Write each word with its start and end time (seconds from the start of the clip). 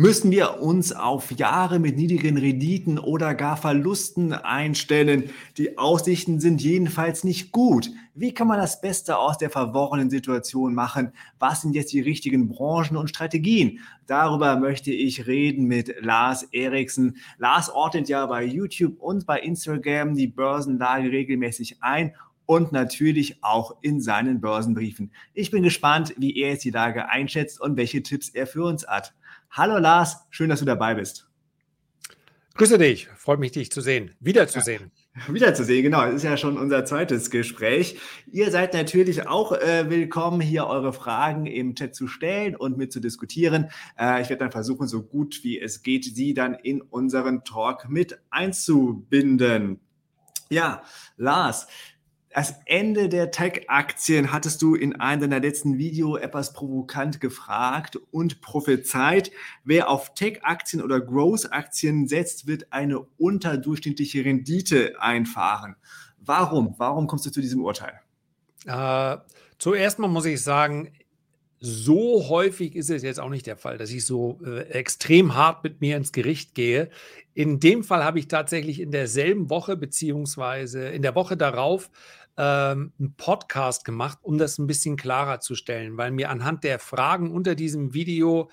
Müssen 0.00 0.30
wir 0.30 0.62
uns 0.62 0.92
auf 0.92 1.32
Jahre 1.32 1.80
mit 1.80 1.96
niedrigen 1.96 2.38
Renditen 2.38 3.00
oder 3.00 3.34
gar 3.34 3.56
Verlusten 3.56 4.32
einstellen? 4.32 5.30
Die 5.56 5.76
Aussichten 5.76 6.38
sind 6.38 6.62
jedenfalls 6.62 7.24
nicht 7.24 7.50
gut. 7.50 7.90
Wie 8.14 8.32
kann 8.32 8.46
man 8.46 8.60
das 8.60 8.80
Beste 8.80 9.18
aus 9.18 9.38
der 9.38 9.50
verworrenen 9.50 10.08
Situation 10.08 10.72
machen? 10.72 11.10
Was 11.40 11.62
sind 11.62 11.74
jetzt 11.74 11.92
die 11.92 12.00
richtigen 12.00 12.48
Branchen 12.48 12.96
und 12.96 13.08
Strategien? 13.08 13.80
Darüber 14.06 14.54
möchte 14.54 14.92
ich 14.92 15.26
reden 15.26 15.64
mit 15.64 15.92
Lars 16.00 16.44
Eriksen. 16.52 17.16
Lars 17.38 17.68
ordnet 17.68 18.08
ja 18.08 18.24
bei 18.26 18.44
YouTube 18.44 19.00
und 19.00 19.26
bei 19.26 19.40
Instagram 19.40 20.14
die 20.14 20.28
Börsenlage 20.28 21.10
regelmäßig 21.10 21.78
ein 21.82 22.14
und 22.46 22.70
natürlich 22.70 23.42
auch 23.42 23.76
in 23.82 24.00
seinen 24.00 24.40
Börsenbriefen. 24.40 25.10
Ich 25.34 25.50
bin 25.50 25.64
gespannt, 25.64 26.14
wie 26.18 26.36
er 26.40 26.50
jetzt 26.50 26.64
die 26.64 26.70
Lage 26.70 27.08
einschätzt 27.08 27.60
und 27.60 27.76
welche 27.76 28.04
Tipps 28.04 28.28
er 28.28 28.46
für 28.46 28.62
uns 28.62 28.86
hat. 28.86 29.12
Hallo 29.50 29.78
Lars, 29.78 30.26
schön, 30.30 30.50
dass 30.50 30.60
du 30.60 30.66
dabei 30.66 30.94
bist. 30.94 31.28
Grüße 32.54 32.76
dich, 32.76 33.08
freut 33.16 33.38
mich, 33.38 33.52
dich 33.52 33.70
zu 33.70 33.80
sehen, 33.80 34.16
wiederzusehen. 34.18 34.90
Ja, 35.14 35.32
wiederzusehen, 35.32 35.84
genau. 35.84 36.04
Das 36.04 36.16
ist 36.16 36.22
ja 36.24 36.36
schon 36.36 36.58
unser 36.58 36.84
zweites 36.84 37.30
Gespräch. 37.30 37.98
Ihr 38.26 38.50
seid 38.50 38.74
natürlich 38.74 39.28
auch 39.28 39.52
äh, 39.52 39.88
willkommen, 39.88 40.40
hier 40.40 40.66
eure 40.66 40.92
Fragen 40.92 41.46
im 41.46 41.76
Chat 41.76 41.94
zu 41.94 42.08
stellen 42.08 42.56
und 42.56 42.76
mit 42.76 42.92
zu 42.92 42.98
diskutieren. 42.98 43.70
Äh, 43.96 44.22
ich 44.22 44.28
werde 44.28 44.40
dann 44.40 44.50
versuchen, 44.50 44.88
so 44.88 45.04
gut 45.04 45.44
wie 45.44 45.60
es 45.60 45.84
geht, 45.84 46.04
sie 46.04 46.34
dann 46.34 46.54
in 46.54 46.82
unseren 46.82 47.44
Talk 47.44 47.88
mit 47.88 48.20
einzubinden. 48.30 49.78
Ja, 50.50 50.82
Lars, 51.16 51.68
das 52.38 52.54
Ende 52.66 53.08
der 53.08 53.32
Tech-Aktien 53.32 54.30
hattest 54.30 54.62
du 54.62 54.76
in 54.76 54.94
einem 54.94 55.22
deiner 55.22 55.40
letzten 55.40 55.76
Video 55.76 56.16
etwas 56.16 56.52
provokant 56.52 57.20
gefragt 57.20 57.98
und 58.12 58.40
prophezeit. 58.40 59.32
Wer 59.64 59.90
auf 59.90 60.14
Tech-Aktien 60.14 60.80
oder 60.80 61.00
Growth-Aktien 61.00 62.06
setzt, 62.06 62.46
wird 62.46 62.72
eine 62.72 63.00
unterdurchschnittliche 63.00 64.24
Rendite 64.24 64.94
einfahren. 65.00 65.74
Warum? 66.20 66.76
Warum 66.78 67.08
kommst 67.08 67.26
du 67.26 67.30
zu 67.30 67.40
diesem 67.40 67.64
Urteil? 67.64 67.98
Äh, 68.66 69.16
zuerst 69.58 69.98
mal 69.98 70.06
muss 70.06 70.24
ich 70.24 70.40
sagen, 70.40 70.92
so 71.60 72.28
häufig 72.28 72.76
ist 72.76 72.88
es 72.88 73.02
jetzt 73.02 73.18
auch 73.18 73.30
nicht 73.30 73.46
der 73.46 73.56
Fall, 73.56 73.78
dass 73.78 73.90
ich 73.90 74.04
so 74.06 74.38
äh, 74.46 74.60
extrem 74.68 75.34
hart 75.34 75.64
mit 75.64 75.80
mir 75.80 75.96
ins 75.96 76.12
Gericht 76.12 76.54
gehe. 76.54 76.88
In 77.34 77.58
dem 77.58 77.82
Fall 77.82 78.04
habe 78.04 78.20
ich 78.20 78.28
tatsächlich 78.28 78.80
in 78.80 78.92
derselben 78.92 79.50
Woche 79.50 79.76
beziehungsweise 79.76 80.88
in 80.88 81.02
der 81.02 81.16
Woche 81.16 81.36
darauf 81.36 81.90
ähm, 82.38 82.92
einen 82.98 83.14
Podcast 83.16 83.84
gemacht, 83.84 84.18
um 84.22 84.38
das 84.38 84.58
ein 84.58 84.68
bisschen 84.68 84.96
klarer 84.96 85.40
zu 85.40 85.56
stellen, 85.56 85.96
weil 85.96 86.12
mir 86.12 86.30
anhand 86.30 86.62
der 86.62 86.78
Fragen 86.78 87.32
unter 87.32 87.56
diesem 87.56 87.94
Video 87.94 88.48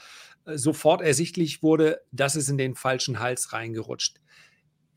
äh, 0.46 0.58
sofort 0.58 1.02
ersichtlich 1.02 1.62
wurde, 1.62 2.02
dass 2.12 2.36
es 2.36 2.50
in 2.50 2.58
den 2.58 2.74
falschen 2.74 3.20
Hals 3.20 3.54
reingerutscht. 3.54 4.20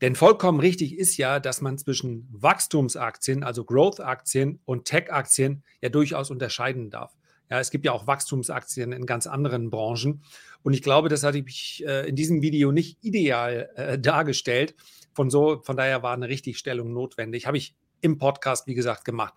Denn 0.01 0.15
vollkommen 0.15 0.59
richtig 0.59 0.97
ist 0.97 1.17
ja, 1.17 1.39
dass 1.39 1.61
man 1.61 1.77
zwischen 1.77 2.27
Wachstumsaktien, 2.31 3.43
also 3.43 3.63
Growth-Aktien 3.63 4.59
und 4.65 4.85
Tech-Aktien 4.85 5.63
ja 5.81 5.89
durchaus 5.89 6.31
unterscheiden 6.31 6.89
darf. 6.89 7.13
Ja, 7.51 7.59
es 7.59 7.69
gibt 7.69 7.85
ja 7.85 7.91
auch 7.91 8.07
Wachstumsaktien 8.07 8.91
in 8.91 9.05
ganz 9.05 9.27
anderen 9.27 9.69
Branchen. 9.69 10.23
Und 10.63 10.73
ich 10.73 10.81
glaube, 10.81 11.09
das 11.09 11.23
hatte 11.23 11.39
ich 11.39 11.83
äh, 11.85 12.07
in 12.07 12.15
diesem 12.15 12.41
Video 12.41 12.71
nicht 12.71 12.97
ideal 13.03 13.69
äh, 13.75 13.99
dargestellt. 13.99 14.73
Von, 15.13 15.29
so, 15.29 15.61
von 15.63 15.75
daher 15.75 16.01
war 16.01 16.13
eine 16.13 16.29
Richtigstellung 16.29 16.93
notwendig. 16.93 17.45
Habe 17.45 17.57
ich 17.57 17.75
im 18.01 18.17
Podcast, 18.17 18.67
wie 18.67 18.75
gesagt, 18.75 19.05
gemacht. 19.05 19.33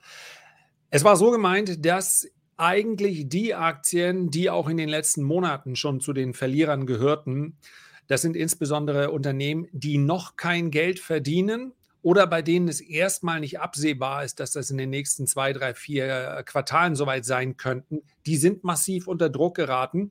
Es 0.90 1.04
war 1.04 1.16
so 1.16 1.30
gemeint, 1.30 1.84
dass 1.84 2.28
eigentlich 2.56 3.28
die 3.28 3.54
Aktien, 3.54 4.30
die 4.30 4.50
auch 4.50 4.68
in 4.68 4.76
den 4.76 4.88
letzten 4.88 5.22
Monaten 5.22 5.74
schon 5.76 6.00
zu 6.00 6.12
den 6.12 6.34
Verlierern 6.34 6.86
gehörten, 6.86 7.56
das 8.08 8.22
sind 8.22 8.36
insbesondere 8.36 9.10
Unternehmen, 9.10 9.68
die 9.72 9.98
noch 9.98 10.36
kein 10.36 10.70
Geld 10.70 10.98
verdienen, 10.98 11.72
oder 12.02 12.26
bei 12.26 12.42
denen 12.42 12.68
es 12.68 12.80
erstmal 12.80 13.40
nicht 13.40 13.60
absehbar 13.60 14.24
ist, 14.24 14.40
dass 14.40 14.52
das 14.52 14.70
in 14.70 14.76
den 14.76 14.90
nächsten 14.90 15.26
zwei, 15.26 15.52
drei, 15.52 15.72
vier 15.72 16.36
äh, 16.38 16.42
Quartalen 16.42 16.96
soweit 16.96 17.24
sein 17.24 17.56
könnten, 17.56 18.02
die 18.26 18.36
sind 18.36 18.64
massiv 18.64 19.06
unter 19.06 19.30
Druck 19.30 19.54
geraten. 19.54 20.10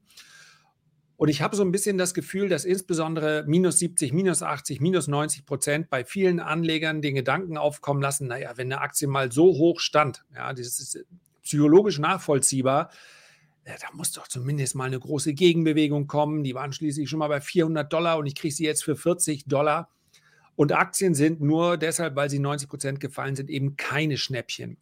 Und 1.21 1.27
ich 1.27 1.43
habe 1.43 1.55
so 1.55 1.61
ein 1.61 1.71
bisschen 1.71 1.99
das 1.99 2.15
Gefühl, 2.15 2.49
dass 2.49 2.65
insbesondere 2.65 3.43
minus 3.45 3.77
70, 3.77 4.11
minus 4.11 4.41
80, 4.41 4.81
minus 4.81 5.07
90 5.07 5.45
Prozent 5.45 5.87
bei 5.91 6.03
vielen 6.03 6.39
Anlegern 6.39 7.03
den 7.03 7.13
Gedanken 7.13 7.57
aufkommen 7.57 8.01
lassen, 8.01 8.25
naja, 8.25 8.53
wenn 8.55 8.73
eine 8.73 8.81
Aktie 8.81 9.07
mal 9.07 9.31
so 9.31 9.43
hoch 9.43 9.81
stand, 9.81 10.25
ja, 10.33 10.51
das 10.51 10.79
ist 10.79 11.05
psychologisch 11.43 11.99
nachvollziehbar, 11.99 12.89
ja, 13.67 13.75
da 13.79 13.89
muss 13.93 14.13
doch 14.13 14.27
zumindest 14.27 14.73
mal 14.73 14.85
eine 14.85 14.99
große 14.99 15.35
Gegenbewegung 15.35 16.07
kommen. 16.07 16.43
Die 16.43 16.55
waren 16.55 16.73
schließlich 16.73 17.07
schon 17.07 17.19
mal 17.19 17.27
bei 17.27 17.39
400 17.39 17.93
Dollar 17.93 18.17
und 18.17 18.25
ich 18.25 18.33
kriege 18.33 18.55
sie 18.55 18.65
jetzt 18.65 18.83
für 18.83 18.95
40 18.95 19.45
Dollar. 19.45 19.89
Und 20.55 20.71
Aktien 20.71 21.13
sind 21.13 21.39
nur 21.39 21.77
deshalb, 21.77 22.15
weil 22.15 22.31
sie 22.31 22.39
90 22.39 22.67
Prozent 22.67 22.99
gefallen 22.99 23.35
sind, 23.35 23.51
eben 23.51 23.77
keine 23.77 24.17
Schnäppchen. 24.17 24.77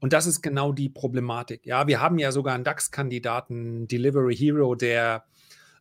Und 0.00 0.12
das 0.12 0.26
ist 0.26 0.42
genau 0.42 0.72
die 0.72 0.88
Problematik. 0.88 1.64
Ja, 1.64 1.86
wir 1.86 2.00
haben 2.00 2.18
ja 2.18 2.32
sogar 2.32 2.56
einen 2.56 2.64
DAX-Kandidaten, 2.64 3.86
Delivery 3.86 4.34
Hero, 4.36 4.74
der, 4.74 5.24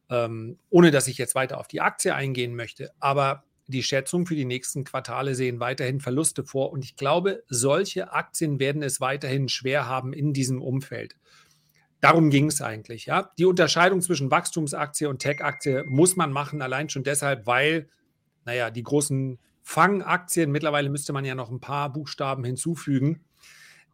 ähm, 0.09 0.59
ohne 0.69 0.91
dass 0.91 1.07
ich 1.07 1.17
jetzt 1.17 1.35
weiter 1.35 1.59
auf 1.59 1.67
die 1.67 1.81
Aktie 1.81 2.13
eingehen 2.13 2.55
möchte, 2.55 2.91
aber 2.99 3.43
die 3.67 3.83
Schätzungen 3.83 4.27
für 4.27 4.35
die 4.35 4.45
nächsten 4.45 4.83
Quartale 4.83 5.33
sehen 5.33 5.59
weiterhin 5.59 5.99
Verluste 5.99 6.43
vor. 6.43 6.71
Und 6.71 6.85
ich 6.85 6.95
glaube, 6.95 7.43
solche 7.47 8.13
Aktien 8.13 8.59
werden 8.59 8.83
es 8.83 9.01
weiterhin 9.01 9.49
schwer 9.49 9.87
haben 9.87 10.13
in 10.13 10.33
diesem 10.33 10.61
Umfeld. 10.61 11.15
Darum 11.99 12.29
ging 12.29 12.47
es 12.47 12.61
eigentlich. 12.61 13.07
Ja? 13.07 13.31
Die 13.39 13.45
Unterscheidung 13.45 14.01
zwischen 14.01 14.29
Wachstumsaktie 14.29 15.07
und 15.07 15.19
Tech-Aktie 15.19 15.83
muss 15.87 16.15
man 16.15 16.31
machen, 16.31 16.61
allein 16.61 16.89
schon 16.89 17.03
deshalb, 17.03 17.47
weil 17.47 17.89
naja, 18.45 18.69
die 18.69 18.83
großen 18.83 19.39
Fangaktien, 19.63 20.51
mittlerweile 20.51 20.89
müsste 20.89 21.13
man 21.13 21.25
ja 21.25 21.33
noch 21.33 21.49
ein 21.49 21.59
paar 21.59 21.91
Buchstaben 21.91 22.43
hinzufügen, 22.43 23.25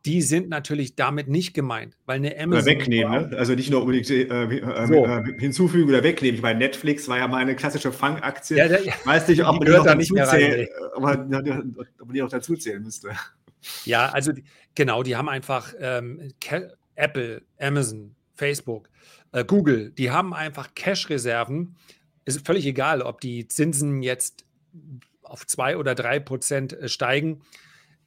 die 0.05 0.21
sind 0.21 0.49
natürlich 0.49 0.95
damit 0.95 1.27
nicht 1.27 1.53
gemeint, 1.53 1.95
weil 2.05 2.17
eine 2.17 2.35
Amazon. 2.37 2.53
Oder 2.53 2.65
wegnehmen, 2.65 3.29
ne? 3.29 3.37
also 3.37 3.53
nicht 3.53 3.69
nur 3.69 3.81
unbedingt 3.81 4.09
äh, 4.09 4.23
äh, 4.23 4.87
so. 4.87 5.05
äh, 5.05 5.23
hinzufügen 5.39 5.89
oder 5.89 6.03
wegnehmen. 6.03 6.35
Ich 6.35 6.41
meine, 6.41 6.59
Netflix 6.59 7.07
war 7.07 7.17
ja 7.17 7.27
mal 7.27 7.37
eine 7.37 7.55
klassische 7.55 7.91
Fangaktie. 7.91 8.57
Ja, 8.57 8.67
der, 8.67 8.81
Weiß 9.05 9.27
nicht, 9.27 9.45
ob 9.45 9.59
man 9.59 9.65
die, 9.65 9.71
noch 9.71 9.85
dazu 9.85 10.15
zählen, 10.15 10.67
ob 10.95 11.03
man, 11.03 11.75
ob 11.99 12.13
die 12.13 12.23
auch 12.23 12.29
dazu 12.29 12.55
zählen 12.55 12.81
müsste. 12.81 13.11
Ja, 13.85 14.09
also 14.09 14.31
genau, 14.73 15.03
die 15.03 15.15
haben 15.15 15.29
einfach 15.29 15.73
ähm, 15.79 16.31
Apple, 16.95 17.43
Amazon, 17.59 18.15
Facebook, 18.33 18.89
äh, 19.33 19.45
Google, 19.45 19.91
die 19.91 20.09
haben 20.09 20.33
einfach 20.33 20.73
Cash-Reserven, 20.73 21.75
ist 22.25 22.45
völlig 22.45 22.65
egal, 22.65 23.01
ob 23.01 23.21
die 23.21 23.47
Zinsen 23.47 24.01
jetzt 24.01 24.45
auf 25.21 25.45
zwei 25.45 25.77
oder 25.77 25.95
drei 25.95 26.19
Prozent 26.19 26.73
äh, 26.73 26.89
steigen, 26.89 27.41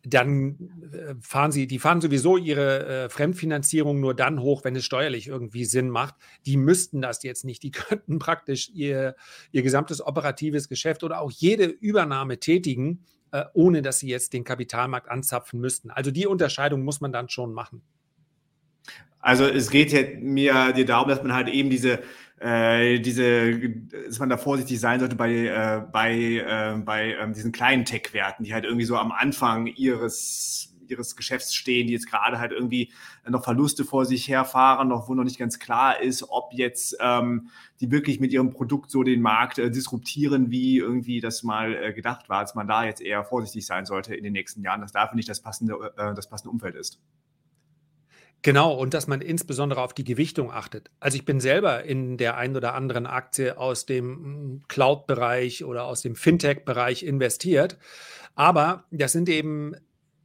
dann 0.05 0.59
äh, 0.93 1.15
fahren 1.21 1.51
sie, 1.51 1.67
die 1.67 1.79
fahren 1.79 2.01
sowieso 2.01 2.37
ihre 2.37 2.87
äh, 3.05 3.09
Fremdfinanzierung 3.09 4.01
nur 4.01 4.15
dann 4.15 4.41
hoch, 4.41 4.63
wenn 4.65 4.77
es 4.77 4.85
steuerlich 4.85 5.29
irgendwie 5.29 5.65
Sinn 5.65 5.89
macht. 5.89 6.15
Die 6.47 6.57
müssten 6.57 7.01
das 7.01 7.23
jetzt 7.23 7.45
nicht. 7.45 7.63
Die 7.63 7.71
könnten 7.73 8.19
praktisch 8.19 8.71
ihr, 8.75 9.17
ihr 9.51 9.63
gesamtes 9.63 10.05
operatives 10.05 10.69
Geschäft 10.69 11.03
oder 11.05 11.21
auch 11.21 11.31
jede 11.31 11.65
Übernahme 11.65 12.39
tätigen, 12.39 13.05
äh, 13.33 13.45
ohne 13.55 13.83
dass 13.83 13.99
sie 13.99 14.09
jetzt 14.09 14.33
den 14.35 14.45
Kapitalmarkt 14.45 15.09
anzapfen 15.09 15.61
müssten. 15.61 15.91
Also 15.91 16.11
die 16.11 16.27
Unterscheidung 16.27 16.83
muss 16.83 17.01
man 17.01 17.13
dann 17.13 17.29
schon 17.29 17.53
machen. 17.53 17.83
Also 19.21 19.47
es 19.47 19.71
geht 19.71 20.21
mir 20.21 20.75
darum, 20.85 21.09
dass 21.09 21.23
man 21.23 21.33
halt 21.33 21.49
eben 21.49 21.71
diese 21.71 22.01
äh, 22.45 23.01
diese, 23.01 23.71
dass 24.07 24.19
man 24.19 24.29
da 24.29 24.37
vorsichtig 24.37 24.79
sein 24.79 25.01
sollte 25.01 25.17
bei, 25.17 25.33
äh, 25.33 25.83
bei, 25.91 26.15
äh, 26.15 26.79
bei 26.79 27.15
ähm, 27.15 27.33
diesen 27.33 27.53
kleinen 27.53 27.87
Tech-Werten, 27.87 28.45
die 28.45 28.53
halt 28.53 28.65
irgendwie 28.65 28.85
so 28.85 28.99
am 28.99 29.13
Anfang 29.13 29.67
ihres 29.67 30.71
ihres 30.87 31.17
Geschäfts 31.17 31.55
stehen, 31.55 31.87
die 31.87 31.95
jetzt 31.95 32.11
gerade 32.11 32.39
halt 32.39 32.53
irgendwie 32.53 32.93
noch 33.27 33.43
Verluste 33.43 33.87
vor 33.87 34.05
sich 34.05 34.29
herfahren, 34.29 34.89
noch 34.89 35.09
wo 35.09 35.15
noch 35.15 35.25
nicht 35.25 35.39
ganz 35.39 35.59
klar 35.59 36.03
ist, 36.03 36.29
ob 36.29 36.53
jetzt 36.53 36.99
ähm, 37.01 37.49
die 37.81 37.91
wirklich 37.91 38.21
mit 38.21 38.35
ihrem 38.35 38.51
Produkt 38.51 38.91
so 38.91 39.03
den 39.03 39.23
Markt 39.23 39.59
äh, 39.59 39.71
disruptieren, 39.71 40.51
wie 40.51 40.77
irgendwie 40.77 41.21
das 41.21 41.43
mal 41.43 41.75
äh, 41.75 41.95
gedacht 41.95 42.29
war, 42.29 42.43
dass 42.43 42.55
man 42.55 42.69
da 42.69 42.85
jetzt 42.85 43.01
eher 43.01 43.25
vorsichtig 43.25 43.65
sein 43.65 43.87
sollte 43.87 44.15
in 44.15 44.25
den 44.25 44.35
nächsten 44.35 44.63
Jahren, 44.63 44.83
dass 44.83 44.93
dafür 44.93 45.17
nicht 45.17 45.31
das 45.31 45.41
passende, 45.41 45.95
äh, 45.97 46.15
das 46.15 46.29
passende 46.29 46.51
Umfeld 46.51 46.75
ist. 46.75 47.01
Genau, 48.45 48.75
und 48.75 48.93
dass 48.93 49.07
man 49.07 49.23
insbesondere 49.23 49.81
auf 49.81 49.95
die 49.95 50.05
Gewichtung 50.05 50.53
achtet. 50.53 50.91
Also 51.01 51.17
ich 51.17 51.25
bin 51.25 51.41
selber 51.41 51.85
in 51.85 52.19
der 52.19 52.37
einen 52.37 52.55
oder 52.55 52.75
anderen 52.75 53.07
Aktie 53.07 53.57
aus 53.57 53.87
dem 53.87 54.05
hm, 54.05 54.63
Cloud-Bereich 54.69 55.65
oder 55.65 55.85
aus 55.85 56.03
dem 56.03 56.15
Fintech-Bereich 56.15 57.05
investiert. 57.05 57.79
Aber 58.35 58.85
das 58.91 59.13
sind 59.13 59.31
eben 59.31 59.73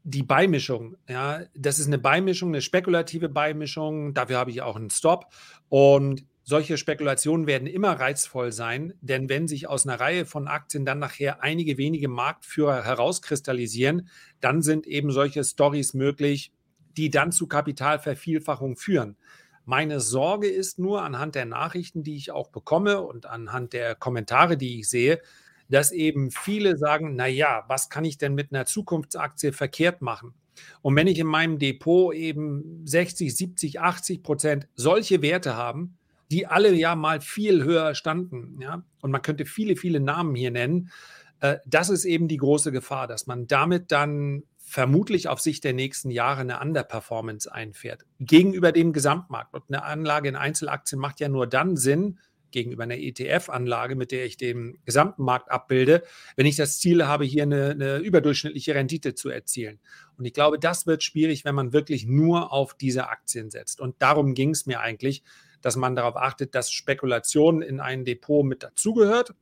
die 0.03 0.23
Beimischung. 0.23 0.97
Ja, 1.07 1.43
das 1.55 1.79
ist 1.79 1.87
eine 1.87 1.97
Beimischung, 1.97 2.49
eine 2.49 2.61
spekulative 2.61 3.29
Beimischung. 3.29 4.13
Dafür 4.13 4.37
habe 4.37 4.51
ich 4.51 4.61
auch 4.61 4.75
einen 4.75 4.89
Stop. 4.89 5.27
Und 5.69 6.25
solche 6.43 6.77
Spekulationen 6.77 7.47
werden 7.47 7.69
immer 7.69 7.93
reizvoll 7.93 8.51
sein, 8.51 8.95
denn 8.99 9.29
wenn 9.29 9.47
sich 9.47 9.69
aus 9.69 9.87
einer 9.87 9.97
Reihe 9.97 10.25
von 10.25 10.49
Aktien 10.49 10.83
dann 10.83 10.99
nachher 10.99 11.41
einige 11.41 11.77
wenige 11.77 12.09
Marktführer 12.09 12.83
herauskristallisieren, 12.83 14.09
dann 14.41 14.61
sind 14.61 14.87
eben 14.87 15.11
solche 15.11 15.45
Stories 15.45 15.93
möglich, 15.93 16.51
die 16.97 17.09
dann 17.09 17.31
zu 17.31 17.47
Kapitalvervielfachung 17.47 18.75
führen. 18.75 19.17
Meine 19.65 19.99
Sorge 19.99 20.47
ist 20.47 20.79
nur 20.79 21.03
anhand 21.03 21.35
der 21.35 21.45
Nachrichten, 21.45 22.03
die 22.03 22.15
ich 22.15 22.31
auch 22.31 22.49
bekomme 22.49 23.01
und 23.01 23.27
anhand 23.27 23.73
der 23.73 23.95
Kommentare, 23.95 24.57
die 24.57 24.79
ich 24.79 24.89
sehe, 24.89 25.21
dass 25.69 25.91
eben 25.91 26.31
viele 26.31 26.77
sagen, 26.77 27.15
na 27.15 27.27
ja, 27.27 27.63
was 27.67 27.89
kann 27.89 28.03
ich 28.03 28.17
denn 28.17 28.33
mit 28.33 28.51
einer 28.51 28.65
Zukunftsaktie 28.65 29.51
verkehrt 29.51 30.01
machen? 30.01 30.33
Und 30.81 30.95
wenn 30.95 31.07
ich 31.07 31.19
in 31.19 31.27
meinem 31.27 31.59
Depot 31.59 32.13
eben 32.13 32.81
60, 32.85 33.35
70, 33.35 33.79
80 33.79 34.23
Prozent 34.23 34.67
solche 34.75 35.21
Werte 35.21 35.55
haben, 35.55 35.97
die 36.31 36.47
alle 36.47 36.73
ja 36.73 36.95
mal 36.95 37.21
viel 37.21 37.63
höher 37.63 37.95
standen, 37.95 38.59
ja, 38.61 38.83
und 39.01 39.11
man 39.11 39.21
könnte 39.21 39.45
viele, 39.45 39.75
viele 39.75 39.99
Namen 39.99 40.35
hier 40.35 40.51
nennen, 40.51 40.91
äh, 41.39 41.57
das 41.65 41.89
ist 41.89 42.05
eben 42.05 42.27
die 42.27 42.37
große 42.37 42.71
Gefahr, 42.71 43.07
dass 43.07 43.27
man 43.27 43.47
damit 43.47 43.91
dann 43.91 44.43
vermutlich 44.69 45.27
auf 45.27 45.39
Sicht 45.39 45.63
der 45.63 45.73
nächsten 45.73 46.11
Jahre 46.11 46.41
eine 46.41 46.59
Underperformance 46.59 47.51
einfährt 47.51 48.05
gegenüber 48.19 48.71
dem 48.71 48.93
Gesamtmarkt. 48.93 49.53
Und 49.53 49.63
eine 49.69 49.83
Anlage 49.83 50.29
in 50.29 50.35
Einzelaktien 50.35 51.01
macht 51.01 51.19
ja 51.19 51.27
nur 51.27 51.47
dann 51.47 51.75
Sinn, 51.75 52.19
gegenüber 52.51 52.83
einer 52.83 52.97
ETF-Anlage, 52.97 53.95
mit 53.95 54.11
der 54.11 54.25
ich 54.25 54.37
den 54.37 54.79
gesamten 54.85 55.23
Markt 55.23 55.51
abbilde, 55.51 56.03
wenn 56.35 56.45
ich 56.45 56.55
das 56.55 56.79
Ziel 56.79 57.05
habe, 57.05 57.25
hier 57.25 57.43
eine, 57.43 57.71
eine, 57.71 57.97
überdurchschnittliche 57.97 58.73
Rendite 58.73 59.13
zu 59.13 59.29
erzielen. 59.29 59.79
Und 60.17 60.25
ich 60.25 60.33
glaube, 60.33 60.59
das 60.59 60.87
wird 60.87 61.03
schwierig, 61.03 61.45
wenn 61.45 61.55
man 61.55 61.73
wirklich 61.73 62.05
nur 62.05 62.51
auf 62.51 62.73
diese 62.73 63.07
Aktien 63.09 63.51
setzt. 63.51 63.79
Und 63.79 64.01
darum 64.01 64.33
ging 64.33 64.51
es 64.51 64.65
mir 64.65 64.79
eigentlich, 64.79 65.23
dass 65.61 65.75
man 65.75 65.95
darauf 65.95 66.15
achtet, 66.15 66.55
dass 66.55 66.71
Spekulation 66.71 67.61
in 67.61 67.79
ein 67.79 68.05
Depot 68.05 68.45
mit 68.45 68.63
dazugehört, 68.63 69.33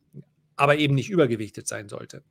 aber 0.55 0.77
eben 0.77 0.95
nicht 0.95 1.09
übergewichtet 1.09 1.67
sein 1.67 1.87
sollte. 1.87 2.23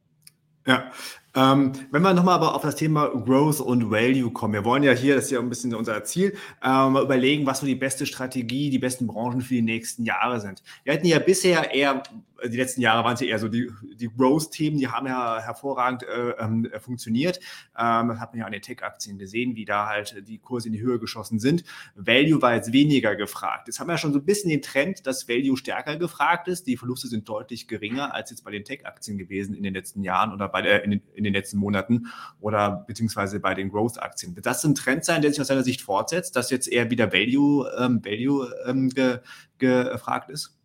Ja, 0.67 0.91
ähm, 1.37 1.73
wenn 1.91 2.03
wir 2.03 2.15
nochmal 2.15 2.37
aber 2.37 2.55
auf 2.55 2.63
das 2.63 2.77
Thema 2.77 3.09
Growth 3.09 3.61
und 3.61 3.91
Value 3.91 4.31
kommen. 4.31 4.55
Wir 4.55 4.65
wollen 4.65 4.83
ja 4.83 4.93
hier, 4.93 5.17
das 5.17 5.27
ist 5.27 5.31
ja 5.33 5.39
ein 5.39 5.51
bisschen 5.51 5.75
unser 5.75 6.03
Ziel, 6.05 6.35
äh, 6.63 6.69
mal 6.69 7.03
überlegen, 7.03 7.45
was 7.45 7.61
so 7.61 7.67
die 7.67 7.75
beste 7.75 8.07
Strategie, 8.07 8.71
die 8.71 8.79
besten 8.79 9.07
Branchen 9.07 9.43
für 9.43 9.55
die 9.55 9.63
nächsten 9.63 10.05
Jahre 10.05 10.41
sind. 10.41 10.63
Wir 10.85 10.95
hatten 10.95 11.07
ja 11.07 11.19
bisher 11.19 11.75
eher, 11.75 12.03
die 12.43 12.57
letzten 12.57 12.81
Jahre 12.81 13.05
waren 13.05 13.15
es 13.15 13.21
ja 13.21 13.27
eher 13.27 13.39
so 13.39 13.49
die, 13.49 13.71
die 13.95 14.09
Growth-Themen, 14.09 14.79
die 14.79 14.89
haben 14.89 15.07
ja 15.07 15.39
hervorragend 15.41 16.05
äh, 16.05 16.31
ähm, 16.39 16.69
funktioniert. 16.81 17.39
Ähm, 17.79 18.09
das 18.09 18.19
hat 18.19 18.33
man 18.33 18.41
ja 18.41 18.47
an 18.47 18.53
den 18.53 18.63
Tech-Aktien 18.63 19.19
gesehen, 19.19 19.57
wie 19.57 19.67
da 19.67 19.87
halt 19.87 20.27
die 20.27 20.39
Kurse 20.39 20.69
in 20.69 20.73
die 20.73 20.81
Höhe 20.81 20.99
geschossen 20.99 21.39
sind. 21.39 21.65
Value 21.97 22.41
war 22.41 22.55
jetzt 22.55 22.73
weniger 22.73 23.15
gefragt. 23.15 23.69
Jetzt 23.69 23.79
haben 23.79 23.89
wir 23.89 23.95
ja 23.95 23.99
schon 23.99 24.15
so 24.15 24.21
ein 24.21 24.25
bisschen 24.25 24.49
den 24.49 24.63
Trend, 24.63 25.07
dass 25.07 25.29
Value 25.29 25.59
stärker 25.59 25.97
gefragt 25.97 26.49
ist. 26.49 26.67
Die 26.67 26.79
Verluste 26.79 27.09
sind 27.09 27.29
deutlich 27.29 27.69
geringer 27.69 28.15
als 28.15 28.31
jetzt 28.31 28.43
bei 28.43 28.51
den 28.51 28.65
Tech-Aktien 28.65 29.19
gewesen 29.19 29.55
in 29.55 29.63
den 29.63 29.75
letzten 29.75 30.03
Jahren 30.03 30.33
oder 30.33 30.49
bei 30.49 30.63
der, 30.63 30.83
in 30.83 30.93
den, 30.93 31.03
in 31.15 31.26
den 31.27 31.35
letzten 31.35 31.59
Monaten 31.59 32.07
oder 32.41 32.85
beziehungsweise 32.87 33.41
bei 33.41 33.55
den 33.55 33.71
Growth-Aktien. 33.71 34.35
Wird 34.37 34.47
das 34.47 34.65
ein 34.65 34.75
Trend 34.75 35.05
sein, 35.05 35.23
der 35.23 35.31
sich 35.31 35.41
aus 35.41 35.49
seiner 35.49 35.65
Sicht 35.65 35.83
fortsetzt, 35.83 36.37
dass 36.37 36.51
jetzt 36.51 36.69
eher 36.69 36.91
wieder 36.91 37.13
Value, 37.13 37.71
ähm, 37.79 38.05
Value 38.05 38.53
ähm, 38.67 38.89
ge, 38.91 39.21
gefragt 39.59 40.31
ist? 40.31 40.57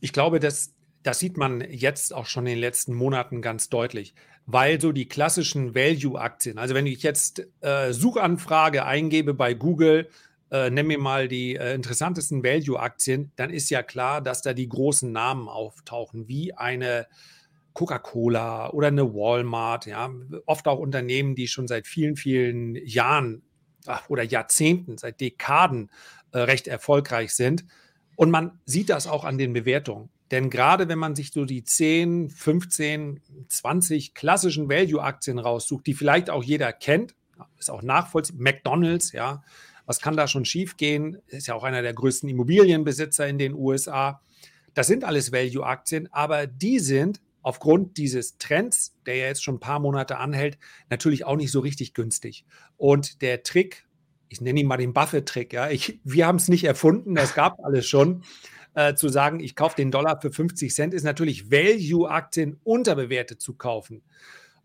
Ich 0.00 0.12
glaube, 0.12 0.40
dass 0.40 0.72
das 1.02 1.18
sieht 1.18 1.36
man 1.36 1.62
jetzt 1.70 2.14
auch 2.14 2.26
schon 2.26 2.46
in 2.46 2.52
den 2.52 2.60
letzten 2.60 2.94
Monaten 2.94 3.40
ganz 3.40 3.68
deutlich, 3.68 4.14
weil 4.46 4.80
so 4.80 4.92
die 4.92 5.08
klassischen 5.08 5.74
Value-Aktien, 5.74 6.58
also 6.58 6.74
wenn 6.74 6.86
ich 6.86 7.02
jetzt 7.02 7.46
äh, 7.60 7.92
Suchanfrage 7.92 8.84
eingebe 8.84 9.34
bei 9.34 9.54
Google, 9.54 10.10
äh, 10.50 10.70
nenn 10.70 10.86
mir 10.86 10.98
mal 10.98 11.28
die 11.28 11.56
äh, 11.56 11.74
interessantesten 11.74 12.42
Value-Aktien, 12.42 13.32
dann 13.36 13.50
ist 13.50 13.70
ja 13.70 13.82
klar, 13.82 14.20
dass 14.20 14.42
da 14.42 14.52
die 14.52 14.68
großen 14.68 15.10
Namen 15.10 15.48
auftauchen, 15.48 16.28
wie 16.28 16.54
eine 16.54 17.06
Coca-Cola 17.72 18.70
oder 18.70 18.88
eine 18.88 19.14
Walmart, 19.14 19.86
ja, 19.86 20.10
oft 20.46 20.66
auch 20.66 20.78
Unternehmen, 20.78 21.34
die 21.34 21.48
schon 21.48 21.68
seit 21.68 21.86
vielen, 21.86 22.16
vielen 22.16 22.74
Jahren 22.86 23.42
oder 24.08 24.22
Jahrzehnten, 24.22 24.98
seit 24.98 25.20
Dekaden 25.20 25.90
äh, 26.32 26.38
recht 26.40 26.68
erfolgreich 26.68 27.32
sind. 27.32 27.64
Und 28.16 28.30
man 28.30 28.60
sieht 28.66 28.90
das 28.90 29.06
auch 29.06 29.24
an 29.24 29.38
den 29.38 29.52
Bewertungen. 29.52 30.10
Denn 30.30 30.50
gerade 30.50 30.88
wenn 30.88 30.98
man 30.98 31.16
sich 31.16 31.32
so 31.32 31.44
die 31.44 31.64
10, 31.64 32.30
15, 32.30 33.20
20 33.48 34.14
klassischen 34.14 34.68
Value-Aktien 34.68 35.38
raussucht, 35.38 35.86
die 35.86 35.94
vielleicht 35.94 36.30
auch 36.30 36.44
jeder 36.44 36.72
kennt, 36.72 37.14
ist 37.58 37.70
auch 37.70 37.82
nachvollziehbar, 37.82 38.42
McDonald's, 38.42 39.12
ja, 39.12 39.42
was 39.86 40.00
kann 40.00 40.16
da 40.16 40.28
schon 40.28 40.44
schiefgehen? 40.44 41.18
Ist 41.26 41.48
ja 41.48 41.54
auch 41.54 41.64
einer 41.64 41.82
der 41.82 41.94
größten 41.94 42.28
Immobilienbesitzer 42.28 43.26
in 43.26 43.38
den 43.38 43.54
USA. 43.54 44.20
Das 44.74 44.86
sind 44.86 45.02
alles 45.02 45.32
Value-Aktien, 45.32 46.08
aber 46.12 46.46
die 46.46 46.78
sind 46.78 47.20
aufgrund 47.42 47.96
dieses 47.96 48.38
Trends, 48.38 48.94
der 49.06 49.16
ja 49.16 49.26
jetzt 49.26 49.42
schon 49.42 49.56
ein 49.56 49.60
paar 49.60 49.80
Monate 49.80 50.18
anhält, 50.18 50.58
natürlich 50.88 51.24
auch 51.24 51.36
nicht 51.36 51.50
so 51.50 51.60
richtig 51.60 51.94
günstig. 51.94 52.44
Und 52.76 53.22
der 53.22 53.42
Trick, 53.42 53.86
ich 54.28 54.40
nenne 54.40 54.60
ihn 54.60 54.66
mal 54.66 54.76
den 54.76 54.92
Buffett-Trick, 54.92 55.52
ja, 55.52 55.70
ich, 55.70 56.00
wir 56.04 56.26
haben 56.26 56.36
es 56.36 56.48
nicht 56.48 56.64
erfunden, 56.64 57.14
das 57.14 57.34
gab 57.34 57.58
alles 57.64 57.86
schon. 57.86 58.22
Äh, 58.74 58.94
zu 58.94 59.08
sagen, 59.08 59.40
ich 59.40 59.56
kaufe 59.56 59.74
den 59.74 59.90
Dollar 59.90 60.20
für 60.20 60.30
50 60.30 60.72
Cent, 60.72 60.94
ist 60.94 61.02
natürlich 61.02 61.50
Value-Aktien 61.50 62.60
unterbewertet 62.62 63.40
zu 63.40 63.54
kaufen. 63.54 64.02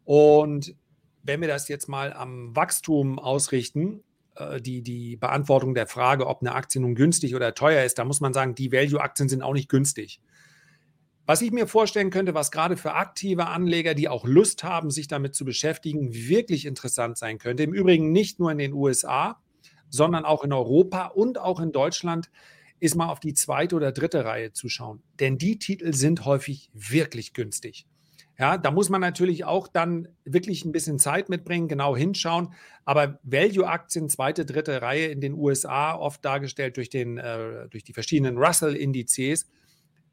Und 0.04 0.76
wenn 1.24 1.42
wir 1.42 1.48
das 1.48 1.68
jetzt 1.70 1.90
mal 1.90 2.14
am 2.14 2.56
Wachstum 2.56 3.18
ausrichten, 3.18 4.04
äh, 4.36 4.62
die, 4.62 4.84
die 4.84 5.18
Beantwortung 5.18 5.74
der 5.74 5.88
Frage, 5.88 6.28
ob 6.28 6.42
eine 6.42 6.54
Aktie 6.54 6.80
nun 6.80 6.94
günstig 6.94 7.36
oder 7.36 7.56
teuer 7.56 7.84
ist, 7.84 7.98
da 7.98 8.06
muss 8.06 8.22
man 8.22 8.34
sagen, 8.34 8.54
die 8.54 8.72
Value-Aktien 8.72 9.28
sind 9.28 9.42
auch 9.42 9.54
nicht 9.54 9.70
günstig. 9.70 10.22
Was 11.28 11.42
ich 11.42 11.52
mir 11.52 11.66
vorstellen 11.66 12.12
könnte, 12.12 12.36
was 12.36 12.52
gerade 12.52 12.78
für 12.78 12.94
aktive 12.94 13.48
Anleger, 13.48 13.96
die 13.96 14.08
auch 14.08 14.26
Lust 14.26 14.64
haben, 14.64 14.92
sich 14.92 15.08
damit 15.08 15.34
zu 15.34 15.44
beschäftigen, 15.44 16.14
wirklich 16.14 16.68
interessant 16.68 17.18
sein 17.18 17.40
könnte, 17.40 17.64
im 17.64 17.74
Übrigen 17.74 18.12
nicht 18.12 18.40
nur 18.40 18.52
in 18.52 18.60
den 18.60 18.74
USA, 18.74 19.42
sondern 19.90 20.24
auch 20.24 20.44
in 20.44 20.54
Europa 20.54 21.08
und 21.08 21.40
auch 21.40 21.60
in 21.60 21.72
Deutschland, 21.72 22.30
ist 22.80 22.96
mal 22.96 23.10
auf 23.10 23.20
die 23.20 23.34
zweite 23.34 23.76
oder 23.76 23.92
dritte 23.92 24.24
Reihe 24.24 24.52
zu 24.52 24.70
schauen. 24.70 25.02
Denn 25.20 25.40
die 25.40 25.58
Titel 25.58 25.94
sind 25.94 26.26
häufig 26.26 26.70
wirklich 26.74 27.34
günstig. 27.34 27.88
Ja, 28.38 28.58
da 28.58 28.70
muss 28.70 28.90
man 28.90 29.00
natürlich 29.00 29.46
auch 29.46 29.68
dann 29.70 30.10
wirklich 30.26 30.66
ein 30.66 30.74
bisschen 30.74 31.00
Zeit 31.00 31.30
mitbringen, 31.30 31.70
genau 31.70 31.96
hinschauen. 31.96 32.54
Aber 32.84 33.18
Value-Aktien, 33.24 34.10
zweite, 34.10 34.46
dritte 34.46 34.82
Reihe 34.82 35.08
in 35.08 35.22
den 35.22 35.34
USA, 35.34 35.96
oft 35.96 36.24
dargestellt 36.24 36.76
durch, 36.76 36.90
den, 36.90 37.18
äh, 37.18 37.70
durch 37.70 37.84
die 37.84 37.94
verschiedenen 37.94 38.38
Russell-Indizes, 38.38 39.48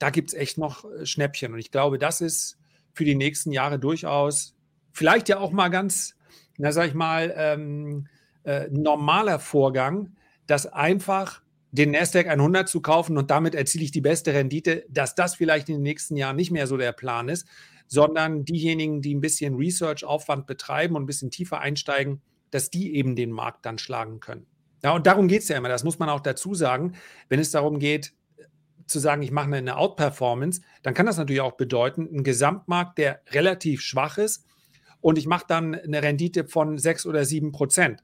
da 0.02 0.10
gibt 0.10 0.31
es 0.31 0.34
echt 0.34 0.58
noch 0.58 0.84
äh, 0.84 1.06
Schnäppchen. 1.06 1.52
Und 1.52 1.60
ich 1.60 1.70
glaube, 1.70 1.96
das 1.96 2.20
ist 2.20 2.58
für 2.93 3.04
die 3.04 3.14
nächsten 3.14 3.52
Jahre 3.52 3.78
durchaus 3.78 4.56
vielleicht 4.90 5.28
ja 5.28 5.38
auch 5.38 5.52
mal 5.52 5.69
ganz, 5.69 6.16
na 6.58 6.72
sag 6.72 6.88
ich 6.88 6.94
mal, 6.94 7.32
ähm, 7.37 8.08
äh, 8.43 8.69
normaler 8.69 9.38
Vorgang, 9.38 10.16
dass 10.49 10.66
einfach 10.66 11.40
den 11.70 11.93
Nasdaq 11.93 12.26
100 12.26 12.69
zu 12.69 12.82
kaufen 12.82 13.16
und 13.16 13.31
damit 13.31 13.54
erziele 13.54 13.84
ich 13.84 13.93
die 13.93 14.00
beste 14.00 14.34
Rendite, 14.34 14.84
dass 14.90 15.14
das 15.14 15.36
vielleicht 15.36 15.69
in 15.69 15.76
den 15.76 15.82
nächsten 15.82 16.17
Jahren 16.17 16.36
nicht 16.36 16.50
mehr 16.50 16.67
so 16.67 16.76
der 16.76 16.93
Plan 16.93 17.29
ist, 17.29 17.46
sondern 17.86 18.44
diejenigen, 18.44 19.03
die 19.03 19.15
ein 19.15 19.20
bisschen 19.20 19.55
Research-Aufwand 19.55 20.46
betreiben 20.46 20.96
und 20.96 21.05
ein 21.05 21.06
bisschen 21.06 21.31
tiefer 21.31 21.60
einsteigen, 21.60 22.20
dass 22.50 22.70
die 22.70 22.96
eben 22.96 23.15
den 23.15 23.31
Markt 23.31 23.65
dann 23.65 23.79
schlagen 23.79 24.19
können. 24.19 24.46
Ja, 24.82 24.91
und 24.91 25.06
darum 25.06 25.29
geht 25.29 25.43
es 25.43 25.48
ja 25.48 25.56
immer, 25.56 25.69
das 25.69 25.84
muss 25.84 26.00
man 26.00 26.08
auch 26.08 26.20
dazu 26.20 26.55
sagen, 26.55 26.94
wenn 27.29 27.38
es 27.38 27.53
darum 27.53 27.79
geht, 27.79 28.12
zu 28.86 28.98
sagen, 28.98 29.22
ich 29.22 29.31
mache 29.31 29.53
eine 29.53 29.77
Outperformance, 29.77 30.62
dann 30.82 30.94
kann 30.94 31.06
das 31.06 31.19
natürlich 31.19 31.41
auch 31.41 31.56
bedeuten, 31.56 32.08
ein 32.12 32.24
Gesamtmarkt, 32.24 32.98
der 32.98 33.20
relativ 33.31 33.81
schwach 33.81 34.19
ist 34.19 34.44
und 35.01 35.19
ich 35.19 35.27
mache 35.27 35.44
dann 35.48 35.74
eine 35.74 36.03
Rendite 36.03 36.44
von 36.44 36.79
6 36.79 37.06
oder 37.06 37.24
7 37.24 37.53
Prozent 37.53 38.03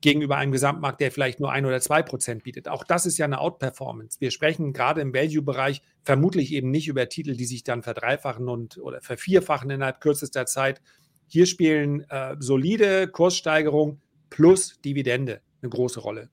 gegenüber 0.00 0.36
einem 0.36 0.52
Gesamtmarkt, 0.52 1.00
der 1.00 1.10
vielleicht 1.10 1.40
nur 1.40 1.50
1 1.50 1.66
oder 1.66 1.80
2 1.80 2.02
Prozent 2.02 2.44
bietet. 2.44 2.68
Auch 2.68 2.84
das 2.84 3.06
ist 3.06 3.16
ja 3.16 3.24
eine 3.24 3.40
Outperformance. 3.40 4.20
Wir 4.20 4.30
sprechen 4.30 4.74
gerade 4.74 5.00
im 5.00 5.14
Value-Bereich 5.14 5.80
vermutlich 6.02 6.52
eben 6.52 6.70
nicht 6.70 6.88
über 6.88 7.08
Titel, 7.08 7.34
die 7.34 7.46
sich 7.46 7.64
dann 7.64 7.82
verdreifachen 7.82 8.48
und 8.48 8.76
oder 8.76 9.00
vervierfachen 9.00 9.70
innerhalb 9.70 10.02
kürzester 10.02 10.44
Zeit. 10.44 10.82
Hier 11.26 11.46
spielen 11.46 12.04
äh, 12.10 12.36
solide 12.38 13.08
Kurssteigerung 13.08 14.02
plus 14.28 14.78
Dividende 14.82 15.40
eine 15.62 15.70
große 15.70 16.00
Rolle. 16.00 16.28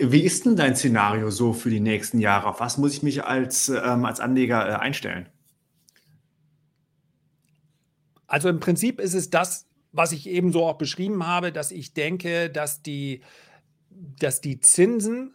Wie 0.00 0.22
ist 0.22 0.46
denn 0.46 0.56
dein 0.56 0.76
Szenario 0.76 1.30
so 1.30 1.52
für 1.52 1.70
die 1.70 1.80
nächsten 1.80 2.18
Jahre? 2.20 2.48
Auf 2.48 2.60
was 2.60 2.78
muss 2.78 2.94
ich 2.94 3.02
mich 3.02 3.24
als, 3.24 3.68
ähm, 3.68 4.04
als 4.04 4.20
Anleger 4.20 4.68
äh, 4.68 4.74
einstellen? 4.74 5.28
Also 8.26 8.48
im 8.48 8.60
Prinzip 8.60 9.00
ist 9.00 9.14
es 9.14 9.30
das, 9.30 9.66
was 9.92 10.12
ich 10.12 10.28
eben 10.28 10.52
so 10.52 10.66
auch 10.66 10.78
beschrieben 10.78 11.26
habe, 11.26 11.52
dass 11.52 11.70
ich 11.70 11.94
denke, 11.94 12.50
dass 12.50 12.82
die, 12.82 13.22
dass 13.90 14.40
die 14.40 14.60
Zinsen, 14.60 15.34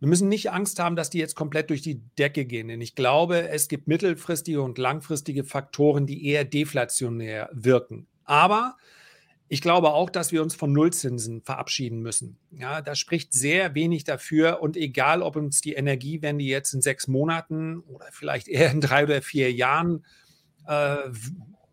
wir 0.00 0.08
müssen 0.08 0.28
nicht 0.28 0.50
Angst 0.50 0.80
haben, 0.80 0.96
dass 0.96 1.08
die 1.08 1.18
jetzt 1.18 1.36
komplett 1.36 1.70
durch 1.70 1.82
die 1.82 2.02
Decke 2.18 2.44
gehen. 2.44 2.68
Denn 2.68 2.80
ich 2.80 2.96
glaube, 2.96 3.48
es 3.48 3.68
gibt 3.68 3.86
mittelfristige 3.86 4.60
und 4.60 4.76
langfristige 4.78 5.44
Faktoren, 5.44 6.06
die 6.06 6.26
eher 6.26 6.44
deflationär 6.44 7.48
wirken. 7.52 8.08
Aber 8.24 8.76
ich 9.48 9.60
glaube 9.60 9.92
auch, 9.92 10.10
dass 10.10 10.32
wir 10.32 10.42
uns 10.42 10.54
von 10.56 10.72
Nullzinsen 10.72 11.42
verabschieden 11.42 12.00
müssen. 12.00 12.38
Ja, 12.50 12.82
da 12.82 12.94
spricht 12.94 13.32
sehr 13.32 13.74
wenig 13.74 14.04
dafür. 14.04 14.60
Und 14.60 14.76
egal, 14.76 15.22
ob 15.22 15.36
uns 15.36 15.60
die 15.60 15.74
Energiewende 15.74 16.44
jetzt 16.44 16.72
in 16.74 16.82
sechs 16.82 17.06
Monaten 17.06 17.80
oder 17.80 18.06
vielleicht 18.10 18.48
eher 18.48 18.70
in 18.70 18.80
drei 18.80 19.04
oder 19.04 19.22
vier 19.22 19.52
Jahren 19.52 20.04
äh, 20.66 20.96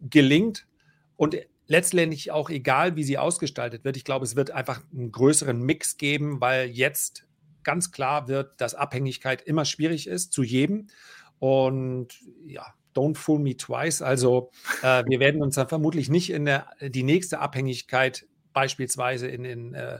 gelingt 0.01 0.67
und 1.15 1.35
letztendlich 1.67 2.31
auch 2.31 2.49
egal, 2.49 2.95
wie 2.95 3.03
sie 3.03 3.17
ausgestaltet 3.17 3.83
wird. 3.83 3.97
Ich 3.97 4.03
glaube, 4.03 4.25
es 4.25 4.35
wird 4.35 4.51
einfach 4.51 4.81
einen 4.93 5.11
größeren 5.11 5.59
Mix 5.59 5.97
geben, 5.97 6.41
weil 6.41 6.69
jetzt 6.69 7.25
ganz 7.63 7.91
klar 7.91 8.27
wird, 8.27 8.59
dass 8.61 8.75
Abhängigkeit 8.75 9.41
immer 9.41 9.65
schwierig 9.65 10.07
ist, 10.07 10.33
zu 10.33 10.43
jedem. 10.43 10.87
Und 11.39 12.19
ja, 12.45 12.73
don't 12.95 13.15
fool 13.15 13.39
me 13.39 13.57
twice. 13.57 14.01
Also 14.01 14.51
äh, 14.81 15.03
wir 15.07 15.19
werden 15.19 15.41
uns 15.41 15.55
dann 15.55 15.67
vermutlich 15.67 16.09
nicht 16.09 16.29
in 16.29 16.45
der, 16.45 16.67
die 16.81 17.03
nächste 17.03 17.39
Abhängigkeit 17.39 18.25
beispielsweise 18.53 19.27
in, 19.27 19.45
in, 19.45 19.73
äh, 19.73 19.99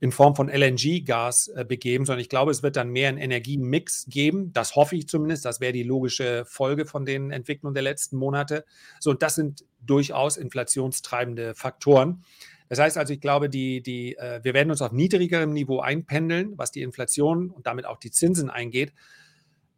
in 0.00 0.10
Form 0.10 0.34
von 0.34 0.48
LNG-Gas 0.48 1.48
äh, 1.48 1.64
begeben, 1.64 2.04
sondern 2.04 2.20
ich 2.20 2.28
glaube, 2.28 2.50
es 2.50 2.62
wird 2.62 2.76
dann 2.76 2.88
mehr 2.88 3.08
einen 3.08 3.18
Energiemix 3.18 4.06
geben. 4.08 4.52
Das 4.52 4.74
hoffe 4.74 4.96
ich 4.96 5.06
zumindest. 5.06 5.44
Das 5.44 5.60
wäre 5.60 5.72
die 5.72 5.84
logische 5.84 6.44
Folge 6.44 6.86
von 6.86 7.04
den 7.04 7.30
Entwicklungen 7.30 7.74
der 7.74 7.84
letzten 7.84 8.16
Monate. 8.16 8.64
So, 8.98 9.10
und 9.10 9.22
das 9.22 9.36
sind 9.36 9.64
durchaus 9.80 10.36
inflationstreibende 10.36 11.54
Faktoren. 11.54 12.24
Das 12.68 12.78
heißt 12.78 12.96
also, 12.96 13.12
ich 13.12 13.20
glaube, 13.20 13.48
die, 13.50 13.82
die, 13.82 14.16
äh, 14.16 14.40
wir 14.42 14.54
werden 14.54 14.70
uns 14.70 14.82
auf 14.82 14.92
niedrigerem 14.92 15.52
Niveau 15.52 15.80
einpendeln, 15.80 16.54
was 16.56 16.72
die 16.72 16.82
Inflation 16.82 17.50
und 17.50 17.66
damit 17.66 17.84
auch 17.84 17.98
die 17.98 18.10
Zinsen 18.10 18.50
eingeht, 18.50 18.92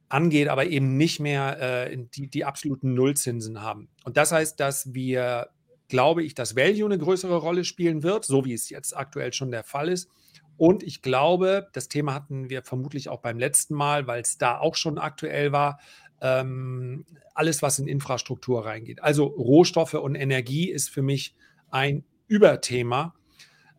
angeht, 0.09 0.49
aber 0.49 0.67
eben 0.67 0.97
nicht 0.97 1.21
mehr 1.21 1.61
äh, 1.91 1.97
die, 2.15 2.29
die 2.29 2.45
absoluten 2.45 2.95
Nullzinsen 2.95 3.63
haben. 3.63 3.89
Und 4.05 4.17
das 4.17 4.33
heißt, 4.33 4.61
dass 4.61 4.95
wir, 4.95 5.49
glaube 5.89 6.23
ich, 6.23 6.35
dass 6.35 6.57
Value 6.57 6.87
eine 6.87 6.99
größere 6.99 7.37
Rolle 7.37 7.65
spielen 7.65 8.03
wird, 8.03 8.25
so 8.25 8.45
wie 8.45 8.53
es 8.53 8.71
jetzt 8.71 8.97
aktuell 8.97 9.33
schon 9.33 9.51
der 9.51 9.65
Fall 9.65 9.89
ist. 9.89 10.09
Und 10.57 10.83
ich 10.83 11.03
glaube, 11.03 11.69
das 11.73 11.89
Thema 11.89 12.15
hatten 12.15 12.49
wir 12.49 12.63
vermutlich 12.63 13.09
auch 13.09 13.21
beim 13.21 13.39
letzten 13.39 13.75
Mal, 13.75 14.07
weil 14.07 14.23
es 14.23 14.39
da 14.39 14.59
auch 14.59 14.77
schon 14.77 14.99
aktuell 14.99 15.53
war, 15.53 15.81
ähm, 16.21 17.05
alles, 17.35 17.61
was 17.61 17.79
in 17.79 17.89
Infrastruktur 17.89 18.65
reingeht. 18.65 19.03
Also 19.03 19.25
Rohstoffe 19.25 19.95
und 19.95 20.15
Energie 20.15 20.71
ist 20.71 20.91
für 20.91 21.03
mich 21.03 21.35
ein 21.71 22.05
Überthema, 22.29 23.15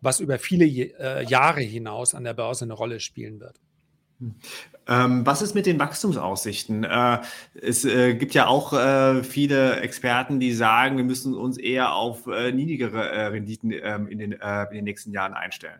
was 0.01 0.20
über 0.20 0.38
viele 0.38 0.65
äh, 0.65 1.25
Jahre 1.25 1.62
hinaus 1.62 2.13
an 2.13 2.25
der 2.25 2.34
Börse 2.34 2.65
eine 2.65 2.74
Rolle 2.74 3.00
spielen 3.00 3.39
wird. 3.39 3.60
Hm. 4.19 4.36
Ähm, 4.88 5.25
was 5.25 5.41
ist 5.41 5.55
mit 5.55 5.65
den 5.65 5.79
Wachstumsaussichten? 5.79 6.84
Äh, 6.84 7.22
es 7.60 7.86
äh, 7.86 8.13
gibt 8.13 8.34
ja 8.36 8.48
auch 8.48 8.72
äh, 8.74 9.24
viele 9.24 9.79
Experten, 9.81 10.39
die 10.39 10.53
sagen, 10.53 10.98
wir 10.98 11.03
müssen 11.03 11.34
uns 11.34 11.57
eher 11.57 11.93
auf 11.93 12.27
äh, 12.27 12.51
niedrigere 12.51 13.10
äh, 13.10 13.25
Renditen 13.27 13.72
ähm, 13.72 14.07
in 14.07 14.19
den, 14.19 14.34
äh, 14.34 14.63
in, 14.69 14.75
den, 14.75 14.84
nächsten 14.84 15.12
Jahren 15.12 15.34
einstellen. 15.34 15.79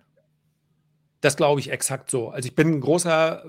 Das 1.22 1.38
glaube 1.38 1.60
ich 1.60 1.72
exakt 1.72 2.10
so. 2.10 2.30
Also 2.30 2.48
ich 2.48 2.56
bin 2.56 2.82
großer, 2.82 3.46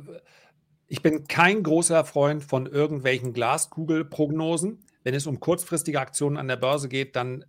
ich 0.89 1.03
bin 1.03 1.27
kein 1.27 1.63
großer 1.63 2.05
Freund 2.05 2.45
von 2.45 2.67
irgendwelchen 2.67 3.33
Glaskugelprognosen. 3.33 4.81
Wenn 5.05 5.15
es 5.15 5.27
um 5.27 5.41
kurzfristige 5.41 6.01
Aktionen 6.01 6.37
an 6.37 6.49
der 6.49 6.57
Börse 6.57 6.89
geht, 6.89 7.17
dann 7.17 7.45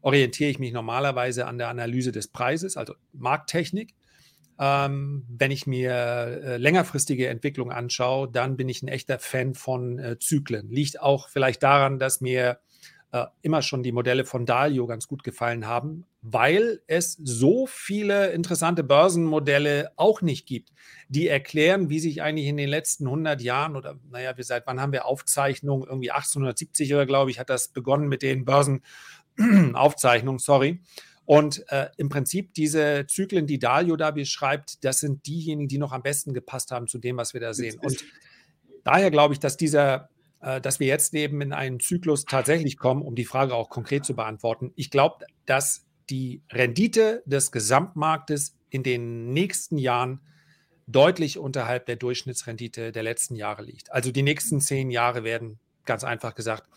orientiere 0.00 0.50
ich 0.50 0.58
mich 0.58 0.72
normalerweise 0.72 1.46
an 1.46 1.58
der 1.58 1.68
Analyse 1.68 2.12
des 2.12 2.28
Preises, 2.28 2.76
also 2.76 2.94
Markttechnik. 3.12 3.94
Ähm, 4.58 5.24
wenn 5.28 5.50
ich 5.50 5.66
mir 5.66 5.92
äh, 5.92 6.56
längerfristige 6.56 7.28
Entwicklung 7.28 7.70
anschaue, 7.70 8.28
dann 8.30 8.56
bin 8.56 8.68
ich 8.68 8.82
ein 8.82 8.88
echter 8.88 9.18
Fan 9.18 9.54
von 9.54 9.98
äh, 9.98 10.18
Zyklen. 10.18 10.70
Liegt 10.70 11.00
auch 11.00 11.28
vielleicht 11.28 11.62
daran, 11.62 11.98
dass 11.98 12.20
mir 12.20 12.58
äh, 13.12 13.26
immer 13.42 13.62
schon 13.62 13.82
die 13.82 13.92
Modelle 13.92 14.24
von 14.24 14.46
Dalio 14.46 14.86
ganz 14.86 15.08
gut 15.08 15.22
gefallen 15.22 15.66
haben, 15.66 16.04
weil 16.22 16.80
es 16.86 17.12
so 17.22 17.66
viele 17.66 18.32
interessante 18.32 18.82
Börsenmodelle 18.82 19.92
auch 19.96 20.22
nicht 20.22 20.46
gibt, 20.46 20.72
die 21.08 21.28
erklären, 21.28 21.88
wie 21.88 22.00
sich 22.00 22.22
eigentlich 22.22 22.46
in 22.46 22.56
den 22.56 22.68
letzten 22.68 23.06
100 23.06 23.40
Jahren 23.40 23.76
oder 23.76 23.98
naja, 24.10 24.34
seit 24.38 24.66
wann 24.66 24.80
haben 24.80 24.92
wir 24.92 25.06
Aufzeichnungen? 25.06 25.86
Irgendwie 25.86 26.10
1870 26.10 26.94
oder 26.94 27.06
glaube 27.06 27.30
ich, 27.30 27.38
hat 27.38 27.48
das 27.48 27.68
begonnen 27.68 28.08
mit 28.08 28.22
den 28.22 28.44
Börsenaufzeichnungen, 28.44 30.38
sorry. 30.40 30.80
Und 31.26 31.64
äh, 31.70 31.88
im 31.96 32.08
Prinzip 32.08 32.54
diese 32.54 33.06
Zyklen, 33.08 33.46
die 33.46 33.58
Dalio 33.58 33.96
da 33.96 34.12
beschreibt, 34.12 34.84
das 34.84 35.00
sind 35.00 35.26
diejenigen, 35.26 35.68
die 35.68 35.78
noch 35.78 35.92
am 35.92 36.02
besten 36.02 36.32
gepasst 36.32 36.70
haben 36.70 36.86
zu 36.86 36.98
dem, 36.98 37.16
was 37.16 37.34
wir 37.34 37.40
da 37.40 37.52
sehen. 37.52 37.78
Und 37.80 38.04
daher 38.84 39.10
glaube 39.10 39.34
ich, 39.34 39.40
dass 39.40 39.56
dieser 39.56 40.08
äh, 40.40 40.60
dass 40.60 40.80
wir 40.80 40.86
jetzt 40.86 41.14
eben 41.14 41.40
in 41.40 41.52
einen 41.52 41.80
Zyklus 41.80 42.24
tatsächlich 42.24 42.78
kommen, 42.78 43.02
um 43.02 43.14
die 43.14 43.24
Frage 43.24 43.54
auch 43.54 43.68
konkret 43.68 44.04
zu 44.04 44.14
beantworten. 44.14 44.72
Ich 44.76 44.90
glaube, 44.90 45.26
dass 45.44 45.86
die 46.08 46.42
Rendite 46.52 47.22
des 47.26 47.50
Gesamtmarktes 47.50 48.56
in 48.70 48.82
den 48.82 49.32
nächsten 49.32 49.78
Jahren 49.78 50.20
deutlich 50.86 51.38
unterhalb 51.38 51.86
der 51.86 51.96
Durchschnittsrendite 51.96 52.92
der 52.92 53.02
letzten 53.02 53.34
Jahre 53.34 53.62
liegt. 53.62 53.90
Also 53.90 54.12
die 54.12 54.22
nächsten 54.22 54.60
zehn 54.60 54.90
Jahre 54.90 55.24
werden, 55.24 55.58
ganz 55.84 56.04
einfach 56.04 56.34
gesagt, 56.34 56.68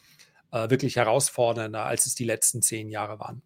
äh, 0.52 0.70
wirklich 0.70 0.96
herausfordernder, 0.96 1.86
als 1.86 2.08
es 2.08 2.16
die 2.16 2.26
letzten 2.26 2.64
zehn 2.64 2.90
Jahre 2.90 3.20
waren. 3.20 3.44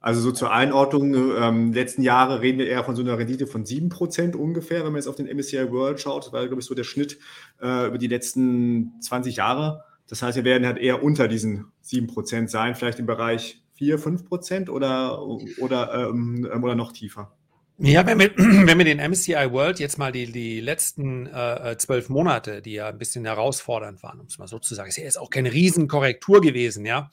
Also 0.00 0.20
so 0.20 0.32
zur 0.32 0.52
Einordnung, 0.52 1.14
ähm, 1.14 1.72
letzten 1.72 2.02
Jahre 2.02 2.40
reden 2.40 2.58
wir 2.58 2.66
eher 2.66 2.82
von 2.82 2.96
so 2.96 3.02
einer 3.02 3.18
Rendite 3.18 3.46
von 3.46 3.64
7% 3.64 4.34
ungefähr, 4.34 4.78
wenn 4.78 4.92
man 4.92 4.96
jetzt 4.96 5.06
auf 5.06 5.14
den 5.14 5.26
MSCI 5.26 5.70
World 5.70 6.00
schaut. 6.00 6.26
Das 6.26 6.32
war, 6.32 6.46
glaube 6.46 6.60
ich, 6.60 6.66
so 6.66 6.74
der 6.74 6.84
Schnitt 6.84 7.18
äh, 7.60 7.86
über 7.86 7.98
die 7.98 8.08
letzten 8.08 9.00
20 9.00 9.36
Jahre. 9.36 9.84
Das 10.08 10.22
heißt, 10.22 10.36
wir 10.36 10.44
werden 10.44 10.66
halt 10.66 10.78
eher 10.78 11.02
unter 11.02 11.28
diesen 11.28 11.66
7% 11.84 12.48
sein, 12.48 12.74
vielleicht 12.74 12.98
im 12.98 13.06
Bereich 13.06 13.62
4, 13.74 13.98
5% 13.98 14.70
oder, 14.70 15.22
oder, 15.58 16.08
ähm, 16.08 16.48
ähm, 16.52 16.64
oder 16.64 16.74
noch 16.74 16.92
tiefer. 16.92 17.32
Ja, 17.78 18.06
wenn 18.06 18.18
wir, 18.18 18.30
wenn 18.36 18.78
wir 18.78 18.84
den 18.84 18.98
MSCI 18.98 19.50
World 19.52 19.78
jetzt 19.78 19.98
mal 19.98 20.12
die, 20.12 20.30
die 20.30 20.60
letzten 20.60 21.26
äh, 21.26 21.76
zwölf 21.78 22.08
Monate, 22.08 22.62
die 22.62 22.74
ja 22.74 22.88
ein 22.88 22.98
bisschen 22.98 23.24
herausfordernd 23.24 24.02
waren, 24.02 24.20
um 24.20 24.26
es 24.26 24.38
mal 24.38 24.48
so 24.48 24.58
zu 24.58 24.74
sagen, 24.74 24.88
ist 24.88 24.98
ja 24.98 25.04
jetzt 25.04 25.18
auch 25.18 25.30
keine 25.30 25.52
Riesenkorrektur 25.52 26.40
gewesen, 26.40 26.84
ja. 26.84 27.10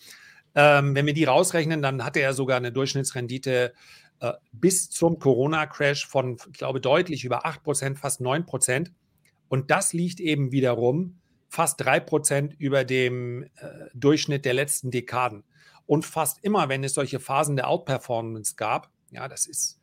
Ähm, 0.56 0.96
wenn 0.96 1.06
wir 1.06 1.14
die 1.14 1.26
rausrechnen, 1.26 1.82
dann 1.82 2.04
hatte 2.04 2.20
er 2.20 2.34
sogar 2.34 2.58
eine 2.58 2.72
Durchschnittsrendite 2.72 3.74
äh, 4.20 4.34
bis 4.52 4.90
zum 4.90 5.20
Corona-Crash 5.20 6.08
von, 6.08 6.38
ich 6.52 6.58
glaube, 6.58 6.82
deutlich 6.82 7.24
über 7.24 7.46
8%, 7.46 7.96
fast 7.96 8.22
9%. 8.22 8.92
Und 9.48 9.72
das 9.72 9.94
liegt 9.94 10.20
eben 10.20 10.52
wiederum 10.52 11.20
fast 11.48 11.82
3% 11.82 12.56
über 12.58 12.84
dem 12.84 13.44
äh, 13.44 13.48
Durchschnitt 13.94 14.46
der 14.46 14.54
letzten 14.54 14.92
Dekaden. 14.92 15.44
Und 15.86 16.06
fast 16.06 16.44
immer, 16.44 16.70
wenn 16.70 16.84
es 16.84 16.94
solche 16.94 17.20
Phasen 17.20 17.56
der 17.56 17.68
Outperformance 17.68 18.56
gab, 18.56 18.92
ja, 19.12 19.28
das 19.28 19.48
ist 19.48 19.80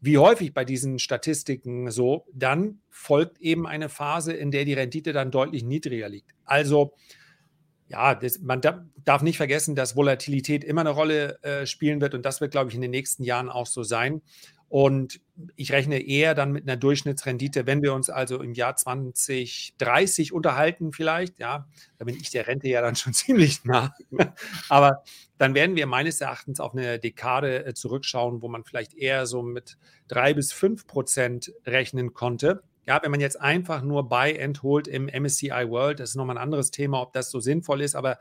wie 0.00 0.18
häufig 0.18 0.52
bei 0.52 0.64
diesen 0.64 0.98
Statistiken 0.98 1.90
so, 1.90 2.26
dann 2.32 2.80
folgt 2.90 3.40
eben 3.40 3.66
eine 3.66 3.88
Phase, 3.88 4.32
in 4.32 4.50
der 4.50 4.64
die 4.64 4.74
Rendite 4.74 5.12
dann 5.12 5.30
deutlich 5.30 5.64
niedriger 5.64 6.08
liegt. 6.08 6.32
Also 6.44 6.94
ja, 7.88 8.14
das, 8.14 8.40
man 8.40 8.60
da, 8.60 8.84
darf 9.04 9.22
nicht 9.22 9.36
vergessen, 9.36 9.74
dass 9.74 9.96
Volatilität 9.96 10.64
immer 10.64 10.80
eine 10.80 10.90
Rolle 10.90 11.42
äh, 11.42 11.66
spielen 11.66 12.00
wird 12.00 12.14
und 12.14 12.24
das 12.24 12.40
wird, 12.40 12.50
glaube 12.50 12.70
ich, 12.70 12.74
in 12.74 12.82
den 12.82 12.90
nächsten 12.90 13.22
Jahren 13.22 13.48
auch 13.48 13.66
so 13.66 13.82
sein. 13.82 14.22
Und 14.68 15.20
ich 15.54 15.70
rechne 15.70 16.00
eher 16.00 16.34
dann 16.34 16.50
mit 16.50 16.64
einer 16.64 16.76
Durchschnittsrendite, 16.76 17.66
wenn 17.66 17.82
wir 17.82 17.94
uns 17.94 18.10
also 18.10 18.42
im 18.42 18.52
Jahr 18.52 18.74
2030 18.74 20.32
unterhalten, 20.32 20.92
vielleicht, 20.92 21.38
ja, 21.38 21.68
da 21.98 22.04
bin 22.04 22.16
ich 22.16 22.30
der 22.30 22.48
Rente 22.48 22.68
ja 22.68 22.80
dann 22.80 22.96
schon 22.96 23.12
ziemlich 23.14 23.64
nah. 23.64 23.94
Aber 24.68 25.04
dann 25.38 25.54
werden 25.54 25.76
wir 25.76 25.86
meines 25.86 26.20
Erachtens 26.20 26.58
auf 26.58 26.72
eine 26.72 26.98
Dekade 26.98 27.64
äh, 27.64 27.74
zurückschauen, 27.74 28.42
wo 28.42 28.48
man 28.48 28.64
vielleicht 28.64 28.94
eher 28.94 29.26
so 29.26 29.42
mit 29.42 29.78
drei 30.08 30.34
bis 30.34 30.52
fünf 30.52 30.86
Prozent 30.88 31.52
rechnen 31.64 32.12
konnte. 32.12 32.62
Ja, 32.86 33.00
wenn 33.02 33.10
man 33.10 33.20
jetzt 33.20 33.40
einfach 33.40 33.82
nur 33.82 34.08
Buy 34.08 34.40
and 34.40 34.62
Hold 34.62 34.86
im 34.86 35.06
MSCI 35.06 35.68
World, 35.68 36.00
das 36.00 36.10
ist 36.10 36.16
nochmal 36.16 36.36
ein 36.36 36.42
anderes 36.42 36.70
Thema, 36.70 37.02
ob 37.02 37.12
das 37.12 37.30
so 37.30 37.40
sinnvoll 37.40 37.80
ist, 37.80 37.96
aber 37.96 38.18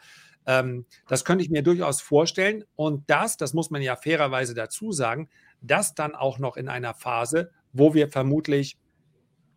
ähm, 0.48 0.86
das 1.08 1.24
könnte 1.26 1.44
ich 1.44 1.50
mir 1.50 1.62
durchaus 1.62 2.02
vorstellen. 2.02 2.64
Und 2.76 3.10
das, 3.10 3.38
das 3.38 3.54
muss 3.54 3.70
man 3.70 3.82
ja 3.82 3.96
fairerweise 3.96 4.54
dazu 4.54 4.92
sagen, 4.92 5.30
das 5.62 5.94
dann 5.94 6.16
auch 6.16 6.40
noch 6.40 6.58
in 6.58 6.68
einer 6.68 6.94
Phase, 6.94 7.52
wo 7.74 7.94
wir 7.94 8.10
vermutlich 8.10 8.78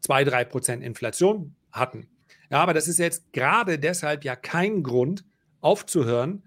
zwei, 0.00 0.25
drei 0.25 0.45
Prozent 0.45 0.83
Inflation 0.83 1.55
hatten. 1.73 2.09
Ja, 2.50 2.61
aber 2.61 2.75
das 2.75 2.88
ist 2.88 2.99
jetzt 2.99 3.33
gerade 3.33 3.79
deshalb 3.79 4.25
ja 4.25 4.37
kein 4.37 4.83
Grund 4.83 5.25
aufzuhören, 5.61 6.45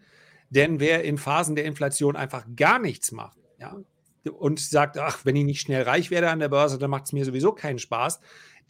denn 0.50 0.80
wer 0.80 1.03
in 1.03 1.18
Phasen 1.18 1.56
der 1.56 1.65
Inflation 1.65 2.15
einfach 2.15 2.46
gar 2.56 2.80
nichts 2.80 3.12
macht, 3.12 3.38
ja, 3.60 3.77
und 4.30 4.60
sagt, 4.60 4.98
ach, 4.98 5.25
wenn 5.25 5.36
ich 5.36 5.46
nicht 5.46 5.62
schnell 5.62 5.84
reich 5.84 6.12
werde 6.12 6.30
an 6.30 6.40
der 6.40 6.50
Börse, 6.50 6.78
dann 6.78 6.92
macht 6.92 7.06
es 7.06 7.13
mir 7.13 7.25
sowieso 7.25 7.51
keinen 7.54 7.80
Spaß, 7.80 8.20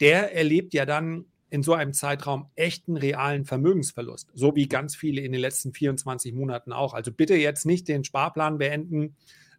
der 0.00 0.34
erlebt 0.34 0.74
ja 0.74 0.86
dann 0.86 1.26
in 1.50 1.62
so 1.62 1.74
einem 1.74 1.92
Zeitraum 1.92 2.46
echten 2.54 2.96
realen 2.96 3.44
Vermögensverlust, 3.44 4.30
so 4.32 4.56
wie 4.56 4.68
ganz 4.68 4.96
viele 4.96 5.20
in 5.20 5.32
den 5.32 5.40
letzten 5.40 5.74
24 5.74 6.32
Monaten 6.32 6.72
auch. 6.72 6.94
Also 6.94 7.12
bitte 7.12 7.34
jetzt 7.34 7.66
nicht 7.66 7.88
den 7.88 8.04
Sparplan 8.04 8.56
beenden, 8.56 9.16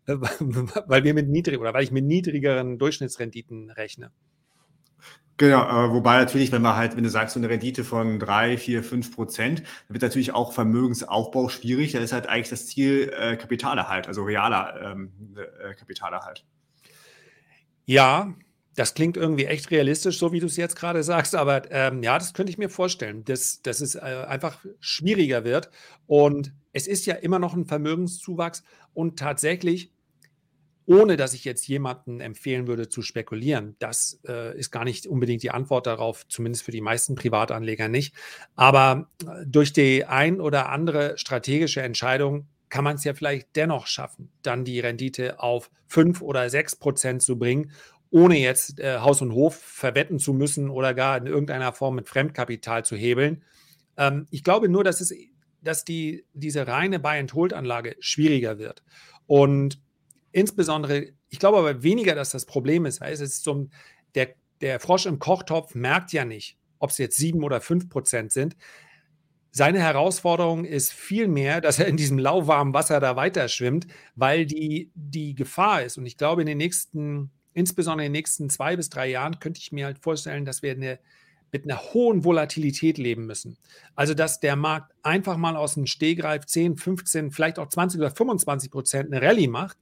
äh, 0.08 0.16
weil 0.88 1.04
wir 1.04 1.14
mit 1.14 1.30
niedrig 1.30 1.60
oder 1.60 1.74
weil 1.74 1.84
ich 1.84 1.92
mit 1.92 2.06
niedrigeren 2.06 2.80
Durchschnittsrenditen 2.80 3.70
rechne. 3.70 4.12
Genau, 5.38 5.64
äh, 5.64 5.92
wobei 5.92 6.18
natürlich, 6.20 6.52
wenn 6.52 6.62
man 6.62 6.76
halt, 6.76 6.96
wenn 6.96 7.04
du 7.04 7.10
sagst, 7.10 7.34
so 7.34 7.40
eine 7.40 7.50
Rendite 7.50 7.84
von 7.84 8.20
drei, 8.20 8.58
vier, 8.58 8.84
fünf 8.84 9.16
Prozent, 9.16 9.60
dann 9.60 9.96
wird 9.96 10.04
natürlich 10.04 10.34
auch 10.34 10.54
Vermögensaufbau 10.54 11.50
schwierig. 11.50 11.92
Da 11.92 12.00
ist 12.00 12.14
halt 12.14 12.28
eigentlich 12.28 12.50
das 12.50 12.68
Ziel 12.68 13.12
äh, 13.18 13.36
Kapitalerhalt, 13.36 14.08
also 14.08 14.24
realer 14.24 14.80
ähm, 14.94 15.12
äh, 15.36 15.74
Kapitalerhalt. 15.74 16.46
Ja, 17.86 18.34
das 18.76 18.94
klingt 18.94 19.18
irgendwie 19.18 19.46
echt 19.46 19.72
realistisch, 19.72 20.18
so 20.18 20.32
wie 20.32 20.40
du 20.40 20.48
es 20.48 20.58
jetzt 20.58 20.76
gerade 20.76 21.04
sagst, 21.04 21.36
aber 21.36 21.72
ähm, 21.72 22.02
ja, 22.04 22.18
das 22.18 22.34
könnte 22.34 22.52
ich 22.52 22.58
mir 22.58 22.70
vorstellen, 22.70 23.24
dass, 23.26 23.62
dass 23.62 23.82
es 23.82 23.96
äh, 23.96 24.00
einfach 24.28 24.64
schwieriger 24.80 25.44
wird. 25.44 25.70
Und 26.08 26.54
es 26.72 26.88
ist 26.88 27.06
ja 27.06 27.16
immer 27.16 27.40
noch 27.40 27.56
ein 27.56 27.66
Vermögenszuwachs 27.66 28.64
und 28.94 29.20
tatsächlich 29.20 29.93
ohne 30.86 31.18
dass 31.18 31.34
ich 31.34 31.46
jetzt 31.46 31.68
jemanden 31.68 32.20
empfehlen 32.20 32.68
würde 32.68 32.90
zu 32.90 33.02
spekulieren. 33.02 33.76
Das 33.80 34.20
äh, 34.28 34.58
ist 34.58 34.72
gar 34.72 34.84
nicht 34.84 35.08
unbedingt 35.08 35.44
die 35.44 35.52
Antwort 35.52 35.88
darauf, 35.88 36.28
zumindest 36.28 36.64
für 36.64 36.72
die 36.72 36.82
meisten 36.82 37.16
Privatanleger 37.16 37.88
nicht. 37.88 38.16
Aber 38.56 39.10
äh, 39.22 39.46
durch 39.46 39.74
die 39.74 40.06
ein 40.06 40.42
oder 40.42 40.70
andere 40.70 41.18
strategische 41.18 41.82
Entscheidung 41.82 42.48
kann 42.70 42.84
man 42.84 42.96
es 42.96 43.04
ja 43.04 43.14
vielleicht 43.14 43.56
dennoch 43.56 43.86
schaffen, 43.86 44.32
dann 44.42 44.66
die 44.66 44.80
Rendite 44.80 45.40
auf 45.40 45.70
fünf 45.86 46.22
oder 46.22 46.50
sechs 46.50 46.76
Prozent 46.76 47.22
zu 47.22 47.38
bringen, 47.38 47.72
ohne 48.10 48.38
jetzt 48.38 48.80
äh, 48.80 48.98
Haus 48.98 49.22
und 49.22 49.34
Hof 49.34 49.56
verwetten 49.56 50.18
zu 50.18 50.34
müssen 50.34 50.70
oder 50.70 50.94
gar 50.94 51.18
in 51.18 51.28
irgendeiner 51.28 51.72
Form 51.72 51.96
mit 51.96 52.10
Fremdkapital 52.10 52.84
zu 52.84 52.96
hebeln. 52.96 53.44
Ähm, 53.96 54.28
ich 54.32 54.44
glaube 54.44 54.70
nur, 54.70 54.84
dass, 54.84 55.02
es, 55.02 55.14
dass 55.62 55.86
die, 55.86 56.26
diese 56.34 56.68
reine 56.68 57.00
Buy-and-Hold-Anlage 57.00 57.96
schwieriger 58.00 58.58
wird. 58.58 58.84
Und 59.28 59.80
insbesondere, 60.34 61.14
ich 61.30 61.40
glaube 61.40 61.60
aber 61.60 61.84
weniger, 61.84 62.16
dass 62.16 62.32
das 62.32 62.46
Problem 62.46 62.86
ist. 62.86 63.02
Es 63.02 63.22
ist 63.22 63.44
so, 63.44 63.70
der, 64.16 64.36
der 64.60 64.80
Frosch 64.82 65.06
im 65.06 65.20
Kochtopf 65.20 65.76
merkt 65.76 66.12
ja 66.12 66.26
nicht, 66.26 66.58
ob 66.80 66.90
es 66.90 66.98
jetzt 66.98 67.16
sieben 67.16 67.44
oder 67.44 67.62
fünf 67.62 67.88
Prozent 67.88 68.34
sind. 68.34 68.58
Seine 69.52 69.80
Herausforderung 69.80 70.66
ist 70.66 70.92
vielmehr, 70.92 71.62
dass 71.62 71.78
er 71.78 71.86
in 71.86 71.96
diesem 71.96 72.18
lauwarmen 72.18 72.74
Wasser 72.74 73.00
da 73.00 73.16
weiter 73.16 73.48
schwimmt, 73.48 73.86
weil 74.16 74.48
die, 74.48 74.92
die 74.96 75.36
Gefahr 75.36 75.84
ist. 75.84 75.98
Und 75.98 76.08
ich 76.08 76.18
glaube, 76.18 76.42
in 76.42 76.48
den 76.48 76.58
nächsten, 76.58 77.30
insbesondere 77.54 78.08
in 78.08 78.12
den 78.12 78.18
nächsten 78.18 78.50
zwei 78.50 78.76
bis 78.76 78.90
drei 78.90 79.08
Jahren, 79.10 79.40
könnte 79.40 79.60
ich 79.60 79.72
mir 79.72 79.86
halt 79.86 80.00
vorstellen, 80.00 80.44
dass 80.44 80.64
wir 80.64 80.72
eine, 80.72 81.00
mit 81.52 81.66
einer 81.66 81.80
hohen 81.94 82.24
Volatilität 82.24 82.98
leben 82.98 83.28
müssen. 83.28 83.58
Also, 83.96 84.16
dass 84.16 84.40
der 84.40 84.56
Markt 84.56 84.92
einfach 85.04 85.38
mal 85.38 85.56
aus 85.56 85.76
dem 85.76 85.86
Stehgreif 85.86 86.48
10, 86.48 86.78
15, 86.78 87.30
vielleicht 87.30 87.60
auch 87.60 87.70
20 87.70 88.00
oder 88.00 88.10
25 88.10 88.72
Prozent 88.72 89.14
eine 89.14 89.24
Rallye 89.24 89.48
macht 89.48 89.78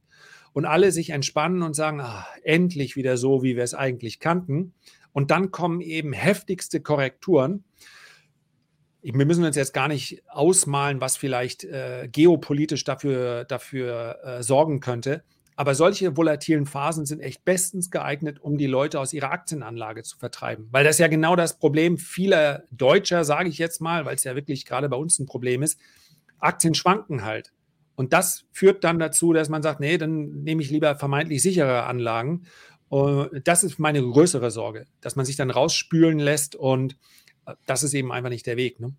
und 0.53 0.65
alle 0.65 0.91
sich 0.91 1.11
entspannen 1.11 1.63
und 1.63 1.75
sagen, 1.75 2.01
ah, 2.01 2.25
endlich 2.43 2.95
wieder 2.95 3.17
so, 3.17 3.43
wie 3.43 3.55
wir 3.55 3.63
es 3.63 3.73
eigentlich 3.73 4.19
kannten. 4.19 4.73
Und 5.13 5.31
dann 5.31 5.51
kommen 5.51 5.81
eben 5.81 6.13
heftigste 6.13 6.81
Korrekturen. 6.81 7.63
Wir 9.01 9.25
müssen 9.25 9.43
uns 9.43 9.55
jetzt 9.55 9.73
gar 9.73 9.87
nicht 9.87 10.23
ausmalen, 10.27 11.01
was 11.01 11.17
vielleicht 11.17 11.63
äh, 11.63 12.07
geopolitisch 12.11 12.83
dafür, 12.83 13.45
dafür 13.45 14.19
äh, 14.23 14.43
sorgen 14.43 14.79
könnte. 14.79 15.23
Aber 15.55 15.75
solche 15.75 16.15
volatilen 16.15 16.65
Phasen 16.65 17.05
sind 17.05 17.19
echt 17.19 17.43
bestens 17.43 17.91
geeignet, 17.91 18.39
um 18.39 18.57
die 18.57 18.67
Leute 18.67 18.99
aus 18.99 19.13
ihrer 19.13 19.31
Aktienanlage 19.31 20.03
zu 20.03 20.17
vertreiben. 20.17 20.67
Weil 20.71 20.83
das 20.83 20.97
ja 20.97 21.07
genau 21.07 21.35
das 21.35 21.59
Problem 21.59 21.97
vieler 21.97 22.63
Deutscher, 22.71 23.23
sage 23.23 23.49
ich 23.49 23.57
jetzt 23.57 23.81
mal, 23.81 24.05
weil 24.05 24.15
es 24.15 24.23
ja 24.23 24.35
wirklich 24.35 24.65
gerade 24.65 24.87
bei 24.87 24.97
uns 24.97 25.19
ein 25.19 25.25
Problem 25.25 25.61
ist. 25.61 25.79
Aktien 26.39 26.73
schwanken 26.73 27.23
halt. 27.23 27.51
Und 28.01 28.13
das 28.13 28.45
führt 28.51 28.83
dann 28.83 28.97
dazu, 28.97 29.31
dass 29.31 29.47
man 29.47 29.61
sagt, 29.61 29.79
nee, 29.79 29.95
dann 29.99 30.41
nehme 30.41 30.63
ich 30.63 30.71
lieber 30.71 30.95
vermeintlich 30.95 31.39
sichere 31.43 31.83
Anlagen. 31.83 32.47
Das 33.43 33.63
ist 33.63 33.77
meine 33.77 34.01
größere 34.01 34.49
Sorge, 34.49 34.87
dass 35.01 35.15
man 35.15 35.23
sich 35.23 35.35
dann 35.35 35.51
rausspülen 35.51 36.17
lässt 36.17 36.55
und 36.55 36.97
äh, 37.45 37.53
das 37.67 37.83
ist 37.83 37.93
eben 37.93 38.11
einfach 38.11 38.31
nicht 38.31 38.47
der 38.47 38.57
Weg. 38.57 38.79
Ne? 38.79 38.95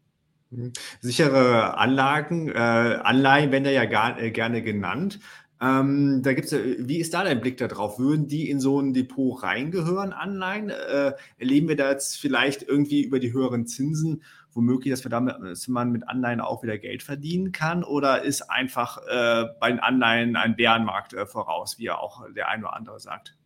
Mhm. 0.50 0.72
Sichere 1.00 1.76
Anlagen, 1.76 2.48
äh, 2.48 2.52
Anleihen 2.52 3.50
werden 3.50 3.64
ja 3.64 3.86
gar, 3.86 4.20
äh, 4.20 4.30
gerne 4.30 4.62
genannt. 4.62 5.18
Ähm, 5.60 6.20
da 6.22 6.32
gibt's, 6.32 6.52
wie 6.52 6.98
ist 6.98 7.12
da 7.12 7.24
dein 7.24 7.40
Blick 7.40 7.56
darauf? 7.56 7.98
Würden 7.98 8.28
die 8.28 8.48
in 8.48 8.60
so 8.60 8.80
ein 8.80 8.94
Depot 8.94 9.42
reingehören, 9.42 10.12
Anleihen? 10.12 10.70
Äh, 10.70 11.14
erleben 11.38 11.66
wir 11.66 11.76
da 11.76 11.90
jetzt 11.90 12.20
vielleicht 12.20 12.62
irgendwie 12.62 13.02
über 13.02 13.18
die 13.18 13.32
höheren 13.32 13.66
Zinsen 13.66 14.22
womöglich, 14.52 14.92
dass, 14.92 15.04
wir 15.04 15.10
damit, 15.10 15.36
dass 15.42 15.68
man 15.68 15.90
mit 15.90 16.08
Anleihen 16.08 16.40
auch 16.40 16.62
wieder 16.62 16.78
Geld 16.78 17.02
verdienen 17.02 17.52
kann? 17.52 17.84
Oder 17.84 18.22
ist 18.22 18.42
einfach 18.42 18.98
äh, 19.08 19.46
bei 19.60 19.70
den 19.70 19.80
Anleihen 19.80 20.36
ein 20.36 20.56
Bärenmarkt 20.56 21.14
äh, 21.14 21.26
voraus, 21.26 21.78
wie 21.78 21.84
ja 21.84 21.98
auch 21.98 22.22
der 22.34 22.48
ein 22.48 22.62
oder 22.62 22.74
andere 22.74 23.00
sagt? 23.00 23.36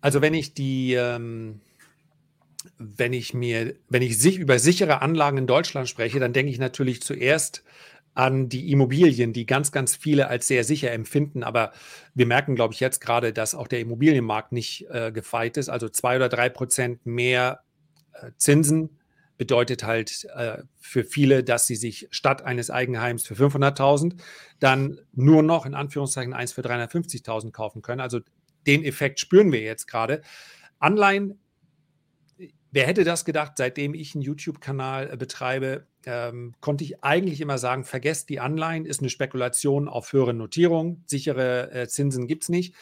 Also 0.00 0.22
wenn 0.22 0.34
ich 0.34 0.54
die, 0.54 0.94
ähm, 0.94 1.60
wenn 2.78 3.12
ich 3.12 3.34
mir, 3.34 3.74
wenn 3.88 4.02
ich 4.02 4.18
sich 4.18 4.38
über 4.38 4.58
sichere 4.58 5.02
Anlagen 5.02 5.38
in 5.38 5.46
Deutschland 5.46 5.88
spreche, 5.88 6.20
dann 6.20 6.32
denke 6.32 6.50
ich 6.50 6.58
natürlich 6.58 7.02
zuerst 7.02 7.62
an 8.14 8.48
die 8.48 8.72
Immobilien, 8.72 9.32
die 9.32 9.46
ganz, 9.46 9.72
ganz 9.72 9.94
viele 9.94 10.28
als 10.28 10.48
sehr 10.48 10.64
sicher 10.64 10.90
empfinden. 10.90 11.44
Aber 11.44 11.72
wir 12.14 12.26
merken, 12.26 12.56
glaube 12.56 12.74
ich, 12.74 12.80
jetzt 12.80 13.00
gerade, 13.00 13.32
dass 13.32 13.54
auch 13.54 13.68
der 13.68 13.80
Immobilienmarkt 13.80 14.52
nicht 14.52 14.86
äh, 14.90 15.12
gefeit 15.12 15.56
ist. 15.56 15.68
Also 15.68 15.88
zwei 15.88 16.16
oder 16.16 16.28
drei 16.28 16.48
Prozent 16.48 17.06
mehr 17.06 17.60
äh, 18.12 18.30
Zinsen 18.36 18.99
bedeutet 19.40 19.84
halt 19.84 20.26
äh, 20.34 20.58
für 20.76 21.02
viele, 21.02 21.42
dass 21.42 21.66
sie 21.66 21.74
sich 21.74 22.08
statt 22.10 22.42
eines 22.42 22.68
Eigenheims 22.68 23.26
für 23.26 23.32
500.000 23.32 24.20
dann 24.58 25.00
nur 25.14 25.42
noch 25.42 25.64
in 25.64 25.72
Anführungszeichen 25.72 26.34
eins 26.34 26.52
für 26.52 26.60
350.000 26.60 27.50
kaufen 27.50 27.80
können. 27.80 28.02
Also 28.02 28.20
den 28.66 28.84
Effekt 28.84 29.18
spüren 29.18 29.50
wir 29.50 29.62
jetzt 29.62 29.86
gerade. 29.86 30.20
Anleihen, 30.78 31.40
wer 32.70 32.86
hätte 32.86 33.02
das 33.02 33.24
gedacht, 33.24 33.52
seitdem 33.56 33.94
ich 33.94 34.14
einen 34.14 34.20
YouTube-Kanal 34.20 35.10
äh, 35.10 35.16
betreibe, 35.16 35.86
ähm, 36.04 36.54
konnte 36.60 36.84
ich 36.84 37.02
eigentlich 37.02 37.40
immer 37.40 37.56
sagen, 37.56 37.84
vergesst 37.84 38.28
die 38.28 38.40
Anleihen, 38.40 38.84
ist 38.84 39.00
eine 39.00 39.08
Spekulation 39.08 39.88
auf 39.88 40.12
höhere 40.12 40.34
Notierungen, 40.34 41.02
sichere 41.06 41.72
äh, 41.72 41.88
Zinsen 41.88 42.26
gibt 42.26 42.42
es 42.42 42.50
nicht. 42.50 42.74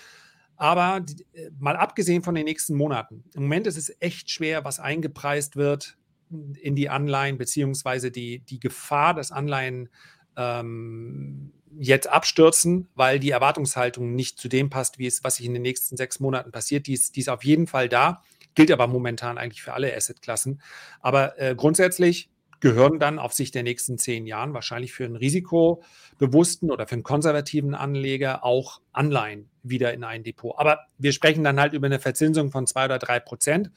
Aber 0.56 1.06
äh, 1.34 1.50
mal 1.56 1.76
abgesehen 1.76 2.24
von 2.24 2.34
den 2.34 2.46
nächsten 2.46 2.74
Monaten, 2.74 3.22
im 3.34 3.42
Moment 3.42 3.68
ist 3.68 3.78
es 3.78 3.94
echt 4.00 4.28
schwer, 4.32 4.64
was 4.64 4.80
eingepreist 4.80 5.54
wird 5.54 5.97
in 6.30 6.74
die 6.74 6.88
Anleihen, 6.88 7.38
beziehungsweise 7.38 8.10
die, 8.10 8.40
die 8.40 8.60
Gefahr, 8.60 9.14
dass 9.14 9.32
Anleihen 9.32 9.88
ähm, 10.36 11.52
jetzt 11.78 12.08
abstürzen, 12.08 12.88
weil 12.94 13.18
die 13.18 13.30
Erwartungshaltung 13.30 14.14
nicht 14.14 14.38
zu 14.38 14.48
dem 14.48 14.70
passt, 14.70 14.98
wie 14.98 15.06
es, 15.06 15.24
was 15.24 15.36
sich 15.36 15.46
in 15.46 15.54
den 15.54 15.62
nächsten 15.62 15.96
sechs 15.96 16.20
Monaten 16.20 16.50
passiert. 16.50 16.86
Die 16.86 16.94
ist, 16.94 17.16
die 17.16 17.20
ist 17.20 17.28
auf 17.28 17.44
jeden 17.44 17.66
Fall 17.66 17.88
da, 17.88 18.22
gilt 18.54 18.70
aber 18.70 18.86
momentan 18.86 19.38
eigentlich 19.38 19.62
für 19.62 19.74
alle 19.74 19.94
Assetklassen. 19.94 20.60
Aber 21.00 21.38
äh, 21.38 21.54
grundsätzlich 21.54 22.30
gehören 22.60 22.98
dann 22.98 23.18
auf 23.18 23.32
Sicht 23.32 23.54
der 23.54 23.62
nächsten 23.62 23.98
zehn 23.98 24.26
Jahren 24.26 24.54
wahrscheinlich 24.54 24.92
für 24.92 25.04
einen 25.04 25.16
risikobewussten 25.16 26.70
oder 26.70 26.88
für 26.88 26.94
einen 26.94 27.04
konservativen 27.04 27.74
Anleger 27.74 28.44
auch 28.44 28.80
Anleihen 28.92 29.48
wieder 29.62 29.94
in 29.94 30.02
ein 30.02 30.24
Depot. 30.24 30.54
Aber 30.58 30.80
wir 30.98 31.12
sprechen 31.12 31.44
dann 31.44 31.60
halt 31.60 31.72
über 31.72 31.86
eine 31.86 32.00
Verzinsung 32.00 32.50
von 32.50 32.66
zwei 32.66 32.86
oder 32.86 32.98
drei 32.98 33.20
Prozent. 33.20 33.70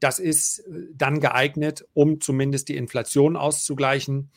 Das 0.00 0.18
ist 0.18 0.60
äh, 0.60 0.88
dann 0.94 1.20
geeignet, 1.20 1.86
um 1.94 2.20
zumindest 2.20 2.68
die 2.68 2.76
Inflation 2.76 3.36
auszugleichen. 3.36 4.30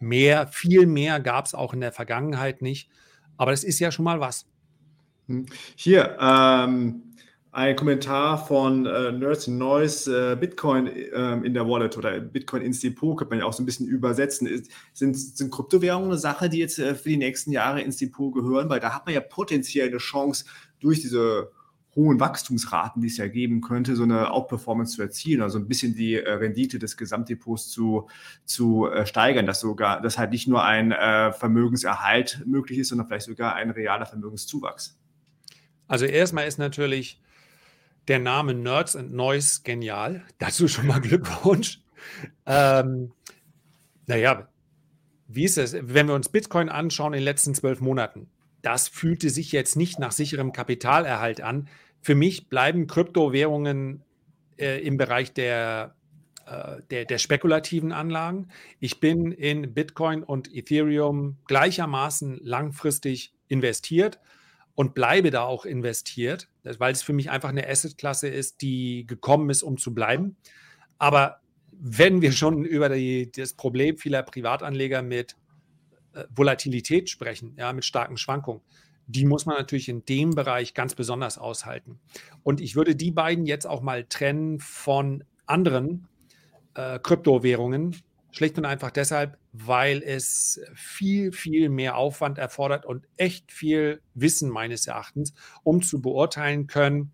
Mehr, 0.00 0.48
viel 0.48 0.86
mehr 0.86 1.20
gab 1.20 1.46
es 1.46 1.54
auch 1.54 1.72
in 1.72 1.80
der 1.80 1.92
Vergangenheit 1.92 2.62
nicht. 2.62 2.90
Aber 3.36 3.50
das 3.50 3.64
ist 3.64 3.78
ja 3.80 3.90
schon 3.90 4.04
mal 4.04 4.20
was. 4.20 4.46
Hm. 5.26 5.46
Hier, 5.76 6.16
ähm, 6.20 7.14
ein 7.54 7.76
Kommentar 7.76 8.44
von 8.46 8.84
äh, 8.84 9.12
Nerds 9.12 9.46
Noise, 9.46 10.32
äh, 10.32 10.36
Bitcoin 10.36 10.90
ähm, 11.14 11.44
in 11.44 11.54
der 11.54 11.68
Wallet 11.68 11.96
oder 11.96 12.18
Bitcoin 12.18 12.62
ins 12.62 12.80
Depot, 12.80 13.16
könnte 13.16 13.30
man 13.30 13.38
ja 13.38 13.44
auch 13.44 13.52
so 13.52 13.62
ein 13.62 13.66
bisschen 13.66 13.86
übersetzen. 13.86 14.48
Ist, 14.48 14.72
sind, 14.92 15.16
sind 15.16 15.52
Kryptowährungen 15.52 16.10
eine 16.10 16.18
Sache, 16.18 16.48
die 16.48 16.58
jetzt 16.58 16.80
äh, 16.80 16.96
für 16.96 17.10
die 17.10 17.16
nächsten 17.16 17.52
Jahre 17.52 17.80
ins 17.80 17.98
Depot 17.98 18.34
gehören? 18.34 18.68
Weil 18.68 18.80
da 18.80 18.92
hat 18.92 19.06
man 19.06 19.14
ja 19.14 19.20
potenziell 19.20 19.88
eine 19.88 19.98
Chance, 19.98 20.46
durch 20.80 21.00
diese 21.00 21.52
hohen 21.94 22.18
Wachstumsraten, 22.20 23.00
die 23.02 23.08
es 23.08 23.16
ja 23.16 23.28
geben 23.28 23.60
könnte, 23.60 23.96
so 23.96 24.02
eine 24.02 24.30
Outperformance 24.30 24.96
zu 24.96 25.02
erzielen, 25.02 25.42
also 25.42 25.58
ein 25.58 25.68
bisschen 25.68 25.94
die 25.94 26.14
äh, 26.14 26.32
Rendite 26.32 26.78
des 26.78 26.96
Gesamtdepots 26.96 27.70
zu, 27.70 28.08
zu 28.44 28.88
äh, 28.90 29.06
steigern, 29.06 29.46
dass 29.46 29.60
sogar, 29.60 30.00
dass 30.00 30.18
halt 30.18 30.30
nicht 30.32 30.48
nur 30.48 30.64
ein 30.64 30.92
äh, 30.92 31.32
Vermögenserhalt 31.32 32.42
möglich 32.46 32.78
ist, 32.78 32.88
sondern 32.88 33.06
vielleicht 33.06 33.26
sogar 33.26 33.54
ein 33.54 33.70
realer 33.70 34.06
Vermögenszuwachs. 34.06 34.98
Also 35.86 36.06
erstmal 36.06 36.46
ist 36.46 36.58
natürlich 36.58 37.20
der 38.08 38.18
Name 38.18 38.54
Nerds 38.54 38.96
and 38.96 39.12
Noise 39.12 39.60
genial. 39.62 40.22
Dazu 40.38 40.68
schon 40.68 40.86
mal 40.86 41.00
Glückwunsch. 41.00 41.80
ähm, 42.46 43.12
naja, 44.06 44.48
wie 45.28 45.44
ist 45.44 45.58
es, 45.58 45.74
wenn 45.80 46.08
wir 46.08 46.14
uns 46.14 46.28
Bitcoin 46.28 46.68
anschauen 46.68 47.14
in 47.14 47.20
den 47.20 47.24
letzten 47.24 47.54
zwölf 47.54 47.80
Monaten? 47.80 48.28
Das 48.64 48.88
fühlte 48.88 49.28
sich 49.28 49.52
jetzt 49.52 49.76
nicht 49.76 49.98
nach 49.98 50.12
sicherem 50.12 50.52
Kapitalerhalt 50.52 51.42
an. 51.42 51.68
Für 52.00 52.14
mich 52.14 52.48
bleiben 52.48 52.86
Kryptowährungen 52.86 54.02
äh, 54.56 54.80
im 54.80 54.96
Bereich 54.96 55.34
der, 55.34 55.94
äh, 56.46 56.80
der, 56.90 57.04
der, 57.04 57.18
spekulativen 57.18 57.92
Anlagen. 57.92 58.48
Ich 58.80 59.00
bin 59.00 59.32
in 59.32 59.74
Bitcoin 59.74 60.22
und 60.22 60.54
Ethereum 60.54 61.36
gleichermaßen 61.46 62.40
langfristig 62.42 63.34
investiert 63.48 64.18
und 64.74 64.94
bleibe 64.94 65.30
da 65.30 65.42
auch 65.42 65.66
investiert, 65.66 66.48
weil 66.62 66.92
es 66.92 67.02
für 67.02 67.12
mich 67.12 67.30
einfach 67.30 67.50
eine 67.50 67.68
Assetklasse 67.68 68.28
ist, 68.28 68.62
die 68.62 69.06
gekommen 69.06 69.50
ist, 69.50 69.62
um 69.62 69.76
zu 69.76 69.92
bleiben. 69.92 70.36
Aber 70.96 71.40
wenn 71.70 72.22
wir 72.22 72.32
schon 72.32 72.64
über 72.64 72.88
die, 72.88 73.30
das 73.30 73.52
Problem 73.52 73.98
vieler 73.98 74.22
Privatanleger 74.22 75.02
mit 75.02 75.36
Volatilität 76.34 77.10
sprechen, 77.10 77.54
ja, 77.56 77.72
mit 77.72 77.84
starken 77.84 78.16
Schwankungen, 78.16 78.62
die 79.06 79.26
muss 79.26 79.46
man 79.46 79.56
natürlich 79.56 79.88
in 79.88 80.04
dem 80.04 80.30
Bereich 80.30 80.74
ganz 80.74 80.94
besonders 80.94 81.38
aushalten. 81.38 81.98
Und 82.42 82.60
ich 82.60 82.76
würde 82.76 82.96
die 82.96 83.10
beiden 83.10 83.46
jetzt 83.46 83.66
auch 83.66 83.82
mal 83.82 84.04
trennen 84.04 84.60
von 84.60 85.24
anderen 85.46 86.08
äh, 86.74 86.98
Kryptowährungen, 86.98 87.96
Schlicht 88.30 88.58
und 88.58 88.64
einfach 88.64 88.90
deshalb, 88.90 89.38
weil 89.52 90.02
es 90.02 90.60
viel, 90.74 91.30
viel 91.30 91.68
mehr 91.68 91.96
Aufwand 91.96 92.36
erfordert 92.38 92.84
und 92.84 93.06
echt 93.16 93.52
viel 93.52 94.00
Wissen 94.14 94.50
meines 94.50 94.88
Erachtens, 94.88 95.34
um 95.62 95.82
zu 95.82 96.02
beurteilen 96.02 96.66
können, 96.66 97.12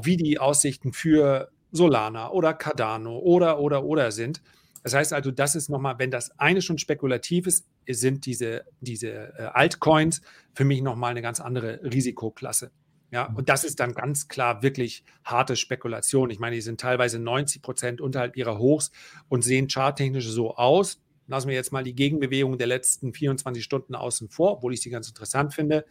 wie 0.00 0.16
die 0.16 0.38
Aussichten 0.38 0.94
für 0.94 1.50
Solana 1.72 2.30
oder 2.30 2.54
Cardano 2.54 3.18
oder, 3.18 3.60
oder, 3.60 3.84
oder 3.84 4.12
sind. 4.12 4.42
Das 4.86 4.94
heißt 4.94 5.12
also, 5.14 5.32
das 5.32 5.56
ist 5.56 5.68
nochmal, 5.68 5.98
wenn 5.98 6.12
das 6.12 6.38
eine 6.38 6.62
schon 6.62 6.78
spekulativ 6.78 7.48
ist, 7.48 7.66
sind 7.88 8.24
diese, 8.24 8.66
diese 8.80 9.08
äh, 9.08 9.50
Altcoins 9.52 10.22
für 10.54 10.64
mich 10.64 10.80
nochmal 10.80 11.10
eine 11.10 11.22
ganz 11.22 11.40
andere 11.40 11.80
Risikoklasse. 11.82 12.70
Ja, 13.10 13.28
mhm. 13.28 13.34
und 13.34 13.48
das 13.48 13.64
ist 13.64 13.80
dann 13.80 13.94
ganz 13.94 14.28
klar 14.28 14.62
wirklich 14.62 15.02
harte 15.24 15.56
Spekulation. 15.56 16.30
Ich 16.30 16.38
meine, 16.38 16.54
die 16.54 16.62
sind 16.62 16.80
teilweise 16.80 17.18
90 17.18 17.62
Prozent 17.62 18.00
unterhalb 18.00 18.36
ihrer 18.36 18.58
Hochs 18.58 18.92
und 19.28 19.42
sehen 19.42 19.66
charttechnisch 19.66 20.28
so 20.28 20.54
aus. 20.54 21.02
Lassen 21.28 21.48
wir 21.48 21.54
jetzt 21.54 21.72
mal 21.72 21.82
die 21.82 21.94
Gegenbewegung 21.94 22.58
der 22.58 22.66
letzten 22.66 23.12
24 23.12 23.62
Stunden 23.62 23.94
außen 23.94 24.28
vor, 24.28 24.52
obwohl 24.52 24.74
ich 24.74 24.80
sie 24.80 24.90
ganz 24.90 25.08
interessant 25.08 25.54
finde, 25.54 25.84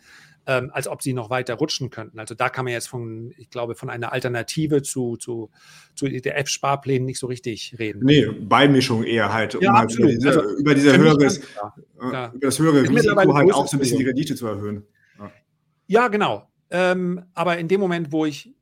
ähm, 0.48 0.69
als 0.74 0.88
ob 0.88 1.02
sie 1.02 1.13
noch 1.13 1.30
weiter 1.30 1.56
rutschen 1.56 1.89
könnten. 1.89 2.19
Also 2.19 2.36
da 2.36 2.50
kann 2.50 2.65
man 2.65 2.74
jetzt 2.74 2.88
von, 2.88 3.34
ich 3.38 3.50
glaube, 3.50 3.76
von 3.76 3.89
einer 3.89 4.12
Alternative 4.12 4.82
zu, 4.82 5.17
zu, 5.17 5.50
zu 5.95 6.06
ETF-Sparplänen 6.06 7.06
nicht 7.06 7.19
so 7.19 7.28
richtig 7.28 7.76
reden. 7.80 8.02
Nee, 8.04 8.28
Beimischung 8.28 9.04
eher 9.04 9.34
halt, 9.34 9.58
ja, 9.60 9.71
um 9.71 9.78
halt 9.78 9.95
über, 9.95 10.08
diese, 10.08 10.28
also, 10.28 10.58
über, 10.58 10.76
diese 10.76 10.98
höheres, 10.98 11.39
äh, 11.39 11.41
über 12.00 12.32
das 12.41 12.60
höhere 12.60 12.82
Risiko 12.84 13.34
halt 13.34 13.54
auch 13.54 13.67
so 13.67 13.78
ein 13.78 13.80
bisschen 13.80 14.00
die 14.00 14.06
Rendite 14.06 14.36
zu 14.36 14.48
erhöhen. 14.48 14.84
Ja, 15.17 15.32
ja 15.88 16.08
genau. 16.08 16.50
Ähm, 16.69 17.24
aber 17.34 17.58
in 17.58 17.67
dem 17.67 17.80
Moment, 17.80 18.12
wo 18.12 18.26
ich, 18.26 18.54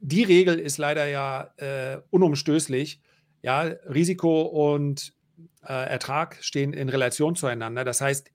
die 0.00 0.22
Regel 0.22 0.58
ist 0.58 0.78
leider 0.78 1.06
ja 1.06 1.52
äh, 1.56 1.98
unumstößlich, 2.10 3.00
ja, 3.42 3.60
Risiko 3.62 4.42
und 4.42 5.13
äh, 5.62 5.72
Ertrag 5.72 6.38
stehen 6.40 6.72
in 6.72 6.88
Relation 6.88 7.34
zueinander. 7.36 7.84
Das 7.84 8.00
heißt, 8.00 8.30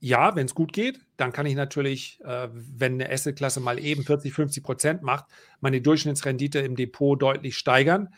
ja, 0.00 0.36
wenn 0.36 0.46
es 0.46 0.54
gut 0.54 0.72
geht, 0.72 1.00
dann 1.16 1.32
kann 1.32 1.46
ich 1.46 1.54
natürlich, 1.54 2.20
äh, 2.24 2.48
wenn 2.52 2.94
eine 2.94 3.10
Assetklasse 3.10 3.60
mal 3.60 3.78
eben 3.78 4.04
40, 4.04 4.32
50 4.32 4.62
Prozent 4.62 5.02
macht, 5.02 5.24
meine 5.60 5.80
Durchschnittsrendite 5.80 6.60
im 6.60 6.76
Depot 6.76 7.20
deutlich 7.20 7.56
steigern. 7.56 8.10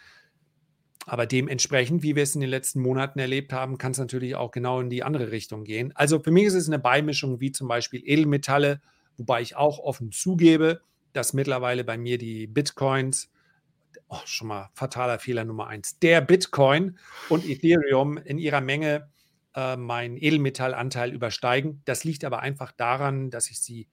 Aber 1.06 1.24
dementsprechend, 1.24 2.02
wie 2.02 2.16
wir 2.16 2.22
es 2.22 2.34
in 2.34 2.40
den 2.40 2.50
letzten 2.50 2.80
Monaten 2.80 3.18
erlebt 3.18 3.52
haben, 3.52 3.78
kann 3.78 3.92
es 3.92 3.98
natürlich 3.98 4.34
auch 4.34 4.50
genau 4.50 4.80
in 4.80 4.90
die 4.90 5.02
andere 5.02 5.30
Richtung 5.30 5.64
gehen. 5.64 5.92
Also 5.94 6.18
für 6.18 6.30
mich 6.30 6.44
ist 6.44 6.54
es 6.54 6.66
eine 6.66 6.78
Beimischung 6.78 7.40
wie 7.40 7.52
zum 7.52 7.68
Beispiel 7.68 8.02
Edelmetalle 8.04 8.80
Wobei 9.18 9.42
ich 9.42 9.56
auch 9.56 9.80
offen 9.80 10.12
zugebe, 10.12 10.80
dass 11.12 11.32
mittlerweile 11.32 11.84
bei 11.84 11.98
mir 11.98 12.18
die 12.18 12.46
Bitcoins, 12.46 13.30
oh, 14.08 14.20
schon 14.24 14.48
mal 14.48 14.70
fataler 14.74 15.18
Fehler 15.18 15.44
Nummer 15.44 15.66
eins, 15.66 15.98
der 15.98 16.20
Bitcoin 16.20 16.98
und 17.28 17.44
Ethereum 17.48 18.18
in 18.18 18.38
ihrer 18.38 18.60
Menge 18.60 19.08
äh, 19.54 19.76
meinen 19.76 20.16
Edelmetallanteil 20.16 21.12
übersteigen. 21.12 21.82
Das 21.84 22.04
liegt 22.04 22.24
aber 22.24 22.40
einfach 22.40 22.72
daran, 22.72 23.30
dass 23.30 23.50
ich 23.50 23.60
sie 23.60 23.88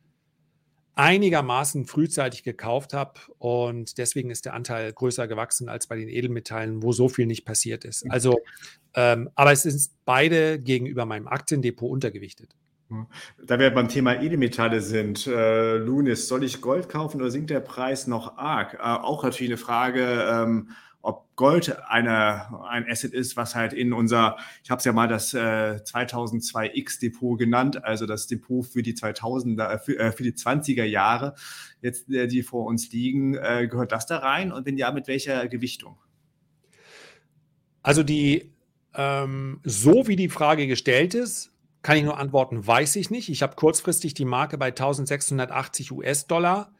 einigermaßen 0.96 1.86
frühzeitig 1.86 2.44
gekauft 2.44 2.94
habe 2.94 3.20
und 3.38 3.98
deswegen 3.98 4.30
ist 4.30 4.46
der 4.46 4.54
Anteil 4.54 4.94
größer 4.94 5.28
gewachsen 5.28 5.68
als 5.68 5.88
bei 5.88 5.98
den 5.98 6.08
Edelmetallen, 6.08 6.82
wo 6.84 6.94
so 6.94 7.10
viel 7.10 7.26
nicht 7.26 7.46
passiert 7.46 7.84
ist. 7.84 8.10
Also, 8.10 8.40
ähm, 8.94 9.30
aber 9.36 9.52
es 9.52 9.64
sind 9.64 9.90
beide 10.06 10.58
gegenüber 10.58 11.06
meinem 11.06 11.28
Aktiendepot 11.28 11.92
untergewichtet. 11.92 12.56
Da 13.44 13.60
wir 13.60 13.72
beim 13.72 13.88
Thema 13.88 14.22
Edelmetalle 14.22 14.80
sind, 14.80 15.26
äh, 15.26 15.78
Lunis, 15.78 16.28
soll 16.28 16.44
ich 16.44 16.62
Gold 16.62 16.88
kaufen 16.88 17.20
oder 17.20 17.32
sinkt 17.32 17.50
der 17.50 17.60
Preis 17.60 18.06
noch 18.06 18.38
arg? 18.38 18.76
Äh, 18.76 18.78
auch 18.78 19.24
natürlich 19.24 19.52
eine 19.52 19.58
Frage, 19.58 20.28
ähm, 20.30 20.70
ob 21.06 21.36
Gold 21.36 21.78
eine, 21.88 22.64
ein 22.68 22.90
Asset 22.90 23.14
ist, 23.14 23.38
was 23.38 23.56
halt 23.56 23.74
in 23.74 23.94
unser, 23.94 24.38
ich 24.64 24.72
habe 24.72 24.80
es 24.80 24.86
ja 24.86 24.94
mal 24.94 25.08
das 25.08 25.34
äh, 25.34 25.80
2002X-Depot 25.84 27.38
genannt, 27.38 27.84
also 27.84 28.06
das 28.06 28.28
Depot 28.28 28.66
für 28.66 28.82
die 28.82 28.94
2000er, 28.94 29.74
äh, 29.74 29.80
für, 29.80 30.00
äh, 30.00 30.12
für 30.12 30.24
die 30.24 30.34
20er 30.34 30.84
Jahre, 30.84 31.36
jetzt 31.82 32.10
äh, 32.10 32.28
die 32.28 32.44
vor 32.44 32.66
uns 32.66 32.92
liegen, 32.92 33.36
äh, 33.36 33.68
gehört 33.70 33.92
das 33.92 34.06
da 34.06 34.18
rein? 34.18 34.52
Und 34.52 34.66
wenn 34.66 34.78
ja, 34.78 34.92
mit 34.92 35.08
welcher 35.08 35.48
Gewichtung? 35.48 35.98
Also 37.84 38.02
die, 38.02 38.52
ähm, 38.96 39.60
so 39.64 40.08
wie 40.08 40.16
die 40.16 40.30
Frage 40.30 40.66
gestellt 40.66 41.14
ist, 41.14 41.55
kann 41.86 41.98
ich 41.98 42.04
nur 42.04 42.18
antworten, 42.18 42.66
weiß 42.66 42.96
ich 42.96 43.12
nicht. 43.12 43.30
Ich 43.30 43.44
habe 43.44 43.56
kurzfristig 43.56 44.16
die 44.16 44.26
Marke 44.26 44.58
bei 44.58 44.70
1680 44.70 45.92
US-Dollar 45.92 46.72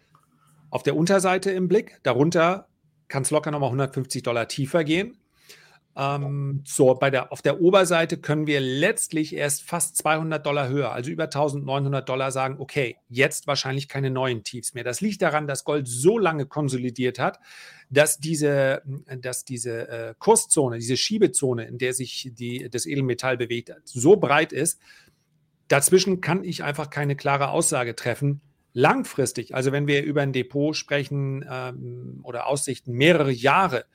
auf 0.72 0.82
der 0.82 0.96
Unterseite 0.96 1.52
im 1.52 1.68
Blick. 1.68 2.00
Darunter 2.02 2.68
kann 3.08 3.22
es 3.22 3.30
locker 3.30 3.52
nochmal 3.52 3.68
150 3.68 4.24
Dollar 4.24 4.48
tiefer 4.48 4.84
gehen. 4.84 5.16
Ähm, 5.98 6.62
so, 6.66 6.94
bei 6.96 7.10
der, 7.10 7.32
auf 7.32 7.42
der 7.42 7.62
Oberseite 7.62 8.18
können 8.18 8.48
wir 8.48 8.60
letztlich 8.60 9.34
erst 9.34 9.64
fast 9.64 9.96
200 9.98 10.46
Dollar 10.46 10.68
höher, 10.68 10.92
also 10.92 11.10
über 11.10 11.24
1900 11.26 12.08
Dollar 12.08 12.32
sagen, 12.32 12.58
okay, 12.60 12.98
jetzt 13.08 13.48
wahrscheinlich 13.48 13.88
keine 13.88 14.10
neuen 14.10 14.44
Tiefs 14.44 14.74
mehr. 14.74 14.84
Das 14.84 15.00
liegt 15.00 15.22
daran, 15.22 15.48
dass 15.48 15.64
Gold 15.64 15.88
so 15.88 16.18
lange 16.18 16.48
konsolidiert 16.48 17.18
hat, 17.18 17.40
dass 17.90 18.18
diese, 18.18 18.82
dass 19.22 19.46
diese 19.46 19.88
äh, 19.88 20.14
Kurszone, 20.20 20.80
diese 20.80 20.98
Schiebezone, 20.98 21.66
in 21.66 21.78
der 21.78 21.94
sich 21.94 22.30
die, 22.34 22.70
das 22.70 22.86
Edelmetall 22.86 23.38
bewegt, 23.38 23.74
so 23.86 24.18
breit 24.18 24.52
ist, 24.52 24.82
dazwischen 25.70 26.20
kann 26.20 26.44
ich 26.44 26.64
einfach 26.64 26.90
keine 26.90 27.16
klare 27.16 27.50
Aussage 27.50 27.96
treffen. 27.96 28.42
Langfristig, 28.74 29.56
also 29.56 29.72
wenn 29.72 29.88
wir 29.88 30.04
über 30.04 30.22
ein 30.22 30.34
Depot 30.34 30.76
sprechen 30.76 31.46
ähm, 31.50 32.20
oder 32.24 32.48
Aussichten 32.48 32.92
mehrere 32.92 33.32
Jahre, 33.32 33.86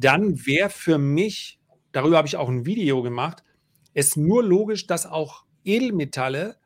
dann 0.00 0.46
wäre 0.46 0.70
für 0.70 0.98
mich, 0.98 1.60
darüber 1.92 2.16
habe 2.16 2.28
ich 2.28 2.36
auch 2.36 2.48
ein 2.48 2.66
Video 2.66 3.02
gemacht, 3.02 3.44
es 3.92 4.16
nur 4.16 4.42
logisch, 4.42 4.86
dass 4.86 5.06
auch 5.06 5.44
Edelmetalle 5.64 6.56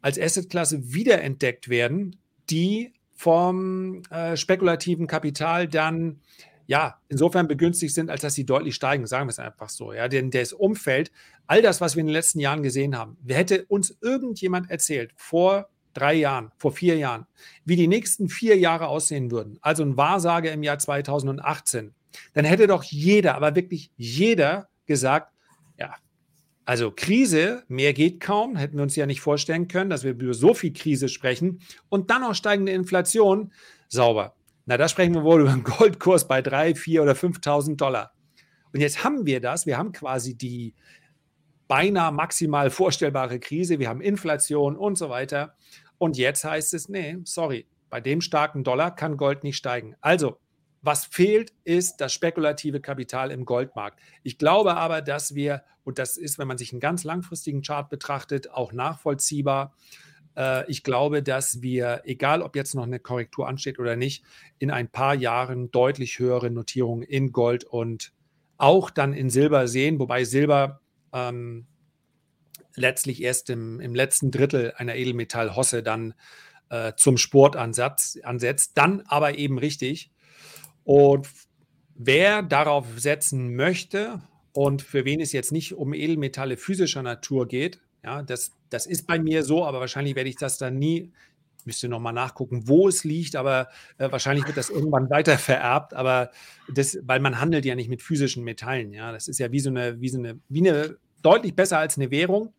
als 0.00 0.18
Assetklasse 0.18 0.92
wiederentdeckt 0.92 1.68
werden, 1.68 2.16
die 2.50 2.94
vom 3.12 4.02
äh, 4.10 4.36
spekulativen 4.36 5.06
Kapital 5.06 5.68
dann 5.68 6.20
ja 6.66 7.00
insofern 7.08 7.48
begünstigt 7.48 7.94
sind, 7.94 8.10
als 8.10 8.20
dass 8.20 8.34
sie 8.34 8.46
deutlich 8.46 8.74
steigen, 8.74 9.06
sagen 9.06 9.26
wir 9.26 9.32
es 9.32 9.38
einfach 9.38 9.68
so. 9.68 9.92
Ja, 9.92 10.08
denn 10.08 10.30
das 10.30 10.52
Umfeld, 10.52 11.10
all 11.46 11.60
das, 11.60 11.80
was 11.80 11.96
wir 11.96 12.00
in 12.00 12.06
den 12.06 12.12
letzten 12.12 12.40
Jahren 12.40 12.62
gesehen 12.62 12.96
haben, 12.96 13.16
wer 13.22 13.38
hätte 13.38 13.64
uns 13.66 13.98
irgendjemand 14.00 14.70
erzählt 14.70 15.12
vor 15.16 15.68
drei 15.94 16.14
Jahren, 16.14 16.52
vor 16.58 16.72
vier 16.72 16.96
Jahren, 16.96 17.26
wie 17.64 17.76
die 17.76 17.88
nächsten 17.88 18.28
vier 18.28 18.56
Jahre 18.56 18.86
aussehen 18.86 19.30
würden, 19.30 19.58
also 19.62 19.82
ein 19.82 19.96
Wahrsage 19.96 20.50
im 20.50 20.62
Jahr 20.62 20.78
2018, 20.78 21.94
dann 22.34 22.44
hätte 22.44 22.66
doch 22.66 22.84
jeder, 22.84 23.34
aber 23.34 23.54
wirklich 23.54 23.90
jeder 23.96 24.68
gesagt, 24.86 25.32
ja, 25.78 25.94
also 26.64 26.92
Krise, 26.94 27.64
mehr 27.68 27.94
geht 27.94 28.20
kaum, 28.20 28.56
hätten 28.56 28.76
wir 28.76 28.82
uns 28.82 28.94
ja 28.94 29.06
nicht 29.06 29.20
vorstellen 29.20 29.68
können, 29.68 29.88
dass 29.88 30.04
wir 30.04 30.10
über 30.10 30.34
so 30.34 30.52
viel 30.52 30.72
Krise 30.72 31.08
sprechen 31.08 31.60
und 31.88 32.10
dann 32.10 32.22
auch 32.22 32.34
steigende 32.34 32.72
Inflation, 32.72 33.52
sauber. 33.88 34.34
Na, 34.66 34.76
da 34.76 34.86
sprechen 34.86 35.14
wir 35.14 35.24
wohl 35.24 35.40
über 35.42 35.50
einen 35.50 35.64
Goldkurs 35.64 36.28
bei 36.28 36.42
3, 36.42 36.74
4 36.74 37.02
oder 37.02 37.12
5.000 37.12 37.76
Dollar. 37.76 38.12
Und 38.72 38.80
jetzt 38.80 39.02
haben 39.02 39.24
wir 39.24 39.40
das, 39.40 39.64
wir 39.64 39.78
haben 39.78 39.92
quasi 39.92 40.36
die 40.36 40.74
beinahe 41.68 42.12
maximal 42.12 42.70
vorstellbare 42.70 43.40
Krise, 43.40 43.78
wir 43.78 43.88
haben 43.88 44.00
Inflation 44.00 44.76
und 44.76 44.96
so 44.96 45.08
weiter. 45.08 45.54
Und 45.98 46.16
jetzt 46.16 46.44
heißt 46.44 46.74
es, 46.74 46.88
nee, 46.88 47.18
sorry, 47.24 47.66
bei 47.90 48.00
dem 48.00 48.20
starken 48.20 48.64
Dollar 48.64 48.94
kann 48.94 49.16
Gold 49.16 49.42
nicht 49.42 49.56
steigen. 49.56 49.94
Also, 50.00 50.38
was 50.82 51.06
fehlt, 51.06 51.52
ist 51.64 51.96
das 51.96 52.12
spekulative 52.12 52.80
Kapital 52.80 53.30
im 53.30 53.44
Goldmarkt. 53.44 53.98
Ich 54.22 54.38
glaube 54.38 54.76
aber, 54.76 55.02
dass 55.02 55.34
wir, 55.34 55.62
und 55.84 55.98
das 55.98 56.16
ist, 56.16 56.38
wenn 56.38 56.48
man 56.48 56.58
sich 56.58 56.72
einen 56.72 56.80
ganz 56.80 57.04
langfristigen 57.04 57.62
Chart 57.62 57.88
betrachtet, 57.88 58.50
auch 58.50 58.72
nachvollziehbar, 58.72 59.74
äh, 60.36 60.70
ich 60.70 60.84
glaube, 60.84 61.22
dass 61.22 61.62
wir, 61.62 62.02
egal 62.04 62.42
ob 62.42 62.56
jetzt 62.56 62.74
noch 62.74 62.84
eine 62.84 63.00
Korrektur 63.00 63.48
ansteht 63.48 63.78
oder 63.78 63.96
nicht, 63.96 64.24
in 64.58 64.70
ein 64.70 64.88
paar 64.88 65.14
Jahren 65.14 65.70
deutlich 65.70 66.18
höhere 66.18 66.50
Notierungen 66.50 67.02
in 67.02 67.32
Gold 67.32 67.64
und 67.64 68.12
auch 68.56 68.90
dann 68.90 69.12
in 69.12 69.30
Silber 69.30 69.68
sehen, 69.68 69.98
wobei 69.98 70.24
Silber 70.24 70.80
ähm, 71.12 71.66
letztlich 72.74 73.22
erst 73.22 73.50
im, 73.50 73.80
im 73.80 73.94
letzten 73.94 74.30
Drittel 74.30 74.72
einer 74.76 74.94
Edelmetallhosse 74.94 75.82
dann 75.82 76.14
äh, 76.70 76.92
zum 76.96 77.16
Sportansatz 77.16 78.18
ansetzt, 78.22 78.72
dann 78.74 79.02
aber 79.06 79.38
eben 79.38 79.58
richtig. 79.58 80.10
Und 80.88 81.28
wer 81.96 82.40
darauf 82.40 82.86
setzen 82.96 83.54
möchte 83.54 84.22
und 84.54 84.80
für 84.80 85.04
wen 85.04 85.20
es 85.20 85.32
jetzt 85.32 85.52
nicht 85.52 85.74
um 85.74 85.92
Edelmetalle 85.92 86.56
physischer 86.56 87.02
Natur 87.02 87.46
geht, 87.46 87.82
ja, 88.02 88.22
das, 88.22 88.52
das 88.70 88.86
ist 88.86 89.06
bei 89.06 89.18
mir 89.18 89.42
so, 89.42 89.66
aber 89.66 89.80
wahrscheinlich 89.80 90.16
werde 90.16 90.30
ich 90.30 90.36
das 90.36 90.56
dann 90.56 90.78
nie, 90.78 91.12
müsste 91.66 91.90
nochmal 91.90 92.14
nachgucken, 92.14 92.68
wo 92.68 92.88
es 92.88 93.04
liegt, 93.04 93.36
aber 93.36 93.68
äh, 93.98 94.10
wahrscheinlich 94.10 94.46
wird 94.46 94.56
das 94.56 94.70
irgendwann 94.70 95.10
weiter 95.10 95.36
vererbt, 95.36 95.92
aber 95.92 96.30
das, 96.72 96.96
weil 97.02 97.20
man 97.20 97.38
handelt 97.38 97.66
ja 97.66 97.74
nicht 97.74 97.90
mit 97.90 98.00
physischen 98.00 98.42
Metallen, 98.42 98.94
ja. 98.94 99.12
Das 99.12 99.28
ist 99.28 99.38
ja 99.38 99.52
wie 99.52 99.60
so 99.60 99.68
eine, 99.68 100.00
wie 100.00 100.08
so 100.08 100.18
eine, 100.18 100.40
wie 100.48 100.66
eine, 100.66 100.96
deutlich 101.20 101.54
besser 101.54 101.80
als 101.80 101.98
eine 101.98 102.10
Währung, 102.10 102.54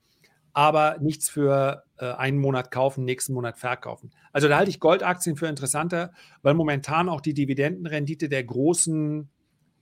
aber 0.54 0.98
nichts 1.00 1.30
für 1.30 1.84
äh, 1.98 2.12
einen 2.14 2.40
Monat 2.40 2.72
kaufen, 2.72 3.06
nächsten 3.06 3.34
Monat 3.34 3.58
verkaufen. 3.58 4.12
Also 4.32 4.48
da 4.48 4.58
halte 4.58 4.72
ich 4.72 4.80
Goldaktien 4.80 5.36
für 5.36 5.48
interessanter, 5.48 6.12
weil 6.42 6.54
momentan 6.54 7.10
auch 7.10 7.22
die 7.22 7.34
Dividendenrendite 7.34 8.30
der 8.30 8.44
großen 8.44 9.30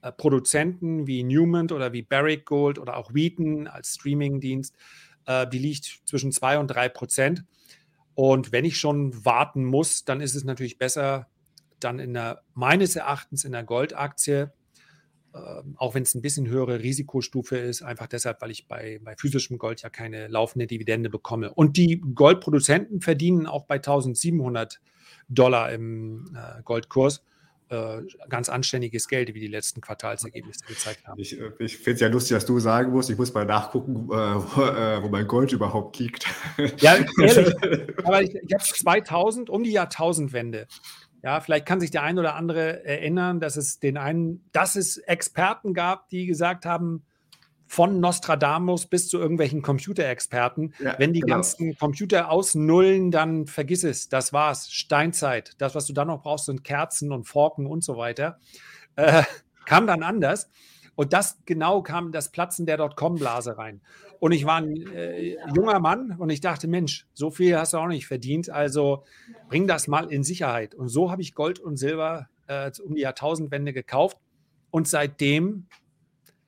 äh, 0.02 0.12
Produzenten 0.12 1.08
wie 1.08 1.24
Newman 1.24 1.72
oder 1.72 1.94
wie 1.94 2.02
Barrick 2.02 2.46
Gold 2.46 2.80
oder 2.80 2.98
auch 2.98 3.14
Wheaton 3.14 3.68
als 3.68 3.96
Streamingdienst, 3.96 4.76
äh, 5.26 5.48
die 5.48 5.60
liegt 5.60 6.02
zwischen 6.06 6.32
2 6.32 6.60
und 6.60 6.68
3 6.68 6.90
Prozent. 6.90 7.46
Und 8.16 8.52
wenn 8.52 8.66
ich 8.66 8.78
schon 8.78 9.26
warten 9.26 9.64
muss, 9.64 10.04
dann 10.04 10.22
ist 10.22 10.36
es 10.36 10.44
natürlich 10.44 10.78
besser, 10.78 11.28
dann 11.80 12.00
in 12.00 12.14
der, 12.14 12.42
meines 12.54 12.96
Erachtens 12.96 13.44
in 13.44 13.52
der 13.52 13.64
Goldaktie, 13.64 14.52
auch 15.78 15.95
wenn 15.95 16.04
es 16.04 16.15
ein 16.15 16.21
bisschen 16.21 16.47
höhere 16.47 16.82
Risikostufe 16.82 17.58
ist, 17.58 17.82
einfach 17.82 18.08
deshalb, 18.08 18.41
weil 18.41 18.52
ich 18.52 18.67
bei, 18.67 19.00
bei 19.04 19.15
physischem 19.15 19.58
Gold 19.58 19.82
ja 19.82 19.89
keine 19.89 20.28
laufende 20.28 20.67
Dividende 20.67 21.10
bekomme. 21.10 21.54
Und 21.54 21.78
die 21.78 22.02
Goldproduzenten 22.15 23.02
verdienen 23.02 23.47
auch 23.47 23.65
bei 23.65 23.76
1700 23.76 24.80
Dollar 25.30 25.71
im 25.71 26.26
äh, 26.36 26.62
Goldkurs 26.63 27.23
äh, 27.69 28.02
ganz 28.30 28.47
anständiges 28.47 29.10
Geld, 29.10 29.34
wie 29.34 29.41
die 29.41 29.47
letzten 29.47 29.82
Quartalsergebnisse 29.82 30.65
gezeigt 30.65 31.06
haben. 31.06 31.19
Ich, 31.19 31.38
äh, 31.38 31.52
ich 31.60 31.78
finde 31.78 31.95
es 31.95 32.00
ja 32.00 32.08
lustig, 32.08 32.36
dass 32.36 32.45
du 32.45 32.60
sagen 32.60 32.91
musst, 32.91 33.10
ich 33.10 33.17
muss 33.17 33.34
mal 33.34 33.45
nachgucken, 33.45 34.08
wo, 34.08 34.13
äh, 34.13 35.04
wo, 35.04 35.10
mein 35.10 35.28
Gold 35.28 35.52
überhaupt 35.52 36.00
liegt. 36.00 36.28
Ja, 36.78 36.95
ehrlich. 37.19 37.56
aber 38.06 38.21
ich, 38.21 38.36
ich 38.36 38.54
habe 38.54 38.63
2000, 38.63 39.50
um 39.50 39.63
die 39.63 39.71
Jahrtausendwende. 39.71 40.67
Ja, 41.28 41.42
vielleicht 41.42 41.66
kann 41.66 41.82
sich 41.82 41.92
der 41.92 42.04
ein 42.04 42.18
oder 42.18 42.36
andere 42.36 42.86
erinnern, 42.86 43.42
dass 43.42 43.58
es 43.58 43.82
den 43.82 43.98
einen, 43.98 44.46
dass 44.54 44.78
es 44.78 44.96
Experten 44.96 45.74
gab, 45.74 46.08
die 46.08 46.26
gesagt 46.26 46.66
haben, 46.66 47.04
von 47.66 48.00
Nostradamus 48.00 48.86
bis 48.86 49.10
zu 49.10 49.20
irgendwelchen 49.20 49.62
Computerexperten. 49.62 50.74
Ja, 50.80 50.96
Wenn 50.98 51.12
die 51.12 51.20
genau. 51.20 51.36
ganzen 51.36 51.78
Computer 51.78 52.32
ausnullen, 52.32 53.12
dann 53.12 53.46
vergiss 53.46 53.84
es. 53.84 54.08
Das 54.08 54.32
war's. 54.32 54.72
Steinzeit. 54.72 55.56
Das, 55.58 55.76
was 55.76 55.86
du 55.86 55.92
dann 55.92 56.08
noch 56.08 56.22
brauchst, 56.22 56.46
sind 56.46 56.63
Kerzen 56.63 57.12
und 57.12 57.26
Forken 57.26 57.66
und 57.66 57.84
so 57.84 57.98
weiter. 57.98 58.40
Äh, 58.96 59.24
kam 59.66 59.86
dann 59.86 60.04
anders. 60.04 60.50
Und 60.98 61.14
das 61.14 61.38
genau 61.46 61.84
kam 61.84 62.12
das 62.12 62.32
Platzen 62.32 62.66
der 62.66 62.78
Dotcom-Blase 62.78 63.60
rein. 63.60 63.82
Und 64.20 64.32
ich 64.32 64.46
war 64.46 64.58
ein 64.58 64.76
äh, 64.96 65.38
junger 65.56 65.80
Mann 65.80 66.16
und 66.18 66.32
ich 66.32 66.42
dachte, 66.42 66.68
Mensch, 66.68 67.06
so 67.14 67.30
viel 67.30 67.56
hast 67.56 67.74
du 67.74 67.78
auch 67.78 67.88
nicht 67.88 68.08
verdient. 68.08 68.50
Also 68.50 69.04
bring 69.48 69.68
das 69.68 69.88
mal 69.88 70.12
in 70.12 70.24
Sicherheit. 70.24 70.74
Und 70.74 70.90
so 70.90 71.12
habe 71.12 71.22
ich 71.22 71.36
Gold 71.36 71.60
und 71.60 71.78
Silber 71.78 72.30
äh, 72.48 72.72
um 72.84 72.96
die 72.96 73.02
Jahrtausendwende 73.02 73.74
gekauft. 73.74 74.18
Und 74.72 74.88
seitdem 74.88 75.68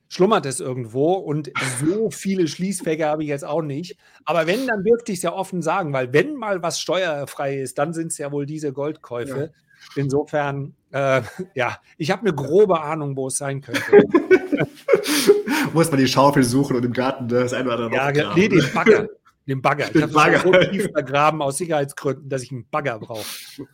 schlummert 0.08 0.46
es 0.46 0.58
irgendwo 0.58 1.12
und 1.12 1.52
so 1.78 2.10
viele 2.10 2.48
Schließfächer 2.48 3.08
habe 3.08 3.22
ich 3.22 3.28
jetzt 3.28 3.44
auch 3.44 3.62
nicht. 3.62 3.96
Aber 4.24 4.48
wenn, 4.48 4.66
dann 4.66 4.82
dürfte 4.82 5.12
ich 5.12 5.18
es 5.18 5.22
ja 5.22 5.32
offen 5.32 5.62
sagen, 5.62 5.92
weil 5.92 6.12
wenn 6.12 6.34
mal 6.34 6.60
was 6.60 6.80
steuerfrei 6.80 7.60
ist, 7.60 7.78
dann 7.78 7.92
sind 7.92 8.08
es 8.08 8.18
ja 8.18 8.32
wohl 8.32 8.46
diese 8.46 8.72
Goldkäufe. 8.72 9.40
Ja. 9.40 9.48
Insofern, 9.96 10.74
äh, 10.90 11.22
ja, 11.54 11.78
ich 11.96 12.10
habe 12.10 12.22
eine 12.22 12.34
grobe 12.34 12.80
Ahnung, 12.80 13.16
wo 13.16 13.28
es 13.28 13.38
sein 13.38 13.60
könnte. 13.60 13.80
Muss 15.72 15.90
man 15.90 16.00
die 16.00 16.08
Schaufel 16.08 16.42
suchen 16.42 16.76
und 16.76 16.84
im 16.84 16.92
Garten 16.92 17.28
das 17.28 17.52
eine 17.52 17.72
oder 17.72 17.84
andere. 17.84 18.18
Ja, 18.18 18.34
nee, 18.34 18.48
den 18.48 18.64
Bagger. 18.72 19.08
Den 19.46 19.62
Bagger. 19.62 19.86
Den 19.90 19.96
ich 19.96 20.02
habe 20.02 20.12
Bagger. 20.12 20.40
so 20.40 20.52
tief 20.52 20.88
vergraben 20.92 21.42
aus 21.42 21.58
Sicherheitsgründen, 21.58 22.28
dass 22.28 22.42
ich 22.42 22.52
einen 22.52 22.68
Bagger 22.70 22.98
brauche. 22.98 23.24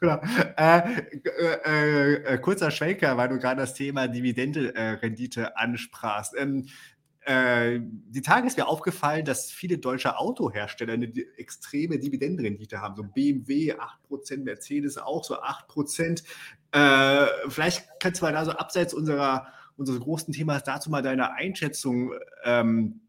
Genau. 0.01 0.21
Äh, 0.57 0.83
äh, 1.65 2.15
äh, 2.15 2.39
kurzer 2.39 2.71
Schwenker, 2.71 3.17
weil 3.17 3.29
du 3.29 3.39
gerade 3.39 3.61
das 3.61 3.75
Thema 3.75 4.09
Dividende-Rendite 4.09 5.43
äh, 5.43 5.51
ansprachst. 5.55 6.35
Ähm, 6.39 6.67
äh, 7.27 7.81
die 7.83 8.23
Tage 8.23 8.47
ist 8.47 8.57
mir 8.57 8.69
aufgefallen, 8.69 9.25
dass 9.25 9.51
viele 9.51 9.79
deutsche 9.79 10.17
Autohersteller 10.17 10.93
eine 10.93 11.13
extreme 11.37 11.99
Dividendenrendite 11.99 12.81
haben. 12.81 12.95
So 12.95 13.03
BMW 13.03 13.75
8%, 14.11 14.45
Mercedes 14.45 14.97
auch 14.97 15.25
so 15.25 15.37
8%. 15.37 16.23
Äh, 16.71 17.27
vielleicht 17.49 17.85
kannst 17.99 18.21
du 18.21 18.27
mal 18.27 18.33
da 18.33 18.45
so 18.45 18.53
abseits 18.53 18.95
unserer, 18.95 19.49
unseres 19.77 20.01
großen 20.01 20.33
Themas 20.33 20.65
dazu 20.65 20.91
mal 20.91 21.03
deine 21.03 21.33
Einschätzung 21.33 22.13
ähm, 22.45 23.01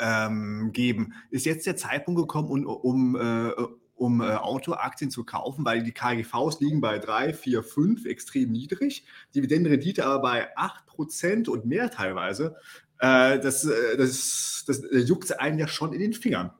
ähm, 0.00 0.70
geben. 0.72 1.14
Ist 1.30 1.46
jetzt 1.46 1.66
der 1.66 1.76
Zeitpunkt 1.76 2.20
gekommen, 2.20 2.48
um, 2.48 2.66
um, 2.66 3.16
äh, 3.16 3.52
um 3.94 4.20
äh, 4.20 4.34
Autoaktien 4.34 5.10
zu 5.10 5.24
kaufen, 5.24 5.64
weil 5.64 5.82
die 5.82 5.92
KGVs 5.92 6.60
liegen 6.60 6.80
bei 6.80 6.98
3, 6.98 7.32
4, 7.32 7.62
5 7.62 8.06
extrem 8.06 8.50
niedrig, 8.52 9.06
Dividendenrendite 9.34 10.04
aber 10.04 10.20
bei 10.20 10.56
8% 10.56 11.48
und 11.48 11.66
mehr 11.66 11.90
teilweise. 11.90 12.56
Äh, 12.98 13.38
das, 13.40 13.64
äh, 13.64 13.96
das, 13.96 14.64
das, 14.66 14.82
das 14.82 15.08
juckt 15.08 15.38
einen 15.38 15.58
ja 15.58 15.68
schon 15.68 15.92
in 15.92 16.00
den 16.00 16.12
Fingern. 16.12 16.52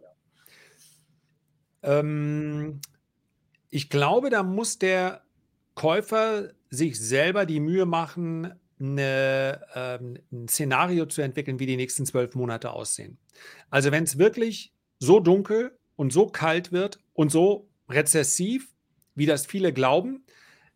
Ähm, 1.83 2.81
ich 3.71 3.91
glaube, 3.91 4.31
da 4.31 4.43
muss 4.43 4.79
der 4.79 5.23
Käufer 5.75 6.51
sich 6.71 7.01
selber 7.01 7.47
die 7.47 7.61
Mühe 7.61 7.87
machen, 7.87 8.53
eine, 8.83 9.65
ähm, 9.75 10.19
ein 10.33 10.49
Szenario 10.49 11.07
zu 11.07 11.23
entwickeln, 11.23 11.59
wie 11.59 11.67
die 11.67 11.77
nächsten 11.77 12.05
zwölf 12.05 12.35
Monate 12.35 12.73
aussehen. 12.73 13.19
Also 13.71 13.93
wenn 13.93 14.05
es 14.05 14.19
wirklich 14.19 14.75
so 14.99 15.21
dunkel 15.21 15.79
und 15.97 16.13
so 16.13 16.27
kalt 16.27 16.73
wird 16.73 16.99
und 17.13 17.31
so 17.31 17.69
rezessiv, 17.89 18.69
wie 19.15 19.27
das 19.27 19.47
viele 19.47 19.73
glauben, 19.73 20.25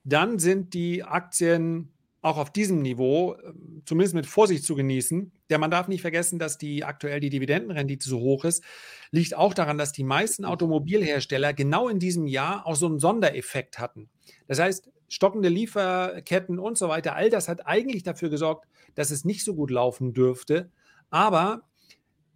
dann 0.05 0.39
sind 0.39 0.75
die 0.75 1.03
Aktien 1.03 1.93
auch 2.23 2.39
auf 2.39 2.53
diesem 2.53 2.83
Niveau 2.83 3.37
ähm, 3.45 3.83
zumindest 3.85 4.15
mit 4.15 4.27
Vorsicht 4.27 4.65
zu 4.65 4.75
genießen. 4.75 5.33
Denn 5.49 5.61
man 5.61 5.71
darf 5.71 5.87
nicht 5.87 6.01
vergessen, 6.01 6.39
dass 6.39 6.59
die 6.59 6.85
aktuell 6.85 7.21
die 7.21 7.31
Dividendenrendite 7.31 8.09
so 8.09 8.19
hoch 8.19 8.45
ist. 8.45 8.65
Liegt 9.13 9.37
auch 9.37 9.55
daran, 9.55 9.79
dass 9.79 9.93
die 9.93 10.03
meisten 10.03 10.45
Automobilhersteller 10.45 11.55
genau 11.55 11.89
in 11.89 12.01
diesem 12.01 12.27
Jahr 12.27 12.67
auch 12.67 12.75
so 12.75 12.87
einen 12.87 12.99
Sondereffekt 12.99 13.79
hatten. 13.79 14.11
Das 14.49 14.59
heißt, 14.59 14.91
stockende 15.09 15.49
Lieferketten 15.49 16.59
und 16.59 16.79
so 16.79 16.89
weiter, 16.89 17.15
all 17.15 17.31
das 17.31 17.49
hat 17.49 17.67
eigentlich 17.67 18.03
dafür 18.03 18.29
gesorgt, 18.29 18.67
dass 18.95 19.11
es 19.11 19.25
nicht 19.25 19.45
so 19.45 19.55
gut 19.55 19.71
laufen 19.71 20.13
dürfte. 20.13 20.71
Aber 21.11 21.63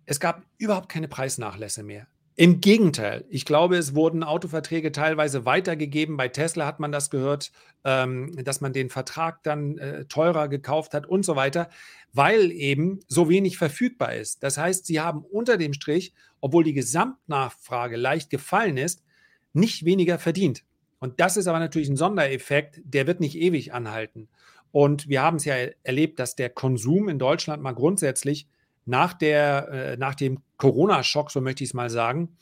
es 0.06 0.20
gab 0.20 0.44
überhaupt 0.58 0.88
keine 0.88 1.08
Preisnachlässe 1.08 1.82
mehr. 1.82 2.06
Im 2.36 2.62
Gegenteil, 2.62 3.26
ich 3.28 3.44
glaube, 3.44 3.76
es 3.76 3.94
wurden 3.94 4.22
Autoverträge 4.22 4.92
teilweise 4.92 5.44
weitergegeben. 5.44 6.16
Bei 6.16 6.28
Tesla 6.28 6.64
hat 6.64 6.80
man 6.80 6.90
das 6.90 7.10
gehört, 7.10 7.52
ähm, 7.84 8.34
dass 8.44 8.62
man 8.62 8.72
den 8.72 8.88
Vertrag 8.88 9.42
dann 9.42 9.76
äh, 9.76 10.06
teurer 10.06 10.48
gekauft 10.48 10.94
hat 10.94 11.06
und 11.06 11.22
so 11.24 11.36
weiter, 11.36 11.68
weil 12.14 12.50
eben 12.50 13.00
so 13.08 13.28
wenig 13.28 13.58
verfügbar 13.58 14.14
ist. 14.14 14.42
Das 14.42 14.56
heißt, 14.56 14.86
sie 14.86 15.00
haben 15.00 15.22
unter 15.22 15.58
dem 15.58 15.74
Strich, 15.74 16.14
obwohl 16.40 16.64
die 16.64 16.72
Gesamtnachfrage 16.72 17.96
leicht 17.96 18.30
gefallen 18.30 18.78
ist, 18.78 19.02
nicht 19.52 19.84
weniger 19.84 20.18
verdient. 20.18 20.64
Und 21.00 21.18
das 21.18 21.36
ist 21.36 21.48
aber 21.48 21.58
natürlich 21.58 21.88
ein 21.88 21.96
Sondereffekt, 21.96 22.80
der 22.84 23.06
wird 23.06 23.20
nicht 23.20 23.36
ewig 23.36 23.72
anhalten. 23.72 24.28
Und 24.70 25.08
wir 25.08 25.22
haben 25.22 25.38
es 25.38 25.44
ja 25.44 25.54
erlebt, 25.82 26.18
dass 26.18 26.36
der 26.36 26.50
Konsum 26.50 27.08
in 27.08 27.18
Deutschland 27.18 27.62
mal 27.62 27.72
grundsätzlich 27.72 28.46
nach, 28.84 29.14
der, 29.14 29.68
äh, 29.68 29.96
nach 29.96 30.14
dem 30.14 30.40
Corona-Schock, 30.58 31.30
so 31.30 31.40
möchte 31.40 31.64
ich 31.64 31.70
es 31.70 31.74
mal 31.74 31.90
sagen, 31.90 32.36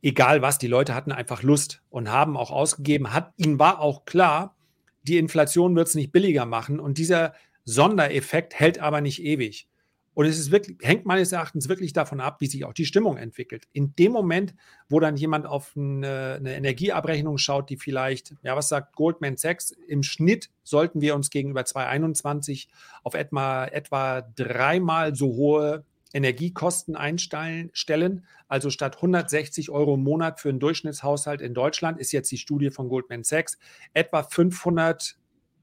egal 0.00 0.42
was, 0.42 0.58
die 0.58 0.68
Leute 0.68 0.94
hatten 0.94 1.12
einfach 1.12 1.42
Lust 1.42 1.82
und 1.90 2.10
haben 2.10 2.36
auch 2.36 2.50
ausgegeben. 2.50 3.12
Hat, 3.12 3.32
ihnen 3.36 3.58
war 3.58 3.80
auch 3.80 4.04
klar, 4.04 4.56
die 5.02 5.18
Inflation 5.18 5.76
wird 5.76 5.88
es 5.88 5.94
nicht 5.94 6.12
billiger 6.12 6.46
machen. 6.46 6.80
Und 6.80 6.98
dieser 6.98 7.34
Sondereffekt 7.64 8.58
hält 8.58 8.78
aber 8.78 9.00
nicht 9.00 9.22
ewig. 9.22 9.68
Und 10.14 10.26
es 10.26 10.38
ist 10.38 10.50
wirklich, 10.50 10.76
hängt 10.82 11.06
meines 11.06 11.32
Erachtens 11.32 11.68
wirklich 11.68 11.92
davon 11.92 12.20
ab, 12.20 12.40
wie 12.40 12.46
sich 12.46 12.64
auch 12.64 12.74
die 12.74 12.84
Stimmung 12.84 13.16
entwickelt. 13.16 13.66
In 13.72 13.96
dem 13.96 14.12
Moment, 14.12 14.54
wo 14.88 15.00
dann 15.00 15.16
jemand 15.16 15.46
auf 15.46 15.72
eine, 15.74 16.36
eine, 16.38 16.54
Energieabrechnung 16.54 17.38
schaut, 17.38 17.70
die 17.70 17.78
vielleicht, 17.78 18.34
ja, 18.42 18.54
was 18.54 18.68
sagt 18.68 18.94
Goldman 18.94 19.38
Sachs, 19.38 19.70
im 19.70 20.02
Schnitt 20.02 20.50
sollten 20.62 21.00
wir 21.00 21.14
uns 21.14 21.30
gegenüber 21.30 21.64
2021 21.64 22.68
auf 23.02 23.14
etwa, 23.14 23.64
etwa 23.64 24.20
dreimal 24.20 25.14
so 25.14 25.28
hohe 25.28 25.84
Energiekosten 26.12 26.94
einstellen. 26.94 28.26
Also 28.48 28.68
statt 28.68 28.96
160 28.96 29.70
Euro 29.70 29.94
im 29.94 30.02
Monat 30.02 30.40
für 30.40 30.50
einen 30.50 30.60
Durchschnittshaushalt 30.60 31.40
in 31.40 31.54
Deutschland 31.54 31.98
ist 31.98 32.12
jetzt 32.12 32.30
die 32.30 32.38
Studie 32.38 32.70
von 32.70 32.88
Goldman 32.88 33.24
Sachs 33.24 33.58
etwa 33.94 34.22
500 34.22 35.16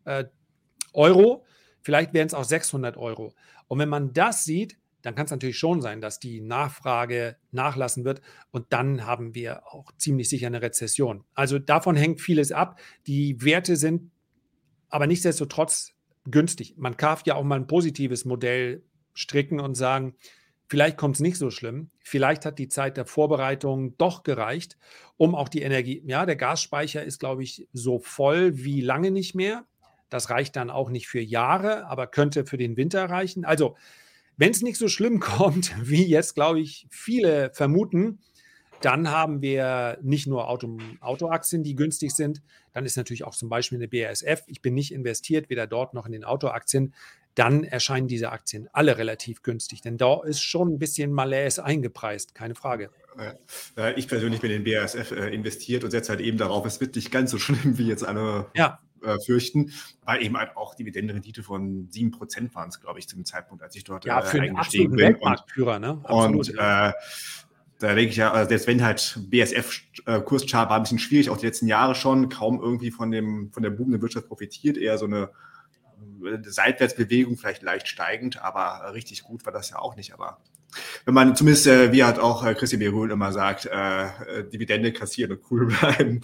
äh, 0.06 0.26
Euro. 0.94 1.46
Vielleicht 1.82 2.14
wären 2.14 2.28
es 2.28 2.34
auch 2.34 2.44
600 2.44 2.98
Euro. 2.98 3.34
Und 3.70 3.80
wenn 3.80 3.88
man 3.88 4.12
das 4.12 4.44
sieht, 4.44 4.78
dann 5.02 5.16
kann 5.16 5.26
es 5.26 5.32
natürlich 5.32 5.58
schon 5.58 5.82
sein, 5.82 6.02
dass 6.02 6.20
die 6.20 6.42
Nachfrage 6.42 7.38
nachlassen 7.52 8.04
wird 8.04 8.22
und 8.52 8.66
dann 8.70 9.06
haben 9.06 9.34
wir 9.34 9.66
auch 9.68 9.94
ziemlich 9.98 10.28
sicher 10.28 10.48
eine 10.48 10.62
Rezession. 10.62 11.24
Also 11.34 11.58
davon 11.58 11.96
hängt 11.96 12.20
vieles 12.20 12.52
ab. 12.52 12.80
Die 13.08 13.42
Werte 13.42 13.78
sind 13.78 14.12
aber 14.90 15.08
nichtsdestotrotz 15.08 15.94
günstig. 16.26 16.76
Man 16.78 16.98
darf 16.98 17.24
ja 17.26 17.36
auch 17.36 17.44
mal 17.44 17.56
ein 17.56 17.68
positives 17.68 18.26
Modell 18.26 18.84
stricken 19.14 19.60
und 19.60 19.76
sagen, 19.76 20.16
vielleicht 20.68 20.98
kommt 20.98 21.16
es 21.16 21.22
nicht 21.22 21.38
so 21.38 21.50
schlimm. 21.50 21.92
Vielleicht 22.04 22.46
hat 22.46 22.60
die 22.60 22.68
Zeit 22.68 22.98
der 22.98 23.06
Vorbereitung 23.06 23.98
doch 23.98 24.24
gereicht, 24.24 24.78
um 25.16 25.34
auch 25.34 25.50
die 25.50 25.62
Energie, 25.62 26.04
ja, 26.06 26.26
der 26.26 26.36
Gasspeicher 26.36 27.04
ist, 27.04 27.20
glaube 27.20 27.44
ich, 27.44 27.68
so 27.72 28.00
voll 28.00 28.58
wie 28.58 28.82
lange 28.82 29.12
nicht 29.12 29.34
mehr. 29.34 29.66
Das 30.10 30.30
reicht 30.30 30.56
dann 30.56 30.70
auch 30.70 30.90
nicht 30.90 31.08
für 31.08 31.22
Jahre, 31.22 31.86
aber 31.86 32.08
könnte 32.08 32.46
für 32.46 32.58
den 32.58 32.78
Winter 32.78 33.06
reichen. 33.06 33.46
Also, 33.46 33.76
wenn 34.38 34.52
es 34.52 34.62
nicht 34.62 34.78
so 34.78 34.88
schlimm 34.88 35.20
kommt, 35.20 35.76
wie 35.82 36.06
jetzt, 36.06 36.36
glaube 36.36 36.60
ich, 36.60 36.88
viele 36.90 37.52
vermuten, 37.54 38.20
dann 38.82 39.10
haben 39.10 39.42
wir 39.42 39.98
nicht 40.02 40.28
nur 40.28 40.48
Auto, 40.48 40.78
Autoaktien, 41.02 41.64
die 41.64 41.76
günstig 41.76 42.16
sind, 42.16 42.42
dann 42.74 42.86
ist 42.86 42.96
natürlich 42.96 43.24
auch 43.26 43.36
zum 43.36 43.50
Beispiel 43.50 43.78
eine 43.78 43.88
BASF. 43.88 44.44
Ich 44.48 44.62
bin 44.62 44.74
nicht 44.74 44.94
investiert, 44.94 45.50
weder 45.50 45.68
dort 45.68 45.94
noch 45.94 46.06
in 46.06 46.12
den 46.14 46.24
Autoaktien. 46.24 46.94
dann 47.36 47.64
erscheinen 47.64 48.08
diese 48.08 48.32
Aktien 48.32 48.68
alle 48.74 48.98
relativ 48.98 49.44
günstig. 49.44 49.82
Denn 49.82 49.98
da 49.98 50.24
ist 50.24 50.42
schon 50.42 50.74
ein 50.74 50.80
bisschen 50.80 51.12
Malaise 51.14 51.64
eingepreist, 51.64 52.36
keine 52.36 52.56
Frage. 52.56 52.90
Ich 53.96 54.08
persönlich 54.08 54.42
bin 54.42 54.52
in 54.52 54.64
BASF 54.64 55.12
äh, 55.12 55.34
investiert 55.34 55.84
und 55.84 55.92
setze 55.92 56.10
halt 56.10 56.22
eben 56.22 56.38
darauf, 56.38 56.66
es 56.66 56.82
wird 56.82 56.96
nicht 56.96 57.12
ganz 57.12 57.32
so 57.32 57.38
schlimm, 57.38 57.78
wie 57.78 57.88
jetzt 57.88 58.06
alle 58.06 58.48
ja. 58.56 58.80
Äh, 59.04 59.20
fürchten, 59.20 59.72
weil 60.04 60.22
eben 60.24 60.38
halt 60.38 60.58
auch 60.58 60.76
Dividendenrendite 60.76 61.44
von 61.44 61.90
7% 61.90 62.54
waren 62.54 62.70
es, 62.70 62.82
glaube 62.82 63.00
ich, 63.00 63.08
zum 63.08 63.24
Zeitpunkt, 63.24 63.64
als 63.64 63.76
ich 63.76 63.84
dort 63.84 64.04
ja, 64.06 64.22
für 64.22 64.38
äh, 64.38 64.42
eingestiegen 64.42 64.92
bin. 64.92 65.00
Weltmarktführer, 65.00 65.80
ne? 65.80 66.02
Absolut, 66.04 66.50
und 66.50 66.56
ja. 66.56 66.90
äh, 66.90 66.94
da 67.80 67.96
denke 67.96 68.10
ich 68.10 68.18
ja, 68.18 68.32
also 68.32 68.50
selbst 68.50 68.68
wenn 68.68 68.84
halt 68.84 69.20
BSF-Kurschart 69.30 70.68
äh, 70.68 70.70
war 70.70 70.78
ein 70.78 70.84
bisschen 70.84 71.00
schwierig, 71.00 71.30
auch 71.30 71.38
die 71.38 71.46
letzten 71.46 71.68
Jahre 71.68 71.96
schon, 71.96 72.28
kaum 72.28 72.60
irgendwie 72.62 72.92
von, 72.92 73.10
dem, 73.12 73.52
von 73.54 73.64
der 73.64 73.70
boomenden 73.70 74.02
Wirtschaft 74.02 74.28
profitiert, 74.28 74.78
eher 74.78 74.98
so 74.98 75.06
eine 75.06 75.30
Seitwärtsbewegung, 76.44 77.38
vielleicht 77.38 77.62
leicht 77.62 77.88
steigend, 77.88 78.42
aber 78.42 78.94
richtig 78.94 79.24
gut 79.24 79.46
war 79.46 79.54
das 79.54 79.70
ja 79.70 79.80
auch 79.80 79.96
nicht. 79.96 80.14
Aber 80.14 80.40
wenn 81.06 81.14
man 81.14 81.36
zumindest, 81.36 81.68
äh, 81.68 81.92
wie 81.92 82.04
hat 82.04 82.20
auch 82.20 82.46
äh, 82.46 82.54
Christian 82.54 82.80
Berul 82.80 83.12
immer 83.12 83.32
sagt, 83.32 83.66
äh, 83.66 84.04
äh, 84.04 84.50
Dividende 84.50 84.92
kassieren 84.92 85.32
und 85.32 85.42
cool 85.50 85.68
bleiben, 85.68 86.22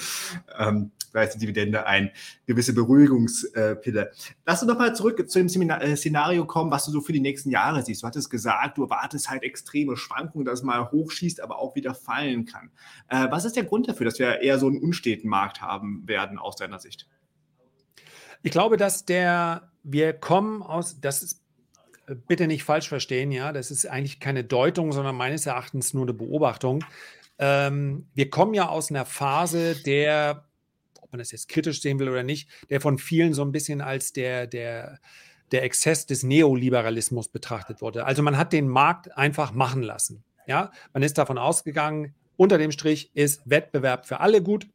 ähm, 0.58 0.92
Dividende 1.38 1.86
ein 1.86 2.12
gewisse 2.46 2.74
Beruhigungspille. 2.74 4.12
Lass 4.46 4.62
uns 4.62 4.72
nochmal 4.72 4.96
zurück 4.96 5.30
zu 5.30 5.44
dem 5.44 5.70
äh, 5.70 5.96
Szenario 5.96 6.46
kommen, 6.46 6.72
was 6.72 6.86
du 6.86 6.92
so 6.92 7.02
für 7.02 7.14
die 7.14 7.20
nächsten 7.20 7.50
Jahre 7.50 7.84
siehst. 7.84 8.04
Du 8.04 8.08
hattest 8.08 8.30
gesagt, 8.30 8.78
du 8.78 8.84
erwartest 8.84 9.30
halt 9.30 9.44
extreme 9.44 9.98
Schwankungen, 9.98 10.46
dass 10.46 10.60
es 10.60 10.64
mal 10.64 10.92
hochschießt, 10.92 11.42
aber 11.42 11.60
auch 11.60 11.76
wieder 11.76 11.96
fallen 11.96 12.46
kann. 12.46 12.72
Äh, 13.10 13.28
was 13.32 13.46
ist 13.46 13.56
der 13.56 13.64
Grund 13.64 13.88
dafür, 13.88 14.06
dass 14.06 14.20
wir 14.20 14.42
eher 14.42 14.60
so 14.60 14.68
einen 14.68 14.80
unsteten 14.80 15.30
Markt 15.30 15.62
haben 15.62 16.08
werden 16.08 16.38
aus 16.38 16.56
deiner 16.56 16.80
Sicht? 16.80 17.08
Ich 18.44 18.52
glaube, 18.52 18.78
dass 18.78 19.06
der, 19.06 19.72
wir 19.84 20.14
kommen 20.14 20.62
aus, 20.62 21.00
das 21.02 21.24
ist 21.24 21.46
bitte 22.28 22.48
nicht 22.48 22.64
falsch 22.64 22.88
verstehen, 22.88 23.32
ja, 23.32 23.52
das 23.52 23.72
ist 23.72 23.86
eigentlich 23.88 24.20
keine 24.20 24.44
Deutung, 24.44 24.92
sondern 24.92 25.16
meines 25.16 25.46
Erachtens 25.46 25.94
nur 25.94 26.04
eine 26.04 26.14
Beobachtung. 26.14 26.84
Ähm, 27.38 28.08
wir 28.14 28.30
kommen 28.30 28.54
ja 28.54 28.70
aus 28.70 28.90
einer 28.90 29.06
Phase, 29.06 29.76
der, 29.76 30.46
man 31.16 31.20
das 31.20 31.32
jetzt 31.32 31.48
kritisch 31.50 31.82
sehen 31.82 32.00
will 32.00 32.10
oder 32.10 32.24
nicht, 32.24 32.50
der 32.70 32.82
von 32.82 32.98
vielen 32.98 33.34
so 33.34 33.44
ein 33.44 33.52
bisschen 33.52 33.82
als 33.82 34.14
der, 34.14 34.48
der, 34.48 35.00
der 35.52 35.64
Exzess 35.64 36.06
des 36.06 36.24
Neoliberalismus 36.24 37.30
betrachtet 37.30 37.82
wurde. 37.82 38.06
Also 38.06 38.22
man 38.22 38.38
hat 38.38 38.54
den 38.54 38.68
Markt 38.68 39.18
einfach 39.18 39.54
machen 39.54 39.82
lassen. 39.82 40.24
Ja, 40.48 40.72
man 40.94 41.02
ist 41.02 41.18
davon 41.18 41.38
ausgegangen, 41.38 42.14
unter 42.38 42.58
dem 42.58 42.72
Strich 42.72 43.12
ist 43.16 43.42
Wettbewerb 43.46 44.06
für 44.06 44.20
alle 44.20 44.44
gut. 44.44 44.68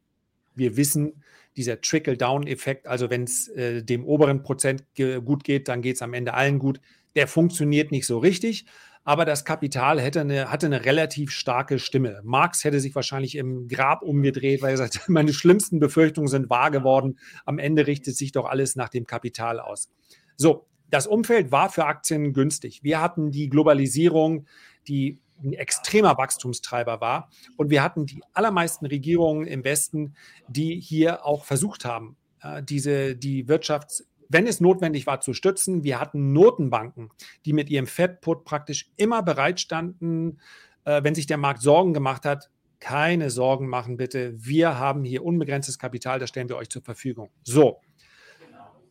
Wir 0.55 0.75
wissen, 0.75 1.23
dieser 1.55 1.79
Trickle-Down-Effekt, 1.79 2.87
also 2.87 3.09
wenn 3.09 3.23
es 3.23 3.47
äh, 3.49 3.83
dem 3.83 4.03
oberen 4.05 4.41
Prozent 4.41 4.83
gut 4.95 5.43
geht, 5.43 5.67
dann 5.67 5.81
geht 5.81 5.95
es 5.95 6.01
am 6.01 6.13
Ende 6.13 6.33
allen 6.33 6.59
gut 6.59 6.81
der 7.15 7.27
funktioniert 7.27 7.91
nicht 7.91 8.05
so 8.05 8.17
richtig, 8.19 8.65
aber 9.03 9.25
das 9.25 9.45
Kapital 9.45 9.99
hätte 9.99 10.21
eine, 10.21 10.51
hatte 10.51 10.67
eine 10.67 10.85
relativ 10.85 11.31
starke 11.31 11.79
Stimme. 11.79 12.21
Marx 12.23 12.63
hätte 12.63 12.79
sich 12.79 12.93
wahrscheinlich 12.93 13.35
im 13.35 13.67
Grab 13.67 14.03
umgedreht, 14.03 14.61
weil 14.61 14.71
er 14.71 14.77
sagt, 14.77 15.01
meine 15.09 15.33
schlimmsten 15.33 15.79
Befürchtungen 15.79 16.27
sind 16.27 16.49
wahr 16.49 16.71
geworden. 16.71 17.17
Am 17.45 17.57
Ende 17.57 17.87
richtet 17.87 18.15
sich 18.15 18.31
doch 18.31 18.45
alles 18.45 18.75
nach 18.75 18.89
dem 18.89 19.05
Kapital 19.05 19.59
aus. 19.59 19.89
So, 20.37 20.67
das 20.89 21.07
Umfeld 21.07 21.51
war 21.51 21.69
für 21.69 21.85
Aktien 21.85 22.33
günstig. 22.33 22.83
Wir 22.83 23.01
hatten 23.01 23.31
die 23.31 23.49
Globalisierung, 23.49 24.45
die 24.87 25.19
ein 25.43 25.53
extremer 25.53 26.17
Wachstumstreiber 26.17 27.01
war. 27.01 27.29
Und 27.57 27.71
wir 27.71 27.81
hatten 27.81 28.05
die 28.05 28.21
allermeisten 28.33 28.85
Regierungen 28.85 29.47
im 29.47 29.63
Westen, 29.63 30.15
die 30.47 30.79
hier 30.79 31.25
auch 31.25 31.45
versucht 31.45 31.85
haben, 31.85 32.17
diese, 32.63 33.15
die 33.15 33.45
Wirtschafts- 33.45 34.03
wenn 34.31 34.47
es 34.47 34.61
notwendig 34.61 35.07
war, 35.07 35.19
zu 35.19 35.33
stützen. 35.33 35.83
Wir 35.83 35.99
hatten 35.99 36.33
Notenbanken, 36.33 37.09
die 37.45 37.53
mit 37.53 37.69
ihrem 37.69 37.87
Fed-Put 37.87 38.45
praktisch 38.45 38.89
immer 38.97 39.23
bereit 39.23 39.59
standen, 39.59 40.39
äh, 40.85 41.03
wenn 41.03 41.15
sich 41.15 41.27
der 41.27 41.37
Markt 41.37 41.61
Sorgen 41.61 41.93
gemacht 41.93 42.25
hat. 42.25 42.49
Keine 42.79 43.29
Sorgen 43.29 43.67
machen, 43.67 43.97
bitte. 43.97 44.33
Wir 44.35 44.79
haben 44.79 45.03
hier 45.03 45.23
unbegrenztes 45.23 45.77
Kapital, 45.77 46.19
das 46.19 46.29
stellen 46.29 46.49
wir 46.49 46.57
euch 46.57 46.69
zur 46.69 46.81
Verfügung. 46.81 47.29
So. 47.43 47.79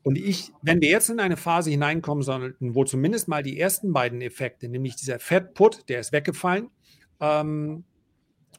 Und 0.02 0.16
ich, 0.16 0.52
wenn 0.62 0.80
wir 0.80 0.88
jetzt 0.88 1.10
in 1.10 1.20
eine 1.20 1.36
Phase 1.36 1.70
hineinkommen 1.70 2.22
sollten, 2.22 2.74
wo 2.74 2.84
zumindest 2.84 3.28
mal 3.28 3.42
die 3.42 3.58
ersten 3.58 3.92
beiden 3.92 4.22
Effekte, 4.22 4.68
nämlich 4.68 4.96
dieser 4.96 5.18
Fed-Put, 5.18 5.88
der 5.88 6.00
ist 6.00 6.12
weggefallen, 6.12 6.70
ähm, 7.20 7.84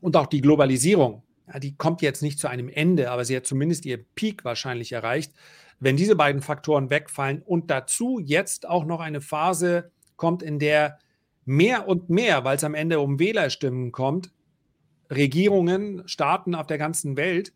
und 0.02 0.16
auch 0.18 0.28
die 0.28 0.42
Globalisierung, 0.42 1.24
ja, 1.48 1.60
die 1.60 1.76
kommt 1.76 2.02
jetzt 2.02 2.22
nicht 2.22 2.40
zu 2.40 2.48
einem 2.48 2.70
Ende, 2.70 3.12
aber 3.12 3.26
sie 3.26 3.36
hat 3.36 3.46
zumindest 3.46 3.86
ihr 3.86 4.04
Peak 4.16 4.46
wahrscheinlich 4.46 4.92
erreicht. 4.92 5.34
Wenn 5.82 5.98
diese 5.98 6.16
beiden 6.16 6.42
Faktoren 6.42 6.90
wegfallen 6.92 7.42
und 7.42 7.72
dazu 7.72 8.20
jetzt 8.20 8.70
auch 8.70 8.86
noch 8.86 9.00
eine 9.00 9.20
Phase 9.20 9.92
kommt, 10.16 10.44
in 10.44 10.60
der 10.60 11.00
mehr 11.44 11.88
und 11.88 12.10
mehr, 12.10 12.44
weil 12.44 12.56
es 12.56 12.64
am 12.64 12.76
Ende 12.76 13.00
um 13.00 13.20
Wählerstimmen 13.20 13.92
kommt, 13.92 14.32
Regierungen, 15.10 16.08
Staaten 16.08 16.54
auf 16.54 16.68
der 16.68 16.78
ganzen 16.78 17.18
Welt 17.18 17.52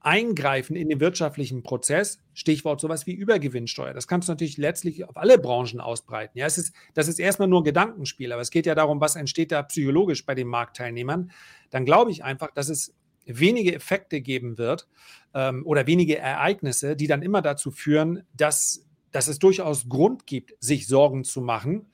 eingreifen 0.00 0.76
in 0.76 0.88
den 0.88 1.00
wirtschaftlichen 1.00 1.62
Prozess, 1.62 2.18
Stichwort 2.34 2.80
sowas 2.80 3.06
wie 3.06 3.12
Übergewinnsteuer. 3.12 3.92
Das 3.92 4.06
kannst 4.06 4.28
du 4.28 4.32
natürlich 4.32 4.58
letztlich 4.58 5.04
auf 5.04 5.16
alle 5.16 5.38
Branchen 5.38 5.80
ausbreiten. 5.80 6.38
Ja, 6.38 6.46
es 6.46 6.58
ist, 6.58 6.74
das 6.94 7.08
ist 7.08 7.18
erstmal 7.18 7.48
nur 7.48 7.60
ein 7.60 7.64
Gedankenspiel, 7.64 8.32
aber 8.32 8.40
es 8.40 8.50
geht 8.50 8.66
ja 8.66 8.74
darum, 8.74 9.00
was 9.00 9.16
entsteht 9.16 9.52
da 9.52 9.62
psychologisch 9.62 10.24
bei 10.24 10.34
den 10.34 10.48
Marktteilnehmern. 10.48 11.30
Dann 11.70 11.84
glaube 11.84 12.10
ich 12.10 12.24
einfach, 12.24 12.50
dass 12.52 12.68
es 12.68 12.94
wenige 13.38 13.74
Effekte 13.74 14.20
geben 14.20 14.58
wird 14.58 14.88
ähm, 15.34 15.64
oder 15.66 15.86
wenige 15.86 16.18
Ereignisse, 16.18 16.96
die 16.96 17.06
dann 17.06 17.22
immer 17.22 17.42
dazu 17.42 17.70
führen, 17.70 18.24
dass, 18.34 18.86
dass 19.12 19.28
es 19.28 19.38
durchaus 19.38 19.88
Grund 19.88 20.26
gibt, 20.26 20.54
sich 20.60 20.86
Sorgen 20.86 21.24
zu 21.24 21.40
machen. 21.40 21.86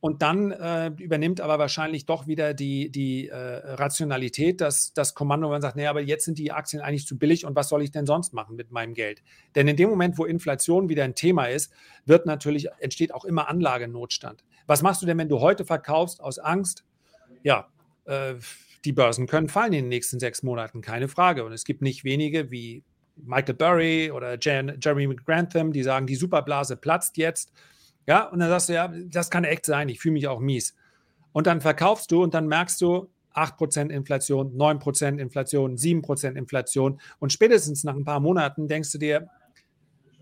Und 0.00 0.22
dann 0.22 0.50
äh, 0.50 0.88
übernimmt 0.98 1.42
aber 1.42 1.58
wahrscheinlich 1.58 2.06
doch 2.06 2.26
wieder 2.26 2.54
die, 2.54 2.90
die 2.90 3.28
äh, 3.28 3.36
Rationalität, 3.36 4.62
dass 4.62 4.94
das 4.94 5.14
Kommando, 5.14 5.50
man 5.50 5.60
sagt, 5.60 5.76
nee, 5.76 5.86
aber 5.86 6.00
jetzt 6.00 6.24
sind 6.24 6.38
die 6.38 6.52
Aktien 6.52 6.80
eigentlich 6.80 7.06
zu 7.06 7.18
billig 7.18 7.44
und 7.44 7.54
was 7.54 7.68
soll 7.68 7.82
ich 7.82 7.90
denn 7.90 8.06
sonst 8.06 8.32
machen 8.32 8.56
mit 8.56 8.70
meinem 8.70 8.94
Geld? 8.94 9.22
Denn 9.54 9.68
in 9.68 9.76
dem 9.76 9.90
Moment, 9.90 10.16
wo 10.16 10.24
Inflation 10.24 10.88
wieder 10.88 11.04
ein 11.04 11.14
Thema 11.14 11.46
ist, 11.46 11.70
wird 12.06 12.24
natürlich, 12.24 12.68
entsteht 12.78 13.12
auch 13.12 13.26
immer 13.26 13.48
Anlagenotstand. 13.48 14.42
Was 14.66 14.80
machst 14.80 15.02
du 15.02 15.06
denn, 15.06 15.18
wenn 15.18 15.28
du 15.28 15.40
heute 15.40 15.66
verkaufst 15.66 16.22
aus 16.22 16.38
Angst? 16.38 16.84
Ja, 17.42 17.68
äh, 18.06 18.36
die 18.84 18.92
Börsen 18.92 19.26
können 19.26 19.48
fallen 19.48 19.72
in 19.72 19.84
den 19.84 19.88
nächsten 19.88 20.20
sechs 20.20 20.42
Monaten, 20.42 20.80
keine 20.80 21.08
Frage. 21.08 21.44
Und 21.44 21.52
es 21.52 21.64
gibt 21.64 21.82
nicht 21.82 22.04
wenige 22.04 22.50
wie 22.50 22.82
Michael 23.16 23.54
Burry 23.54 24.10
oder 24.10 24.38
Jan, 24.40 24.78
Jeremy 24.80 25.14
Grantham, 25.16 25.72
die 25.72 25.82
sagen, 25.82 26.06
die 26.06 26.16
Superblase 26.16 26.76
platzt 26.76 27.16
jetzt. 27.16 27.52
Ja, 28.06 28.24
und 28.24 28.40
dann 28.40 28.48
sagst 28.48 28.68
du, 28.68 28.74
ja, 28.74 28.92
das 29.06 29.30
kann 29.30 29.44
echt 29.44 29.66
sein, 29.66 29.88
ich 29.88 30.00
fühle 30.00 30.14
mich 30.14 30.26
auch 30.26 30.40
mies. 30.40 30.74
Und 31.32 31.46
dann 31.46 31.60
verkaufst 31.60 32.10
du 32.10 32.22
und 32.22 32.34
dann 32.34 32.48
merkst 32.48 32.80
du, 32.80 33.08
8% 33.34 33.90
Inflation, 33.90 34.56
9% 34.56 35.18
Inflation, 35.18 35.76
7% 35.76 36.36
Inflation. 36.36 37.00
Und 37.18 37.32
spätestens 37.32 37.84
nach 37.84 37.94
ein 37.94 38.04
paar 38.04 38.20
Monaten 38.20 38.66
denkst 38.66 38.90
du 38.92 38.98
dir, 38.98 39.28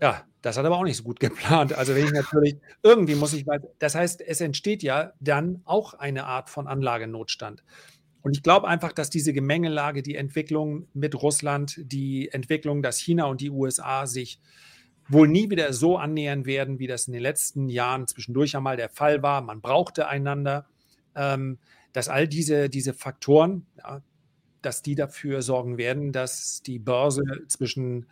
ja, 0.01 0.23
das 0.41 0.57
hat 0.57 0.65
aber 0.65 0.77
auch 0.77 0.83
nicht 0.83 0.97
so 0.97 1.03
gut 1.03 1.19
geplant. 1.19 1.73
Also 1.73 1.95
wenn 1.95 2.05
ich 2.05 2.11
natürlich, 2.11 2.57
irgendwie 2.83 3.15
muss 3.15 3.33
ich, 3.33 3.45
das 3.79 3.95
heißt, 3.95 4.21
es 4.21 4.41
entsteht 4.41 4.83
ja 4.83 5.13
dann 5.19 5.61
auch 5.65 5.93
eine 5.93 6.25
Art 6.25 6.49
von 6.49 6.67
Anlagenotstand. 6.67 7.63
Und 8.21 8.35
ich 8.35 8.43
glaube 8.43 8.67
einfach, 8.67 8.91
dass 8.91 9.09
diese 9.09 9.33
Gemengelage, 9.33 10.03
die 10.03 10.15
Entwicklung 10.15 10.87
mit 10.93 11.15
Russland, 11.15 11.79
die 11.79 12.29
Entwicklung, 12.31 12.81
dass 12.81 12.99
China 12.99 13.25
und 13.25 13.41
die 13.41 13.49
USA 13.49 14.05
sich 14.07 14.39
wohl 15.07 15.27
nie 15.27 15.49
wieder 15.49 15.73
so 15.73 15.97
annähern 15.97 16.45
werden, 16.45 16.79
wie 16.79 16.87
das 16.87 17.07
in 17.07 17.13
den 17.13 17.21
letzten 17.21 17.69
Jahren 17.69 18.07
zwischendurch 18.07 18.55
einmal 18.55 18.77
der 18.77 18.89
Fall 18.89 19.23
war. 19.23 19.41
Man 19.41 19.61
brauchte 19.61 20.07
einander, 20.07 20.67
ähm, 21.15 21.57
dass 21.93 22.09
all 22.09 22.27
diese, 22.27 22.69
diese 22.69 22.93
Faktoren, 22.93 23.65
dass 24.61 24.81
die 24.81 24.95
dafür 24.95 25.41
sorgen 25.41 25.77
werden, 25.77 26.11
dass 26.11 26.61
die 26.61 26.79
Börse 26.79 27.23
zwischen 27.47 28.05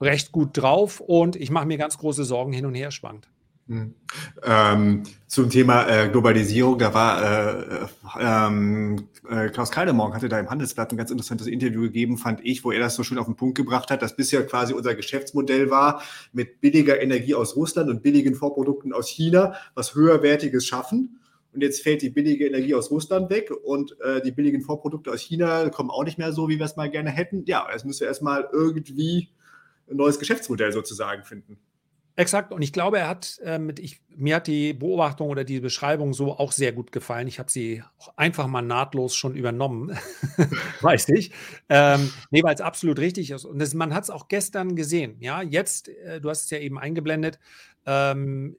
recht 0.00 0.30
gut 0.30 0.50
drauf 0.52 1.00
und 1.00 1.36
ich 1.36 1.50
mache 1.50 1.66
mir 1.66 1.78
ganz 1.78 1.98
große 1.98 2.24
Sorgen 2.24 2.52
hin 2.52 2.66
und 2.66 2.74
her 2.74 2.90
schwankt. 2.90 3.28
Hm. 3.68 3.94
Ähm, 4.44 5.02
zum 5.26 5.50
Thema 5.50 5.88
äh, 5.88 6.08
Globalisierung, 6.08 6.78
da 6.78 6.94
war 6.94 7.58
äh, 7.60 7.86
ähm, 8.20 9.08
äh, 9.28 9.48
Klaus 9.48 9.72
Kaldemorgen 9.72 10.14
hatte 10.14 10.28
da 10.28 10.38
im 10.38 10.48
Handelsblatt 10.48 10.92
ein 10.92 10.96
ganz 10.96 11.10
interessantes 11.10 11.48
Interview 11.48 11.82
gegeben, 11.82 12.16
fand 12.16 12.40
ich, 12.44 12.62
wo 12.62 12.70
er 12.70 12.78
das 12.78 12.94
so 12.94 13.02
schön 13.02 13.18
auf 13.18 13.26
den 13.26 13.34
Punkt 13.34 13.56
gebracht 13.56 13.90
hat, 13.90 14.02
dass 14.02 14.14
bisher 14.14 14.46
quasi 14.46 14.72
unser 14.72 14.94
Geschäftsmodell 14.94 15.68
war, 15.68 16.02
mit 16.32 16.60
billiger 16.60 17.00
Energie 17.00 17.34
aus 17.34 17.56
Russland 17.56 17.90
und 17.90 18.04
billigen 18.04 18.36
Vorprodukten 18.36 18.92
aus 18.92 19.08
China 19.08 19.54
was 19.74 19.96
höherwertiges 19.96 20.64
schaffen. 20.64 21.18
Und 21.52 21.62
jetzt 21.62 21.82
fällt 21.82 22.02
die 22.02 22.10
billige 22.10 22.46
Energie 22.46 22.74
aus 22.74 22.90
Russland 22.92 23.30
weg 23.30 23.50
und 23.50 23.98
äh, 24.00 24.20
die 24.20 24.30
billigen 24.30 24.60
Vorprodukte 24.60 25.10
aus 25.10 25.22
China 25.22 25.70
kommen 25.70 25.90
auch 25.90 26.04
nicht 26.04 26.18
mehr 26.18 26.30
so, 26.30 26.48
wie 26.48 26.58
wir 26.58 26.66
es 26.66 26.76
mal 26.76 26.90
gerne 26.90 27.10
hätten. 27.10 27.44
Ja, 27.46 27.66
es 27.74 27.84
müsste 27.84 28.04
erstmal 28.04 28.48
irgendwie 28.52 29.30
ein 29.90 29.96
neues 29.96 30.18
Geschäftsmodell 30.20 30.72
sozusagen 30.72 31.24
finden. 31.24 31.58
Exakt. 32.18 32.50
Und 32.52 32.62
ich 32.62 32.72
glaube, 32.72 32.98
er 32.98 33.08
hat 33.08 33.38
äh, 33.44 33.58
mit, 33.58 33.78
ich, 33.78 34.00
mir 34.08 34.36
hat 34.36 34.46
die 34.46 34.72
Beobachtung 34.72 35.28
oder 35.28 35.44
die 35.44 35.60
Beschreibung 35.60 36.14
so 36.14 36.32
auch 36.38 36.50
sehr 36.50 36.72
gut 36.72 36.90
gefallen. 36.90 37.28
Ich 37.28 37.38
habe 37.38 37.50
sie 37.50 37.82
auch 37.98 38.16
einfach 38.16 38.46
mal 38.46 38.62
nahtlos 38.62 39.14
schon 39.14 39.36
übernommen, 39.36 39.96
weiß 40.80 41.10
ich. 41.10 41.30
Ähm, 41.68 42.10
nee, 42.30 42.42
weil 42.42 42.54
es 42.54 42.62
absolut 42.62 42.98
richtig 42.98 43.30
ist. 43.30 43.44
Und 43.44 43.58
das, 43.58 43.74
man 43.74 43.94
hat 43.94 44.04
es 44.04 44.10
auch 44.10 44.28
gestern 44.28 44.76
gesehen. 44.76 45.16
Ja, 45.20 45.42
jetzt, 45.42 45.88
äh, 45.88 46.20
du 46.20 46.30
hast 46.30 46.44
es 46.44 46.50
ja 46.50 46.58
eben 46.58 46.78
eingeblendet, 46.78 47.38
ähm, 47.84 48.56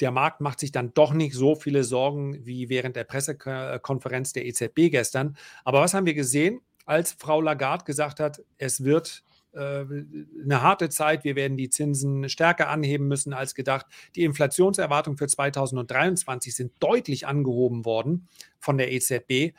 der 0.00 0.10
Markt 0.10 0.40
macht 0.40 0.60
sich 0.60 0.72
dann 0.72 0.92
doch 0.94 1.12
nicht 1.12 1.34
so 1.34 1.54
viele 1.54 1.84
Sorgen 1.84 2.44
wie 2.44 2.68
während 2.68 2.96
der 2.96 3.04
Pressekonferenz 3.04 4.32
der 4.32 4.46
EZB 4.46 4.90
gestern. 4.90 5.36
Aber 5.64 5.80
was 5.80 5.94
haben 5.94 6.06
wir 6.06 6.14
gesehen, 6.14 6.60
als 6.84 7.12
Frau 7.12 7.40
Lagarde 7.40 7.84
gesagt 7.84 8.20
hat, 8.20 8.42
es 8.58 8.84
wird 8.84 9.24
eine 9.56 10.62
harte 10.62 10.88
Zeit, 10.88 11.24
wir 11.24 11.36
werden 11.36 11.56
die 11.56 11.70
Zinsen 11.70 12.28
stärker 12.28 12.68
anheben 12.68 13.08
müssen 13.08 13.32
als 13.32 13.54
gedacht. 13.54 13.86
Die 14.14 14.24
Inflationserwartungen 14.24 15.16
für 15.16 15.26
2023 15.26 16.54
sind 16.54 16.72
deutlich 16.80 17.26
angehoben 17.26 17.84
worden 17.84 18.28
von 18.58 18.78
der 18.78 18.92
EZB. 18.92 19.54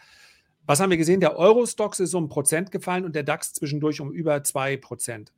Was 0.66 0.80
haben 0.80 0.90
wir 0.90 0.98
gesehen? 0.98 1.22
Der 1.22 1.38
Euro-Stocks 1.38 2.00
ist 2.00 2.14
um 2.14 2.30
Prozent 2.30 2.72
gefallen 2.72 3.06
und 3.06 3.16
der 3.16 3.24
DAX 3.24 3.54
zwischendurch 3.54 4.02
um 4.02 4.12
über 4.12 4.44
zwei 4.44 4.78
Prozent 4.78 5.32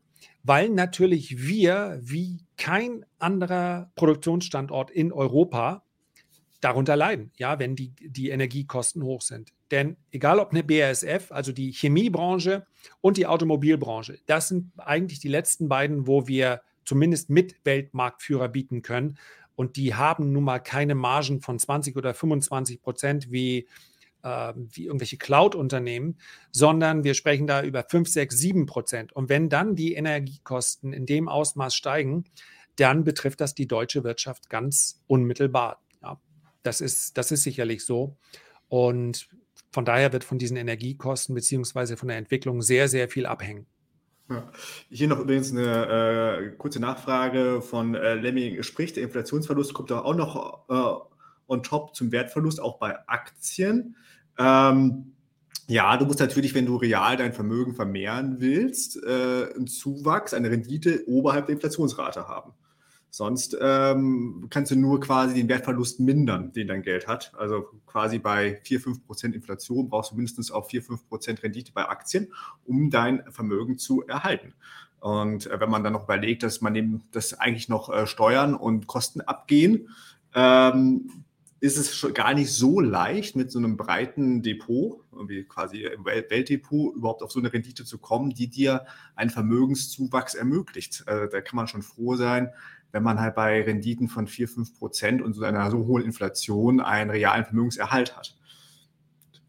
weil 0.44 0.70
natürlich 0.70 1.48
wir 1.48 2.00
wie 2.02 2.46
kein 2.58 3.06
anderer 3.18 3.92
Produktionsstandort 3.96 4.92
in 4.92 5.12
Europa 5.12 5.84
darunter 6.62 6.96
leiden, 6.96 7.32
ja, 7.38 7.60
wenn 7.60 7.76
die, 7.76 7.94
die 8.00 8.30
Energiekosten 8.30 9.04
hoch 9.04 9.22
sind. 9.22 9.54
Denn 9.72 9.98
egal 10.12 10.40
ob 10.40 10.52
eine 10.52 10.64
BASF, 10.64 11.32
also 11.32 11.52
die 11.52 11.72
Chemiebranche 11.72 12.66
und 13.02 13.18
die 13.18 13.28
Automobilbranche, 13.28 14.20
das 14.26 14.48
sind 14.48 14.72
eigentlich 14.78 15.20
die 15.20 15.28
letzten 15.28 15.70
beiden, 15.70 16.08
wo 16.08 16.28
wir 16.28 16.62
zumindest 16.86 17.30
mit 17.30 17.56
Weltmarktführer 17.66 18.50
bieten 18.50 18.82
können. 18.82 19.18
Und 19.56 19.76
die 19.76 19.94
haben 19.94 20.32
nun 20.32 20.44
mal 20.46 20.60
keine 20.60 20.96
Margen 20.96 21.42
von 21.42 21.60
20 21.60 21.96
oder 21.98 22.14
25 22.14 22.82
Prozent 22.82 23.32
wie 23.32 23.68
äh, 24.24 24.54
wie 24.56 24.86
irgendwelche 24.86 25.18
Cloud-Unternehmen, 25.18 26.18
sondern 26.52 27.04
wir 27.04 27.14
sprechen 27.14 27.48
da 27.48 27.64
über 27.64 27.84
5, 27.84 28.08
6, 28.08 28.38
7 28.38 28.66
Prozent. 28.66 29.14
Und 29.14 29.30
wenn 29.30 29.50
dann 29.50 29.76
die 29.76 29.94
Energiekosten 29.94 30.94
in 30.94 31.06
dem 31.06 31.30
Ausmaß 31.30 31.76
steigen, 31.76 32.26
dann 32.76 33.04
betrifft 33.04 33.42
das 33.42 33.56
die 33.56 33.68
deutsche 33.68 34.04
Wirtschaft 34.04 34.50
ganz 34.50 35.02
unmittelbar. 35.08 35.82
Ja, 36.02 36.20
das, 36.64 36.82
ist, 36.82 37.18
das 37.18 37.32
ist 37.32 37.44
sicherlich 37.44 37.86
so. 37.86 38.18
Und 38.68 39.30
von 39.72 39.86
daher 39.86 40.14
wird 40.14 40.24
von 40.24 40.38
diesen 40.38 40.58
Energiekosten 40.58 41.36
beziehungsweise 41.36 41.98
von 41.98 42.08
der 42.08 42.18
Entwicklung 42.18 42.62
sehr, 42.62 42.88
sehr 42.88 43.10
viel 43.10 43.26
abhängen. 43.26 43.66
Ja. 44.30 44.52
Hier 44.90 45.08
noch 45.08 45.20
übrigens 45.20 45.52
eine 45.52 46.52
äh, 46.52 46.56
kurze 46.58 46.80
Nachfrage 46.80 47.62
von 47.62 47.96
äh, 47.96 48.16
Lemming. 48.16 48.62
Spricht 48.62 48.96
der 48.96 49.04
Inflationsverlust 49.04 49.74
kommt 49.74 49.92
auch 49.92 50.16
noch 50.16 50.70
äh, 50.70 51.52
on 51.52 51.64
top 51.64 51.96
zum 51.96 52.12
Wertverlust, 52.12 52.62
auch 52.62 52.78
bei 52.78 52.96
Aktien. 53.08 53.96
Ähm, 54.38 55.14
ja, 55.68 55.98
du 55.98 56.06
musst 56.06 56.20
natürlich, 56.20 56.54
wenn 56.56 56.66
du 56.66 56.78
real 56.78 57.18
dein 57.18 57.34
Vermögen 57.34 57.76
vermehren 57.76 58.38
willst, 58.40 59.04
äh, 59.04 59.54
einen 59.56 59.68
Zuwachs, 59.68 60.34
eine 60.34 60.50
Rendite 60.50 61.04
oberhalb 61.08 61.48
der 61.48 61.54
Inflationsrate 61.54 62.28
haben. 62.28 62.54
Sonst 63.12 63.58
ähm, 63.60 64.48
kannst 64.50 64.72
du 64.72 64.76
nur 64.76 65.00
quasi 65.00 65.34
den 65.34 65.50
Wertverlust 65.50 66.00
mindern, 66.00 66.52
den 66.52 66.68
dein 66.68 66.84
Geld 66.84 67.08
hat. 67.08 67.34
Also 67.38 67.66
quasi 67.88 68.20
bei 68.20 68.60
4, 68.64 68.80
5 68.80 69.06
Prozent 69.06 69.36
Inflation 69.36 69.90
brauchst 69.90 70.12
du 70.12 70.16
mindestens 70.16 70.52
auch 70.52 70.70
4, 70.70 70.84
5 70.84 71.10
Prozent 71.10 71.44
Rendite 71.44 71.72
bei 71.72 71.88
Aktien, 71.88 72.32
um 72.66 72.90
dein 72.90 73.24
Vermögen 73.32 73.78
zu 73.78 74.06
erhalten. 74.06 74.54
Und 75.00 75.48
äh, 75.48 75.60
wenn 75.60 75.70
man 75.70 75.84
dann 75.84 75.94
noch 75.94 76.04
überlegt, 76.04 76.44
dass 76.44 76.62
man 76.62 76.76
eben, 76.76 77.04
dass 77.12 77.34
eigentlich 77.34 77.70
noch 77.70 77.90
äh, 77.90 78.06
Steuern 78.06 78.54
und 78.54 78.88
Kosten 78.88 79.22
abgehen, 79.22 79.90
ähm, 80.36 81.24
ist 81.62 81.78
es 81.78 82.14
gar 82.14 82.34
nicht 82.34 82.52
so 82.54 82.80
leicht, 82.80 83.36
mit 83.36 83.52
so 83.52 83.60
einem 83.60 83.76
breiten 83.76 84.42
Depot, 84.42 85.02
wie 85.28 85.44
quasi 85.44 85.84
im 85.84 86.06
Weltdepot, 86.06 86.96
überhaupt 86.96 87.22
auf 87.22 87.32
so 87.32 87.40
eine 87.40 87.52
Rendite 87.52 87.84
zu 87.84 87.98
kommen, 87.98 88.30
die 88.30 88.48
dir 88.48 88.86
einen 89.16 89.30
Vermögenszuwachs 89.30 90.36
ermöglicht. 90.36 91.04
Also 91.06 91.30
da 91.30 91.42
kann 91.42 91.58
man 91.58 91.68
schon 91.68 91.82
froh 91.82 92.16
sein, 92.16 92.50
wenn 92.92 93.04
man 93.04 93.20
halt 93.20 93.36
bei 93.36 93.62
Renditen 93.62 94.08
von 94.08 94.28
4, 94.28 94.48
5 94.48 94.80
Prozent 94.80 95.22
und 95.22 95.34
so 95.34 95.44
einer 95.44 95.70
so 95.70 95.86
hohen 95.86 96.04
Inflation 96.04 96.80
einen 96.80 97.10
realen 97.10 97.46
Vermögenserhalt 97.46 98.16
hat. 98.18 98.36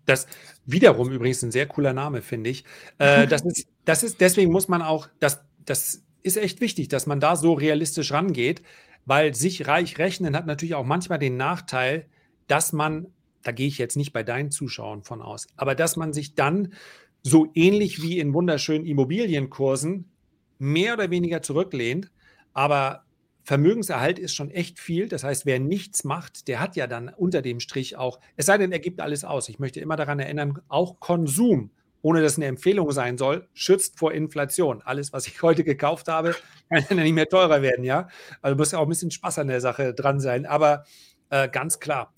Das 0.05 0.27
wiederum 0.67 1.11
übrigens 1.11 1.43
ein 1.43 1.53
sehr 1.53 1.67
cooler 1.67 1.93
Name, 1.93 2.23
finde 2.23 2.51
ich. 2.51 2.65
Äh, 2.99 3.27
das, 3.29 3.43
ist, 3.43 3.69
das 3.85 4.03
ist, 4.03 4.21
deswegen 4.21 4.53
muss 4.53 4.69
man 4.69 4.83
auch, 4.83 5.09
das, 5.21 5.41
das 5.65 6.03
ist 6.23 6.37
echt 6.37 6.61
wichtig, 6.61 6.89
dass 6.89 7.07
man 7.07 7.21
da 7.21 7.37
so 7.37 7.53
realistisch 7.53 8.13
rangeht, 8.13 8.63
weil 9.07 9.35
sich 9.35 9.67
reich 9.67 9.99
rechnen 9.99 10.37
hat 10.37 10.47
natürlich 10.47 10.75
auch 10.75 10.85
manchmal 10.85 11.19
den 11.19 11.37
Nachteil, 11.37 12.07
dass 12.47 12.73
man, 12.73 13.07
da 13.43 13.53
gehe 13.53 13.69
ich 13.69 13.79
jetzt 13.79 13.97
nicht 13.97 14.13
bei 14.13 14.23
deinen 14.23 14.51
Zuschauern 14.51 15.03
von 15.03 15.23
aus, 15.23 15.47
aber 15.57 15.75
dass 15.75 15.97
man 15.97 16.13
sich 16.13 16.35
dann 16.35 16.75
so 17.23 17.49
ähnlich 17.55 18.03
wie 18.03 18.19
in 18.19 18.35
wunderschönen 18.35 18.87
Immobilienkursen 18.87 20.11
mehr 20.59 20.95
oder 20.95 21.11
weniger 21.11 21.43
zurücklehnt, 21.43 22.11
aber 22.53 23.05
Vermögenserhalt 23.51 24.21
ist 24.21 24.37
schon 24.37 24.53
echt 24.53 24.79
viel. 24.79 25.09
Das 25.09 25.25
heißt, 25.25 25.45
wer 25.45 25.59
nichts 25.59 26.05
macht, 26.05 26.47
der 26.47 26.61
hat 26.61 26.77
ja 26.77 26.87
dann 26.87 27.09
unter 27.09 27.43
dem 27.43 27.59
Strich 27.59 27.97
auch, 27.97 28.21
es 28.37 28.47
sei 28.47 28.59
denn, 28.59 28.71
er 28.71 28.79
gibt 28.79 29.01
alles 29.01 29.25
aus. 29.25 29.49
Ich 29.49 29.59
möchte 29.59 29.81
immer 29.81 29.97
daran 29.97 30.21
erinnern, 30.21 30.61
auch 30.69 31.01
Konsum 31.01 31.73
ohne 32.01 32.23
dass 32.23 32.33
es 32.33 32.39
eine 32.39 32.47
Empfehlung 32.47 32.93
sein 32.93 33.19
soll, 33.19 33.49
schützt 33.53 33.99
vor 33.99 34.13
Inflation. 34.13 34.83
Alles, 34.83 35.13
was 35.13 35.27
ich 35.27 35.43
heute 35.43 35.65
gekauft 35.65 36.07
habe, 36.07 36.37
kann 36.69 36.85
ja 36.89 37.03
nicht 37.03 37.13
mehr 37.13 37.29
teurer 37.29 37.61
werden, 37.61 37.85
ja. 37.85 38.07
Also 38.41 38.57
muss 38.57 38.71
ja 38.71 38.79
auch 38.79 38.85
ein 38.85 38.89
bisschen 38.89 39.11
Spaß 39.11 39.41
an 39.41 39.49
der 39.49 39.61
Sache 39.61 39.95
dran 39.95 40.21
sein. 40.21 40.47
Aber 40.47 40.85
äh, 41.31 41.49
ganz 41.49 41.81
klar, 41.81 42.15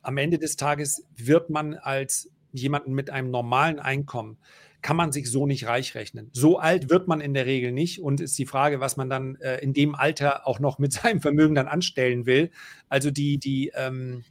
am 0.00 0.16
Ende 0.16 0.38
des 0.38 0.56
Tages 0.56 1.06
wird 1.14 1.50
man 1.50 1.74
als 1.74 2.30
jemanden 2.50 2.94
mit 2.94 3.10
einem 3.10 3.30
normalen 3.30 3.78
Einkommen, 3.78 4.38
kann 4.82 4.96
man 4.96 5.12
sich 5.12 5.30
so 5.30 5.46
nicht 5.46 5.66
reich 5.66 5.94
rechnen. 5.94 6.28
So 6.32 6.58
alt 6.58 6.90
wird 6.90 7.08
man 7.08 7.20
in 7.20 7.34
der 7.34 7.46
Regel 7.46 7.72
nicht 7.72 8.00
und 8.00 8.20
ist 8.20 8.38
die 8.38 8.46
Frage, 8.46 8.80
was 8.80 8.96
man 8.96 9.08
dann 9.08 9.36
äh, 9.36 9.58
in 9.58 9.72
dem 9.72 9.94
Alter 9.94 10.46
auch 10.46 10.58
noch 10.58 10.78
mit 10.78 10.92
seinem 10.92 11.20
Vermögen 11.20 11.54
dann 11.54 11.68
anstellen 11.68 12.26
will. 12.26 12.50
Also 12.88 13.10
die, 13.10 13.38
die, 13.38 13.72
ähm, 13.74 14.24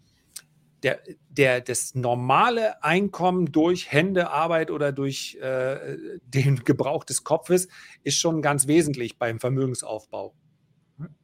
der, 0.84 1.00
der, 1.30 1.62
das 1.62 1.96
normale 1.96 2.84
Einkommen 2.84 3.52
durch 3.52 3.92
Händearbeit 3.92 4.72
oder 4.72 4.92
durch 4.92 5.38
äh, 5.42 5.98
den 6.26 6.64
Gebrauch 6.64 7.04
des 7.04 7.24
Kopfes 7.24 7.68
ist 8.04 8.18
schon 8.18 8.42
ganz 8.42 8.68
wesentlich 8.68 9.18
beim 9.18 9.40
Vermögensaufbau. 9.40 10.34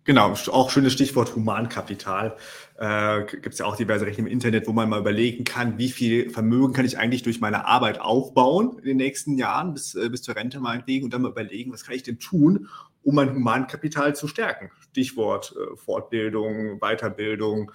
Genau, 0.04 0.34
auch 0.52 0.70
schönes 0.70 0.94
Stichwort 0.94 1.36
Humankapital. 1.36 2.38
Äh, 2.78 3.26
Gibt 3.26 3.48
es 3.48 3.60
ja 3.60 3.66
auch 3.66 3.76
diverse 3.76 4.06
Rechnungen 4.06 4.28
im 4.28 4.34
Internet, 4.34 4.68
wo 4.68 4.72
man 4.72 4.88
mal 4.90 5.00
überlegen 5.00 5.44
kann, 5.44 5.78
wie 5.78 5.90
viel 5.90 6.30
Vermögen 6.30 6.74
kann 6.74 6.86
ich 6.86 6.98
eigentlich 6.98 7.24
durch 7.24 7.42
meine 7.42 7.66
Arbeit 7.66 8.00
aufbauen 8.00 8.78
in 8.80 8.86
den 8.86 8.98
nächsten 8.98 9.38
Jahren, 9.38 9.74
bis, 9.74 9.96
äh, 9.96 10.10
bis 10.10 10.22
zur 10.22 10.36
Rente 10.36 10.60
meinetwegen, 10.60 11.06
und 11.06 11.14
dann 11.14 11.24
mal 11.24 11.32
überlegen, 11.32 11.74
was 11.74 11.84
kann 11.84 11.96
ich 11.96 12.04
denn 12.04 12.20
tun, 12.20 12.70
um 13.04 13.16
mein 13.16 13.34
Humankapital 13.34 14.16
zu 14.16 14.28
stärken. 14.28 14.72
Stichwort 14.92 15.54
äh, 15.56 15.76
Fortbildung, 15.76 16.80
Weiterbildung, 16.80 17.72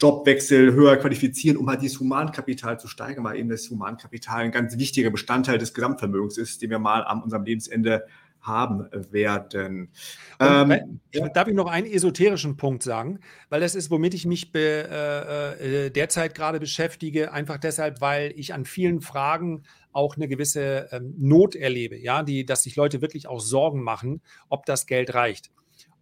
Jobwechsel 0.00 0.74
höher 0.74 0.96
qualifizieren, 0.96 1.56
um 1.56 1.68
halt 1.68 1.82
dieses 1.82 1.98
Humankapital 1.98 2.78
zu 2.78 2.86
steigern, 2.86 3.24
weil 3.24 3.36
eben 3.36 3.48
das 3.48 3.68
Humankapital 3.68 4.42
ein 4.42 4.52
ganz 4.52 4.78
wichtiger 4.78 5.10
Bestandteil 5.10 5.58
des 5.58 5.74
Gesamtvermögens 5.74 6.38
ist, 6.38 6.62
den 6.62 6.70
wir 6.70 6.78
mal 6.78 7.02
an 7.02 7.22
unserem 7.22 7.44
Lebensende 7.44 8.04
haben 8.48 8.88
werden. 9.12 9.92
Ähm, 10.40 11.00
ja. 11.12 11.28
Darf 11.28 11.48
ich 11.48 11.54
noch 11.54 11.70
einen 11.70 11.86
esoterischen 11.86 12.56
Punkt 12.56 12.82
sagen? 12.82 13.20
Weil 13.50 13.60
das 13.60 13.74
ist, 13.74 13.90
womit 13.90 14.14
ich 14.14 14.26
mich 14.26 14.50
be, 14.50 14.88
äh, 14.90 15.86
äh, 15.86 15.90
derzeit 15.90 16.34
gerade 16.34 16.58
beschäftige, 16.58 17.32
einfach 17.32 17.58
deshalb, 17.58 18.00
weil 18.00 18.32
ich 18.34 18.54
an 18.54 18.64
vielen 18.64 19.00
Fragen 19.00 19.62
auch 19.92 20.16
eine 20.16 20.28
gewisse 20.28 20.88
ähm, 20.90 21.14
Not 21.18 21.54
erlebe, 21.54 21.96
ja, 21.96 22.22
die, 22.22 22.44
dass 22.44 22.62
sich 22.62 22.76
Leute 22.76 23.00
wirklich 23.02 23.28
auch 23.28 23.40
Sorgen 23.40 23.82
machen, 23.82 24.22
ob 24.48 24.66
das 24.66 24.86
Geld 24.86 25.14
reicht. 25.14 25.50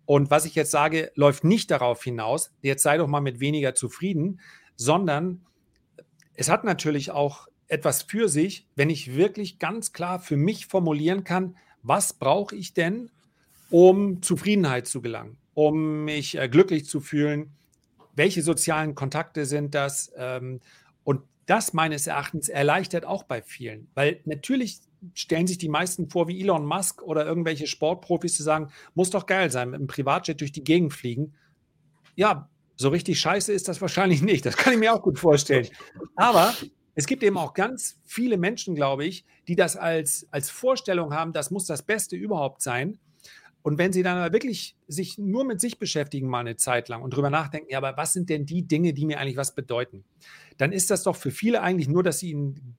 Und 0.07 0.31
was 0.31 0.45
ich 0.45 0.55
jetzt 0.55 0.71
sage, 0.71 1.11
läuft 1.17 1.45
nicht 1.45 1.71
darauf 1.71 2.03
hinaus, 2.03 2.53
jetzt 2.63 2.83
sei 2.83 2.97
doch 2.97 3.09
mal 3.09 3.21
mit 3.21 3.41
weniger 3.41 3.75
zufrieden, 3.75 4.41
sondern 4.77 5.45
es 6.35 6.49
hat 6.49 6.65
natürlich 6.65 7.11
auch 7.11 7.49
etwas 7.69 8.03
für 8.03 8.29
sich, 8.29 8.69
wenn 8.77 8.91
ich 8.91 9.17
wirklich 9.17 9.59
ganz 9.59 9.93
klar 9.93 10.21
für 10.21 10.37
mich 10.37 10.67
formulieren 10.67 11.25
kann, 11.25 11.57
was 11.87 12.13
brauche 12.13 12.57
ich 12.57 12.75
denn, 12.75 13.11
um 13.71 14.23
Zufriedenheit 14.23 14.87
zu 14.87 15.01
gelangen, 15.01 15.39
um 15.55 16.05
mich 16.05 16.37
äh, 16.37 16.49
glücklich 16.49 16.87
zu 16.87 17.01
fühlen, 17.01 17.53
welche 18.15 18.43
sozialen 18.43 18.95
Kontakte 18.95 19.47
sind 19.47 19.75
das? 19.75 20.13
Ähm, 20.17 20.61
und 21.05 21.23
das 21.47 21.73
meines 21.73 22.07
Erachtens 22.07 22.49
erleichtert 22.49 23.05
auch 23.05 23.23
bei 23.23 23.41
vielen, 23.41 23.89
weil 23.95 24.21
natürlich 24.25 24.81
stellen 25.15 25.47
sich 25.47 25.59
die 25.59 25.69
meisten 25.69 26.11
vor, 26.11 26.27
wie 26.27 26.41
Elon 26.41 26.67
Musk 26.67 27.03
oder 27.03 27.25
irgendwelche 27.25 27.67
Sportprofis 27.67 28.37
zu 28.37 28.43
sagen, 28.43 28.73
muss 28.95 29.11
doch 29.11 29.27
geil 29.27 29.51
sein, 29.51 29.71
mit 29.71 29.79
einem 29.79 29.87
Privatjet 29.87 30.41
durch 30.41 30.53
die 30.53 30.65
Gegend 30.65 30.93
fliegen. 30.93 31.35
Ja, 32.17 32.49
so 32.75 32.89
richtig 32.89 33.21
scheiße 33.21 33.53
ist 33.53 33.69
das 33.69 33.81
wahrscheinlich 33.81 34.23
nicht. 34.23 34.45
Das 34.45 34.57
kann 34.57 34.73
ich 34.73 34.79
mir 34.79 34.93
auch 34.93 35.03
gut 35.03 35.19
vorstellen. 35.19 35.69
Aber 36.17 36.53
es 36.97 37.07
gibt 37.07 37.23
eben 37.23 37.37
auch 37.37 37.55
ganz 37.55 38.01
viele 38.05 38.39
Menschen, 38.39 38.75
glaube 38.75 39.05
ich, 39.05 39.25
die 39.47 39.55
das 39.55 39.77
als, 39.77 40.27
als 40.31 40.51
Vorstellung 40.51 41.13
haben, 41.15 41.33
das 41.33 41.51
muss 41.51 41.67
das 41.67 41.83
Beste 41.83 42.17
überhaupt 42.17 42.63
sein. 42.63 42.99
Und 43.63 43.79
wenn 43.79 43.93
sie 43.93 44.03
dann 44.03 44.33
wirklich 44.33 44.77
sich 44.89 45.19
nur 45.19 45.45
mit 45.45 45.61
sich 45.61 45.79
beschäftigen, 45.79 46.29
mal 46.29 46.41
eine 46.41 46.57
Zeit 46.57 46.89
lang 46.89 47.03
und 47.03 47.11
drüber 47.11 47.31
nachdenken, 47.31 47.69
ja, 47.71 47.79
aber 47.79 47.97
was 47.97 48.13
sind 48.13 48.31
denn 48.31 48.47
die 48.47 48.67
Dinge, 48.67 48.95
die 48.95 49.05
mir 49.05 49.21
eigentlich 49.21 49.37
was 49.37 49.55
bedeuten? 49.55 50.05
Dann 50.57 50.73
ist 50.73 50.91
das 50.91 51.03
doch 51.03 51.17
für 51.17 51.31
viele 51.31 51.61
eigentlich 51.63 51.89
nur, 51.89 52.03
dass 52.03 52.21
sie 52.21 52.31
ihnen 52.31 52.77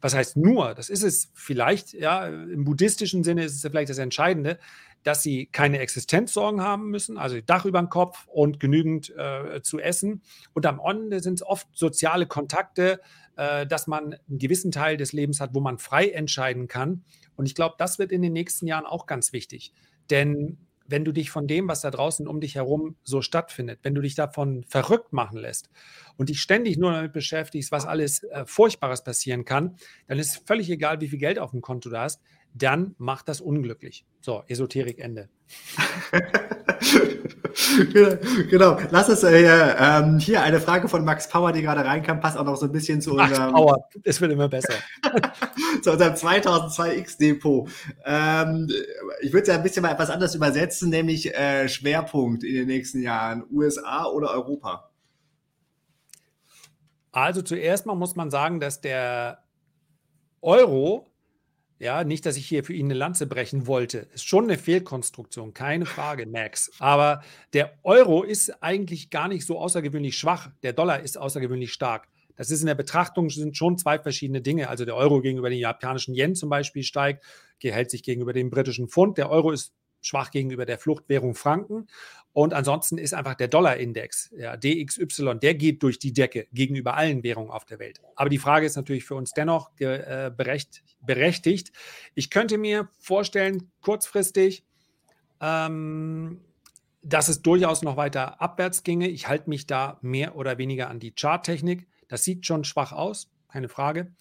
was 0.00 0.14
heißt 0.14 0.36
nur, 0.36 0.74
das 0.74 0.88
ist 0.88 1.02
es 1.02 1.30
vielleicht, 1.34 1.92
ja, 1.92 2.26
im 2.26 2.64
buddhistischen 2.64 3.24
Sinne 3.24 3.44
ist 3.44 3.54
es 3.54 3.62
vielleicht 3.62 3.90
das 3.90 3.98
Entscheidende, 3.98 4.58
dass 5.02 5.22
sie 5.22 5.46
keine 5.46 5.78
Existenzsorgen 5.78 6.60
haben 6.60 6.90
müssen, 6.90 7.16
also 7.16 7.40
Dach 7.40 7.64
über 7.64 7.78
dem 7.78 7.88
Kopf 7.88 8.26
und 8.26 8.58
genügend 8.58 9.14
äh, 9.16 9.62
zu 9.62 9.78
essen. 9.78 10.22
Und 10.52 10.66
am 10.66 10.80
Ende 10.84 11.20
sind 11.20 11.34
es 11.34 11.46
oft 11.46 11.68
soziale 11.72 12.26
Kontakte, 12.26 13.00
äh, 13.36 13.66
dass 13.66 13.86
man 13.86 14.14
einen 14.14 14.38
gewissen 14.38 14.70
Teil 14.70 14.96
des 14.96 15.12
Lebens 15.12 15.40
hat, 15.40 15.54
wo 15.54 15.60
man 15.60 15.78
frei 15.78 16.08
entscheiden 16.08 16.68
kann. 16.68 17.04
Und 17.36 17.46
ich 17.46 17.54
glaube, 17.54 17.76
das 17.78 17.98
wird 17.98 18.12
in 18.12 18.22
den 18.22 18.32
nächsten 18.32 18.66
Jahren 18.66 18.86
auch 18.86 19.06
ganz 19.06 19.32
wichtig. 19.32 19.72
Denn 20.10 20.58
wenn 20.88 21.04
du 21.04 21.12
dich 21.12 21.30
von 21.30 21.46
dem, 21.46 21.68
was 21.68 21.80
da 21.80 21.90
draußen 21.90 22.28
um 22.28 22.40
dich 22.40 22.54
herum 22.54 22.96
so 23.02 23.20
stattfindet, 23.20 23.80
wenn 23.82 23.94
du 23.94 24.00
dich 24.00 24.14
davon 24.14 24.64
verrückt 24.68 25.12
machen 25.12 25.38
lässt 25.38 25.68
und 26.16 26.28
dich 26.28 26.40
ständig 26.40 26.78
nur 26.78 26.92
damit 26.92 27.12
beschäftigst, 27.12 27.72
was 27.72 27.86
alles 27.86 28.22
äh, 28.24 28.44
Furchtbares 28.46 29.02
passieren 29.02 29.44
kann, 29.44 29.76
dann 30.06 30.18
ist 30.18 30.46
völlig 30.46 30.70
egal, 30.70 31.00
wie 31.00 31.08
viel 31.08 31.18
Geld 31.18 31.38
auf 31.38 31.50
dem 31.50 31.60
Konto 31.60 31.90
du 31.90 31.98
hast, 31.98 32.20
dann 32.54 32.94
macht 32.98 33.28
das 33.28 33.40
unglücklich. 33.40 34.06
So, 34.20 34.42
Esoterik 34.46 34.98
Ende. 34.98 35.28
genau, 38.50 38.78
lass 38.90 39.08
uns 39.08 39.22
äh, 39.22 39.74
ähm, 39.78 40.18
hier 40.18 40.42
eine 40.42 40.60
Frage 40.60 40.88
von 40.88 41.04
Max 41.04 41.28
Power, 41.28 41.52
die 41.52 41.62
gerade 41.62 41.84
reinkam, 41.84 42.20
passt 42.20 42.36
auch 42.36 42.44
noch 42.44 42.56
so 42.56 42.66
ein 42.66 42.72
bisschen 42.72 43.00
zu 43.00 43.14
Max 43.14 43.30
unserem. 43.30 43.54
Power, 43.54 43.88
es 44.04 44.20
wird 44.20 44.32
immer 44.32 44.48
besser. 44.48 44.74
zu 45.82 45.92
unserem 45.92 46.14
2002X 46.14 47.18
Depot. 47.18 47.68
Ähm, 48.04 48.68
ich 49.20 49.32
würde 49.32 49.42
es 49.42 49.48
ja 49.48 49.54
ein 49.54 49.62
bisschen 49.62 49.82
mal 49.82 49.92
etwas 49.92 50.10
anders 50.10 50.34
übersetzen, 50.34 50.90
nämlich 50.90 51.34
äh, 51.34 51.68
Schwerpunkt 51.68 52.44
in 52.44 52.54
den 52.54 52.66
nächsten 52.66 53.02
Jahren: 53.02 53.44
USA 53.50 54.06
oder 54.06 54.30
Europa? 54.32 54.90
Also 57.12 57.40
zuerst 57.42 57.86
mal 57.86 57.94
muss 57.94 58.14
man 58.14 58.30
sagen, 58.30 58.60
dass 58.60 58.82
der 58.82 59.38
Euro 60.42 61.06
ja, 61.78 62.04
nicht, 62.04 62.24
dass 62.24 62.36
ich 62.36 62.46
hier 62.46 62.64
für 62.64 62.72
ihn 62.72 62.86
eine 62.86 62.94
Lanze 62.94 63.26
brechen 63.26 63.66
wollte. 63.66 64.08
Ist 64.14 64.26
schon 64.26 64.44
eine 64.44 64.56
Fehlkonstruktion, 64.56 65.52
keine 65.52 65.84
Frage, 65.84 66.26
Max. 66.26 66.70
Aber 66.78 67.22
der 67.52 67.78
Euro 67.82 68.22
ist 68.22 68.62
eigentlich 68.62 69.10
gar 69.10 69.28
nicht 69.28 69.44
so 69.44 69.58
außergewöhnlich 69.58 70.16
schwach. 70.16 70.50
Der 70.62 70.72
Dollar 70.72 71.00
ist 71.00 71.18
außergewöhnlich 71.18 71.72
stark. 71.72 72.08
Das 72.36 72.50
ist 72.50 72.60
in 72.60 72.66
der 72.66 72.74
Betrachtung 72.74 73.30
sind 73.30 73.56
schon 73.56 73.78
zwei 73.78 73.98
verschiedene 73.98 74.40
Dinge. 74.40 74.68
Also 74.68 74.84
der 74.84 74.96
Euro 74.96 75.20
gegenüber 75.20 75.50
den 75.50 75.58
japanischen 75.58 76.14
Yen 76.14 76.34
zum 76.34 76.48
Beispiel 76.48 76.82
steigt, 76.82 77.24
hält 77.62 77.90
sich 77.90 78.02
gegenüber 78.02 78.32
dem 78.32 78.50
britischen 78.50 78.88
Pfund. 78.88 79.18
Der 79.18 79.30
Euro 79.30 79.50
ist 79.50 79.72
schwach 80.00 80.30
gegenüber 80.30 80.64
der 80.64 80.78
Fluchtwährung 80.78 81.34
Franken. 81.34 81.88
Und 82.36 82.52
ansonsten 82.52 82.98
ist 82.98 83.14
einfach 83.14 83.34
der 83.34 83.48
Dollarindex, 83.48 84.30
ja, 84.36 84.58
DXY, 84.58 85.38
der 85.40 85.54
geht 85.54 85.82
durch 85.82 85.98
die 85.98 86.12
Decke 86.12 86.46
gegenüber 86.52 86.94
allen 86.94 87.22
Währungen 87.22 87.48
auf 87.48 87.64
der 87.64 87.78
Welt. 87.78 88.02
Aber 88.14 88.28
die 88.28 88.36
Frage 88.36 88.66
ist 88.66 88.76
natürlich 88.76 89.04
für 89.04 89.14
uns 89.14 89.30
dennoch 89.30 89.70
äh, 89.80 90.30
berechtigt. 90.36 91.72
Ich 92.14 92.28
könnte 92.28 92.58
mir 92.58 92.90
vorstellen, 92.98 93.72
kurzfristig, 93.80 94.66
ähm, 95.40 96.42
dass 97.00 97.28
es 97.28 97.40
durchaus 97.40 97.80
noch 97.80 97.96
weiter 97.96 98.38
abwärts 98.38 98.82
ginge. 98.82 99.08
Ich 99.08 99.28
halte 99.28 99.48
mich 99.48 99.66
da 99.66 99.98
mehr 100.02 100.36
oder 100.36 100.58
weniger 100.58 100.90
an 100.90 101.00
die 101.00 101.14
Charttechnik. 101.18 101.86
Das 102.06 102.22
sieht 102.22 102.44
schon 102.44 102.64
schwach 102.64 102.92
aus, 102.92 103.30
keine 103.48 103.70
Frage. 103.70 104.12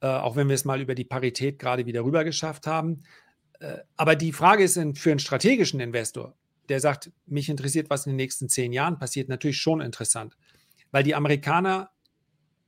Äh, 0.00 0.08
auch 0.08 0.34
wenn 0.34 0.48
wir 0.48 0.56
es 0.56 0.64
mal 0.64 0.80
über 0.80 0.96
die 0.96 1.04
Parität 1.04 1.60
gerade 1.60 1.86
wieder 1.86 2.02
rüber 2.02 2.24
geschafft 2.24 2.66
haben. 2.66 3.04
Äh, 3.60 3.76
aber 3.96 4.16
die 4.16 4.32
Frage 4.32 4.64
ist 4.64 4.74
für 4.96 5.12
einen 5.12 5.20
strategischen 5.20 5.78
Investor, 5.78 6.34
der 6.68 6.80
sagt, 6.80 7.10
mich 7.26 7.48
interessiert, 7.48 7.90
was 7.90 8.06
in 8.06 8.12
den 8.12 8.16
nächsten 8.16 8.48
zehn 8.48 8.72
Jahren 8.72 8.98
passiert, 8.98 9.28
natürlich 9.28 9.58
schon 9.58 9.80
interessant. 9.80 10.36
Weil 10.90 11.02
die 11.02 11.14
Amerikaner 11.14 11.90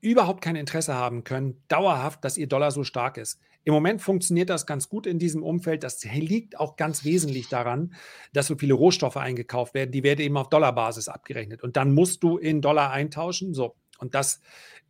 überhaupt 0.01 0.43
kein 0.43 0.57
Interesse 0.57 0.95
haben 0.95 1.25
können, 1.25 1.63
dauerhaft, 1.69 2.25
dass 2.25 2.39
ihr 2.39 2.47
Dollar 2.47 2.71
so 2.71 2.85
stark 2.85 3.17
ist. 3.17 3.41
Im 3.65 3.75
Moment 3.75 4.01
funktioniert 4.01 4.49
das 4.49 4.65
ganz 4.65 4.89
gut 4.89 5.07
in 5.07 5.19
diesem 5.19 5.43
Umfeld. 5.43 5.83
Das 5.83 6.05
liegt 6.05 6.61
auch 6.61 6.77
ganz 6.77 7.05
wesentlich 7.05 7.49
daran, 7.49 7.95
dass 8.33 8.47
so 8.47 8.57
viele 8.57 8.75
Rohstoffe 8.75 9.17
eingekauft 9.17 9.75
werden. 9.75 9.91
Die 9.91 10.05
werden 10.05 10.21
eben 10.21 10.37
auf 10.37 10.49
Dollarbasis 10.49 11.09
abgerechnet. 11.09 11.65
Und 11.65 11.77
dann 11.77 11.93
musst 11.93 12.23
du 12.23 12.39
in 12.39 12.61
Dollar 12.61 12.93
eintauschen. 12.93 13.55
So. 13.55 13.75
Und 13.99 14.15
das 14.15 14.41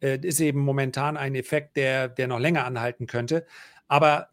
äh, 0.00 0.18
ist 0.20 0.40
eben 0.40 0.60
momentan 0.60 1.16
ein 1.16 1.34
Effekt, 1.34 1.78
der, 1.78 2.08
der 2.08 2.28
noch 2.28 2.38
länger 2.38 2.66
anhalten 2.66 3.06
könnte. 3.06 3.46
Aber 3.88 4.28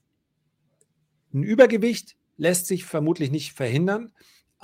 ein 1.33 1.43
Übergewicht 1.43 2.17
lässt 2.35 2.67
sich 2.67 2.83
vermutlich 2.83 3.31
nicht 3.31 3.53
verhindern. 3.53 4.11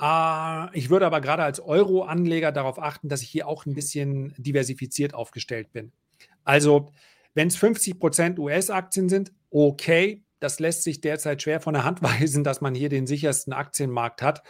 Ah, 0.02 0.70
ich 0.72 0.88
würde 0.88 1.04
aber 1.04 1.20
gerade 1.20 1.42
als 1.42 1.60
Euro-Anleger 1.60 2.52
darauf 2.52 2.78
achten, 2.78 3.10
dass 3.10 3.20
ich 3.20 3.28
hier 3.28 3.46
auch 3.46 3.66
ein 3.66 3.74
bisschen 3.74 4.32
diversifiziert 4.38 5.12
aufgestellt 5.12 5.74
bin. 5.74 5.92
Also, 6.42 6.90
wenn 7.34 7.48
es 7.48 7.56
50 7.56 7.98
Prozent 7.98 8.38
US-Aktien 8.38 9.10
sind, 9.10 9.30
okay. 9.50 10.24
Das 10.38 10.58
lässt 10.58 10.84
sich 10.84 11.02
derzeit 11.02 11.42
schwer 11.42 11.60
von 11.60 11.74
der 11.74 11.84
Hand 11.84 12.00
weisen, 12.02 12.44
dass 12.44 12.62
man 12.62 12.74
hier 12.74 12.88
den 12.88 13.06
sichersten 13.06 13.52
Aktienmarkt 13.52 14.22
hat. 14.22 14.42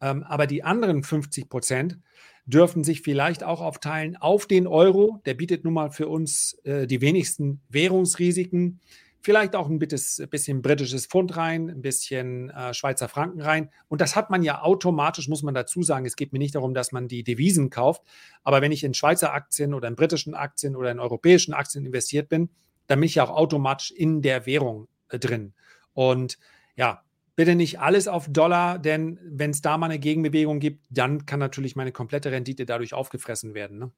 Ähm, 0.00 0.22
aber 0.22 0.46
die 0.46 0.62
anderen 0.62 1.02
50 1.02 1.48
Prozent 1.48 1.98
dürfen 2.46 2.84
sich 2.84 3.02
vielleicht 3.02 3.42
auch 3.42 3.62
aufteilen 3.62 4.16
auf 4.16 4.46
den 4.46 4.68
Euro. 4.68 5.20
Der 5.26 5.34
bietet 5.34 5.64
nun 5.64 5.74
mal 5.74 5.90
für 5.90 6.06
uns 6.06 6.56
äh, 6.62 6.86
die 6.86 7.00
wenigsten 7.00 7.62
Währungsrisiken 7.68 8.78
vielleicht 9.24 9.56
auch 9.56 9.70
ein 9.70 9.78
bisschen 9.78 10.60
britisches 10.60 11.06
Pfund 11.06 11.34
rein, 11.36 11.70
ein 11.70 11.80
bisschen 11.80 12.50
äh, 12.50 12.74
Schweizer 12.74 13.08
Franken 13.08 13.40
rein. 13.40 13.70
Und 13.88 14.02
das 14.02 14.16
hat 14.16 14.28
man 14.28 14.42
ja 14.42 14.60
automatisch, 14.60 15.28
muss 15.28 15.42
man 15.42 15.54
dazu 15.54 15.82
sagen. 15.82 16.04
Es 16.04 16.14
geht 16.14 16.34
mir 16.34 16.38
nicht 16.38 16.54
darum, 16.54 16.74
dass 16.74 16.92
man 16.92 17.08
die 17.08 17.24
Devisen 17.24 17.70
kauft. 17.70 18.02
Aber 18.42 18.60
wenn 18.60 18.70
ich 18.70 18.84
in 18.84 18.92
Schweizer 18.92 19.32
Aktien 19.32 19.72
oder 19.72 19.88
in 19.88 19.96
britischen 19.96 20.34
Aktien 20.34 20.76
oder 20.76 20.90
in 20.90 21.00
europäischen 21.00 21.54
Aktien 21.54 21.86
investiert 21.86 22.28
bin, 22.28 22.50
dann 22.86 23.00
bin 23.00 23.06
ich 23.06 23.14
ja 23.14 23.24
auch 23.24 23.34
automatisch 23.34 23.92
in 23.92 24.20
der 24.20 24.44
Währung 24.44 24.88
äh, 25.08 25.18
drin. 25.18 25.54
Und 25.94 26.38
ja, 26.76 27.02
bitte 27.34 27.54
nicht 27.54 27.80
alles 27.80 28.08
auf 28.08 28.28
Dollar, 28.28 28.78
denn 28.78 29.18
wenn 29.24 29.52
es 29.52 29.62
da 29.62 29.78
mal 29.78 29.86
eine 29.86 29.98
Gegenbewegung 29.98 30.60
gibt, 30.60 30.84
dann 30.90 31.24
kann 31.24 31.40
natürlich 31.40 31.76
meine 31.76 31.92
komplette 31.92 32.30
Rendite 32.30 32.66
dadurch 32.66 32.92
aufgefressen 32.92 33.54
werden. 33.54 33.78
Ne? 33.78 33.90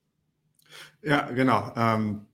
Ja, 1.02 1.22
genau. 1.32 1.72
Ähm 1.76 2.26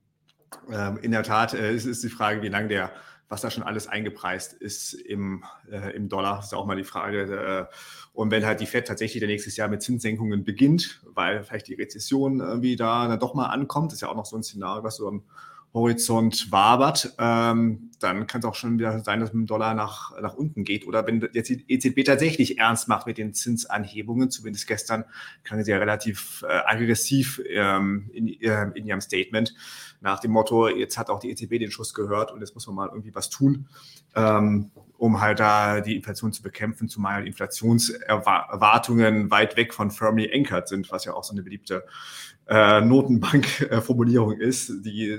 ähm, 0.70 0.98
in 1.02 1.12
der 1.12 1.22
Tat 1.22 1.54
äh, 1.54 1.74
ist, 1.74 1.86
ist 1.86 2.02
die 2.04 2.08
Frage, 2.08 2.42
wie 2.42 2.48
lange 2.48 2.68
der, 2.68 2.92
was 3.28 3.40
da 3.40 3.50
schon 3.50 3.62
alles 3.62 3.88
eingepreist 3.88 4.52
ist 4.52 4.94
im, 4.94 5.44
äh, 5.70 5.94
im 5.96 6.08
Dollar, 6.08 6.40
ist 6.40 6.54
auch 6.54 6.66
mal 6.66 6.76
die 6.76 6.84
Frage. 6.84 7.68
Äh, 7.70 7.74
und 8.12 8.30
wenn 8.30 8.44
halt 8.44 8.60
die 8.60 8.66
Fed 8.66 8.86
tatsächlich 8.86 9.22
nächstes 9.22 9.56
Jahr 9.56 9.68
mit 9.68 9.82
Zinssenkungen 9.82 10.44
beginnt, 10.44 11.02
weil 11.14 11.42
vielleicht 11.42 11.68
die 11.68 11.74
Rezession 11.74 12.40
irgendwie 12.40 12.76
da 12.76 13.08
dann 13.08 13.18
doch 13.18 13.34
mal 13.34 13.46
ankommt, 13.46 13.92
ist 13.92 14.02
ja 14.02 14.08
auch 14.08 14.16
noch 14.16 14.26
so 14.26 14.36
ein 14.36 14.42
Szenario, 14.42 14.84
was 14.84 14.96
so 14.96 15.08
im 15.08 15.22
Horizont 15.74 16.52
wabert, 16.52 17.14
ähm, 17.18 17.90
dann 17.98 18.26
kann 18.26 18.40
es 18.40 18.44
auch 18.44 18.54
schon 18.54 18.78
wieder 18.78 19.00
sein, 19.00 19.20
dass 19.20 19.32
mit 19.32 19.44
dem 19.44 19.46
Dollar 19.46 19.74
nach, 19.74 20.12
nach 20.20 20.34
unten 20.34 20.64
geht. 20.64 20.86
Oder 20.86 21.06
wenn 21.06 21.26
jetzt 21.32 21.48
die 21.48 21.64
EZB 21.66 22.04
tatsächlich 22.04 22.58
ernst 22.58 22.88
macht 22.88 23.06
mit 23.06 23.16
den 23.16 23.32
Zinsanhebungen, 23.32 24.30
zumindest 24.30 24.66
gestern 24.66 25.04
klang 25.44 25.64
sie 25.64 25.70
ja 25.70 25.78
relativ 25.78 26.44
äh, 26.46 26.60
aggressiv 26.66 27.40
ähm, 27.48 28.10
in, 28.12 28.28
äh, 28.28 28.70
in 28.74 28.86
ihrem 28.86 29.00
Statement, 29.00 29.54
nach 30.02 30.20
dem 30.20 30.32
Motto, 30.32 30.68
jetzt 30.68 30.98
hat 30.98 31.08
auch 31.08 31.20
die 31.20 31.30
EZB 31.30 31.60
den 31.60 31.70
Schuss 31.70 31.94
gehört 31.94 32.32
und 32.32 32.40
jetzt 32.40 32.54
muss 32.54 32.66
man 32.66 32.76
mal 32.76 32.88
irgendwie 32.88 33.14
was 33.14 33.30
tun, 33.30 33.68
ähm, 34.14 34.70
um 34.98 35.20
halt 35.20 35.40
da 35.40 35.80
die 35.80 35.96
Inflation 35.96 36.32
zu 36.32 36.42
bekämpfen, 36.42 36.88
zumal 36.88 37.26
Inflationserwartungen 37.26 39.30
weit 39.30 39.56
weg 39.56 39.72
von 39.72 39.90
firmly 39.90 40.30
anchored 40.34 40.68
sind, 40.68 40.90
was 40.90 41.04
ja 41.04 41.14
auch 41.14 41.24
so 41.24 41.32
eine 41.32 41.42
beliebte 41.42 41.84
äh, 42.48 42.80
Notenbank-Formulierung 42.80 44.32
ist. 44.32 44.84
Die 44.84 45.18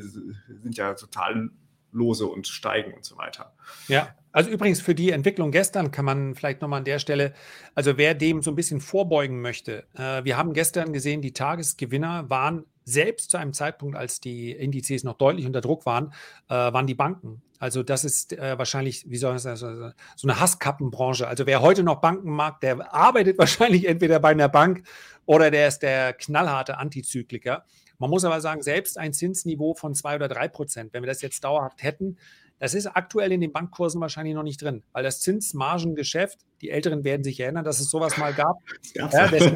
sind 0.61 0.77
ja 0.77 0.93
total 0.93 1.49
lose 1.93 2.25
und 2.25 2.47
steigen 2.47 2.93
und 2.93 3.05
so 3.05 3.17
weiter. 3.17 3.53
Ja, 3.87 4.09
also 4.31 4.49
übrigens 4.49 4.81
für 4.81 4.95
die 4.95 5.11
Entwicklung 5.11 5.51
gestern 5.51 5.91
kann 5.91 6.05
man 6.05 6.35
vielleicht 6.35 6.61
nochmal 6.61 6.79
an 6.79 6.85
der 6.85 6.99
Stelle, 6.99 7.33
also 7.75 7.97
wer 7.97 8.15
dem 8.15 8.41
so 8.41 8.51
ein 8.51 8.55
bisschen 8.55 8.81
vorbeugen 8.81 9.41
möchte, 9.41 9.85
äh, 9.93 10.23
wir 10.23 10.37
haben 10.37 10.53
gestern 10.53 10.91
gesehen, 10.91 11.21
die 11.21 11.33
Tagesgewinner 11.33 12.29
waren 12.29 12.65
selbst 12.85 13.31
zu 13.31 13.37
einem 13.37 13.53
Zeitpunkt, 13.53 13.95
als 13.95 14.19
die 14.19 14.51
Indizes 14.51 15.03
noch 15.03 15.17
deutlich 15.17 15.45
unter 15.45 15.61
Druck 15.61 15.85
waren, 15.85 16.13
äh, 16.49 16.53
waren 16.53 16.87
die 16.87 16.95
Banken. 16.95 17.41
Also 17.59 17.81
das 17.81 18.03
ist 18.03 18.33
äh, 18.33 18.57
wahrscheinlich, 18.57 19.09
wie 19.09 19.17
soll 19.17 19.31
man 19.31 19.39
sagen, 19.39 19.93
so 20.15 20.27
eine 20.27 20.39
Hasskappenbranche. 20.39 21.27
Also 21.27 21.45
wer 21.45 21.61
heute 21.61 21.83
noch 21.83 22.01
Banken 22.01 22.31
mag, 22.31 22.59
der 22.59 22.93
arbeitet 22.93 23.37
wahrscheinlich 23.39 23.87
entweder 23.87 24.19
bei 24.19 24.29
einer 24.29 24.49
Bank 24.49 24.83
oder 25.25 25.49
der 25.49 25.67
ist 25.67 25.79
der 25.79 26.13
knallharte 26.13 26.77
Antizykliker. 26.77 27.63
Man 27.99 28.09
muss 28.09 28.25
aber 28.25 28.41
sagen, 28.41 28.61
selbst 28.61 28.97
ein 28.97 29.13
Zinsniveau 29.13 29.75
von 29.75 29.95
zwei 29.95 30.15
oder 30.15 30.27
drei 30.27 30.49
Prozent, 30.49 30.93
wenn 30.93 31.03
wir 31.03 31.07
das 31.07 31.21
jetzt 31.21 31.43
dauerhaft 31.43 31.83
hätten, 31.83 32.17
das 32.59 32.73
ist 32.73 32.87
aktuell 32.87 33.31
in 33.31 33.41
den 33.41 33.51
Bankkursen 33.51 33.99
wahrscheinlich 33.99 34.35
noch 34.35 34.43
nicht 34.43 34.61
drin, 34.61 34.83
weil 34.93 35.03
das 35.03 35.19
Zinsmargengeschäft, 35.19 36.39
die 36.61 36.69
Älteren 36.69 37.03
werden 37.03 37.23
sich 37.23 37.39
erinnern, 37.39 37.65
dass 37.65 37.79
es 37.79 37.89
sowas 37.89 38.17
mal 38.17 38.33
gab. 38.33 38.57
Ja, 38.93 39.07
das, 39.09 39.51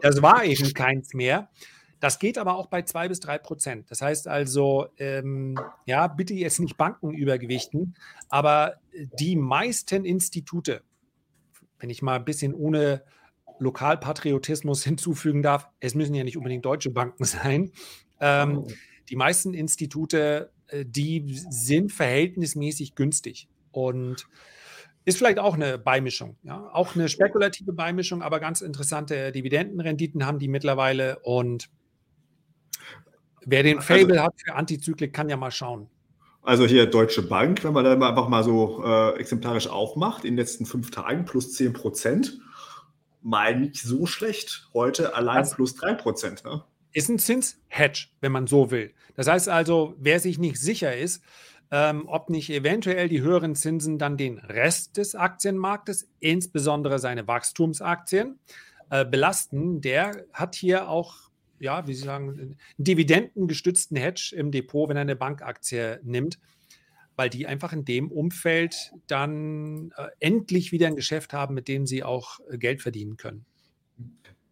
das 0.00 0.22
war 0.22 0.44
eben 0.44 0.72
keins 0.72 1.12
mehr. 1.12 1.50
Das 2.00 2.18
geht 2.18 2.36
aber 2.36 2.56
auch 2.56 2.66
bei 2.66 2.82
zwei 2.82 3.08
bis 3.08 3.20
drei 3.20 3.38
Prozent. 3.38 3.90
Das 3.90 4.02
heißt 4.02 4.28
also, 4.28 4.86
ähm, 4.98 5.58
ja, 5.86 6.06
bitte 6.08 6.34
jetzt 6.34 6.60
nicht 6.60 6.76
Banken 6.76 7.12
übergewichten, 7.12 7.96
aber 8.28 8.74
die 9.18 9.36
meisten 9.36 10.04
Institute, 10.04 10.82
wenn 11.78 11.90
ich 11.90 12.02
mal 12.02 12.16
ein 12.16 12.24
bisschen 12.24 12.54
ohne 12.54 13.02
Lokalpatriotismus 13.58 14.84
hinzufügen 14.84 15.42
darf, 15.42 15.68
es 15.80 15.94
müssen 15.94 16.14
ja 16.14 16.24
nicht 16.24 16.36
unbedingt 16.36 16.64
deutsche 16.64 16.90
Banken 16.90 17.24
sein. 17.24 17.72
Ähm, 18.20 18.58
oh. 18.58 18.68
Die 19.08 19.16
meisten 19.16 19.54
Institute, 19.54 20.50
äh, 20.68 20.84
die 20.86 21.24
sind 21.50 21.92
verhältnismäßig 21.92 22.94
günstig. 22.94 23.48
Und 23.72 24.26
Ist 25.04 25.18
vielleicht 25.18 25.38
auch 25.38 25.54
eine 25.54 25.78
Beimischung, 25.78 26.36
ja. 26.42 26.68
Auch 26.72 26.96
eine 26.96 27.08
spekulative 27.08 27.72
Beimischung, 27.72 28.22
aber 28.22 28.40
ganz 28.40 28.60
interessante 28.60 29.30
Dividendenrenditen 29.32 30.26
haben 30.26 30.38
die 30.38 30.48
mittlerweile. 30.48 31.20
Und 31.20 31.68
wer 33.46 33.62
den 33.62 33.78
also 33.78 33.86
Fable 33.86 34.20
also, 34.20 34.24
hat 34.24 34.34
für 34.44 34.54
Antizyklik, 34.54 35.12
kann 35.14 35.28
ja 35.28 35.36
mal 35.36 35.50
schauen. 35.50 35.88
Also 36.42 36.66
hier 36.66 36.86
Deutsche 36.86 37.22
Bank, 37.22 37.64
wenn 37.64 37.72
man 37.72 37.84
da 37.84 37.92
einfach 37.92 38.28
mal 38.28 38.44
so 38.44 38.84
äh, 38.84 39.18
exemplarisch 39.18 39.68
aufmacht, 39.68 40.24
in 40.24 40.32
den 40.32 40.38
letzten 40.38 40.66
fünf 40.66 40.90
Tagen 40.90 41.24
plus 41.24 41.54
10 41.54 41.72
Prozent, 41.72 42.38
mal 43.22 43.58
nicht 43.58 43.82
so 43.82 44.06
schlecht. 44.06 44.68
Heute 44.72 45.14
allein 45.14 45.38
das 45.38 45.54
plus 45.54 45.74
3 45.74 45.94
Prozent. 45.94 46.44
Ne? 46.44 46.62
Ist 46.92 47.08
ein 47.08 47.18
Zinshedge, 47.18 48.08
wenn 48.20 48.30
man 48.30 48.46
so 48.46 48.70
will. 48.70 48.94
Das 49.16 49.26
heißt 49.26 49.48
also, 49.48 49.96
wer 49.98 50.20
sich 50.20 50.38
nicht 50.38 50.60
sicher 50.60 50.96
ist, 50.96 51.22
ähm, 51.70 52.04
ob 52.06 52.30
nicht 52.30 52.50
eventuell 52.50 53.08
die 53.08 53.22
höheren 53.22 53.56
Zinsen 53.56 53.98
dann 53.98 54.16
den 54.16 54.38
Rest 54.38 54.96
des 54.96 55.14
Aktienmarktes, 55.14 56.08
insbesondere 56.20 56.98
seine 56.98 57.26
Wachstumsaktien, 57.26 58.38
äh, 58.90 59.04
belasten. 59.04 59.80
Der 59.80 60.26
hat 60.32 60.54
hier 60.54 60.88
auch, 60.88 61.25
ja, 61.60 61.86
wie 61.86 61.94
Sie 61.94 62.04
sagen, 62.04 62.28
einen 62.30 62.56
dividendengestützten 62.78 63.96
Hedge 63.96 64.34
im 64.36 64.50
Depot, 64.50 64.88
wenn 64.88 64.96
er 64.96 65.02
eine 65.02 65.16
Bankaktie 65.16 65.98
nimmt, 66.02 66.38
weil 67.16 67.30
die 67.30 67.46
einfach 67.46 67.72
in 67.72 67.84
dem 67.84 68.10
Umfeld 68.10 68.92
dann 69.06 69.92
äh, 69.96 70.08
endlich 70.20 70.72
wieder 70.72 70.86
ein 70.86 70.96
Geschäft 70.96 71.32
haben, 71.32 71.54
mit 71.54 71.66
dem 71.68 71.86
sie 71.86 72.04
auch 72.04 72.40
äh, 72.50 72.58
Geld 72.58 72.82
verdienen 72.82 73.16
können. 73.16 73.44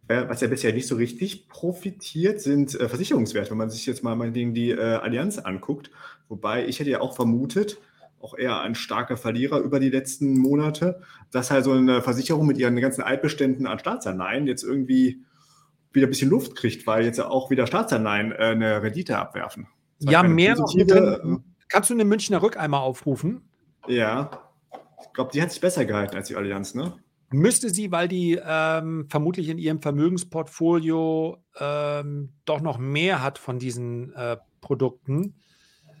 Äh, 0.07 0.27
was 0.27 0.41
ja 0.41 0.47
bisher 0.47 0.73
nicht 0.73 0.87
so 0.87 0.95
richtig 0.95 1.47
profitiert, 1.47 2.41
sind 2.41 2.79
äh, 2.79 2.89
Versicherungswerte. 2.89 3.51
Wenn 3.51 3.57
man 3.57 3.69
sich 3.69 3.85
jetzt 3.85 4.03
mal 4.03 4.15
meinetwegen 4.15 4.53
die 4.53 4.73
Allianz 4.73 5.37
anguckt, 5.37 5.91
wobei 6.27 6.67
ich 6.67 6.79
hätte 6.79 6.89
ja 6.89 7.01
auch 7.01 7.15
vermutet, 7.15 7.77
auch 8.19 8.35
eher 8.35 8.59
ein 8.61 8.73
starker 8.73 9.17
Verlierer 9.17 9.59
über 9.59 9.79
die 9.79 9.91
letzten 9.91 10.37
Monate, 10.37 11.01
dass 11.31 11.51
halt 11.51 11.63
so 11.63 11.73
eine 11.73 12.01
Versicherung 12.01 12.47
mit 12.47 12.57
ihren 12.57 12.75
ganzen 12.77 13.03
Altbeständen 13.03 13.67
an 13.67 13.77
Staatsanleihen 13.77 14.47
jetzt 14.47 14.63
irgendwie 14.63 15.21
wieder 15.95 16.07
ein 16.07 16.09
bisschen 16.09 16.29
Luft 16.29 16.55
kriegt, 16.55 16.85
weil 16.87 17.05
jetzt 17.05 17.17
ja 17.17 17.27
auch 17.27 17.49
wieder 17.49 17.67
Staatsanleihen 17.67 18.31
äh, 18.31 18.35
eine 18.35 18.81
Rendite 18.81 19.17
abwerfen. 19.17 19.67
Ja, 19.99 20.23
mehr 20.23 20.55
noch. 20.55 20.75
Äh, 20.75 21.17
Kannst 21.69 21.89
du 21.89 21.93
eine 21.93 22.05
Münchner 22.05 22.41
Rück 22.41 22.57
einmal 22.57 22.81
aufrufen? 22.81 23.41
Ja. 23.87 24.51
Ich 25.01 25.13
glaube, 25.13 25.31
die 25.33 25.41
hat 25.41 25.51
sich 25.51 25.61
besser 25.61 25.85
gehalten 25.85 26.15
als 26.15 26.27
die 26.27 26.35
Allianz, 26.35 26.75
ne? 26.75 26.93
Müsste 27.31 27.69
sie, 27.69 27.91
weil 27.91 28.07
die 28.07 28.39
ähm, 28.45 29.07
vermutlich 29.09 29.49
in 29.49 29.57
ihrem 29.57 29.81
Vermögensportfolio 29.81 31.37
ähm, 31.59 32.33
doch 32.45 32.61
noch 32.61 32.77
mehr 32.77 33.23
hat 33.23 33.39
von 33.39 33.57
diesen 33.57 34.13
äh, 34.13 34.37
Produkten. 34.61 35.35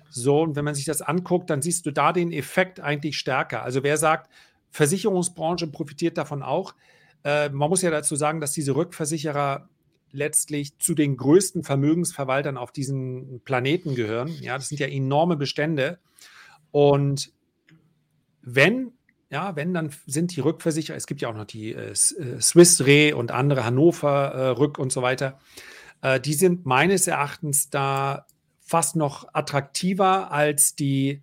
So, 0.09 0.41
und 0.41 0.55
wenn 0.55 0.65
man 0.65 0.75
sich 0.75 0.85
das 0.85 1.01
anguckt, 1.01 1.49
dann 1.49 1.61
siehst 1.61 1.85
du 1.85 1.91
da 1.91 2.13
den 2.13 2.31
Effekt 2.31 2.79
eigentlich 2.79 3.17
stärker. 3.17 3.63
Also 3.63 3.83
wer 3.83 3.97
sagt, 3.97 4.29
Versicherungsbranche 4.69 5.67
profitiert 5.67 6.17
davon 6.17 6.43
auch. 6.43 6.75
Äh, 7.23 7.49
man 7.49 7.69
muss 7.69 7.81
ja 7.81 7.89
dazu 7.89 8.15
sagen, 8.15 8.39
dass 8.39 8.51
diese 8.51 8.75
Rückversicherer 8.75 9.67
letztlich 10.15 10.77
zu 10.79 10.95
den 10.95 11.17
größten 11.17 11.63
Vermögensverwaltern 11.63 12.57
auf 12.57 12.71
diesem 12.71 13.41
Planeten 13.45 13.95
gehören. 13.95 14.29
Ja, 14.41 14.57
das 14.57 14.69
sind 14.69 14.79
ja 14.79 14.87
enorme 14.87 15.37
Bestände. 15.37 15.99
Und 16.71 17.31
wenn 18.41 18.93
ja, 19.31 19.55
wenn, 19.55 19.73
dann 19.73 19.89
sind 20.05 20.35
die 20.35 20.39
Rückversicherer, 20.39 20.95
es 20.95 21.07
gibt 21.07 21.21
ja 21.21 21.29
auch 21.29 21.35
noch 21.35 21.45
die 21.45 21.73
äh, 21.73 21.91
äh, 21.91 21.95
Swiss 22.39 22.85
Re 22.85 23.15
und 23.15 23.31
andere 23.31 23.65
Hannover 23.65 24.31
äh, 24.31 24.47
Rück 24.49 24.77
und 24.77 24.91
so 24.91 25.01
weiter, 25.01 25.39
äh, 26.01 26.19
die 26.19 26.33
sind 26.33 26.65
meines 26.65 27.07
Erachtens 27.07 27.69
da 27.69 28.27
fast 28.61 28.95
noch 28.95 29.27
attraktiver 29.33 30.31
als 30.31 30.75
die 30.75 31.21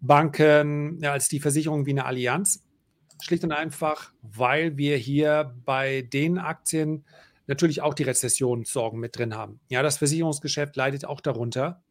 Banken, 0.00 0.98
ja, 1.02 1.12
als 1.12 1.28
die 1.28 1.40
Versicherungen 1.40 1.86
wie 1.86 1.90
eine 1.90 2.04
Allianz. 2.04 2.62
Schlicht 3.20 3.44
und 3.44 3.52
einfach, 3.52 4.12
weil 4.22 4.78
wir 4.78 4.96
hier 4.96 5.54
bei 5.66 6.02
den 6.02 6.38
Aktien 6.38 7.04
natürlich 7.50 7.82
auch 7.82 7.92
die 7.92 8.04
Rezessionssorgen 8.04 8.98
mit 8.98 9.18
drin 9.18 9.34
haben. 9.34 9.60
Ja, 9.68 9.82
das 9.82 9.98
Versicherungsgeschäft 9.98 10.74
leidet 10.76 11.04
auch 11.04 11.20
darunter. 11.20 11.82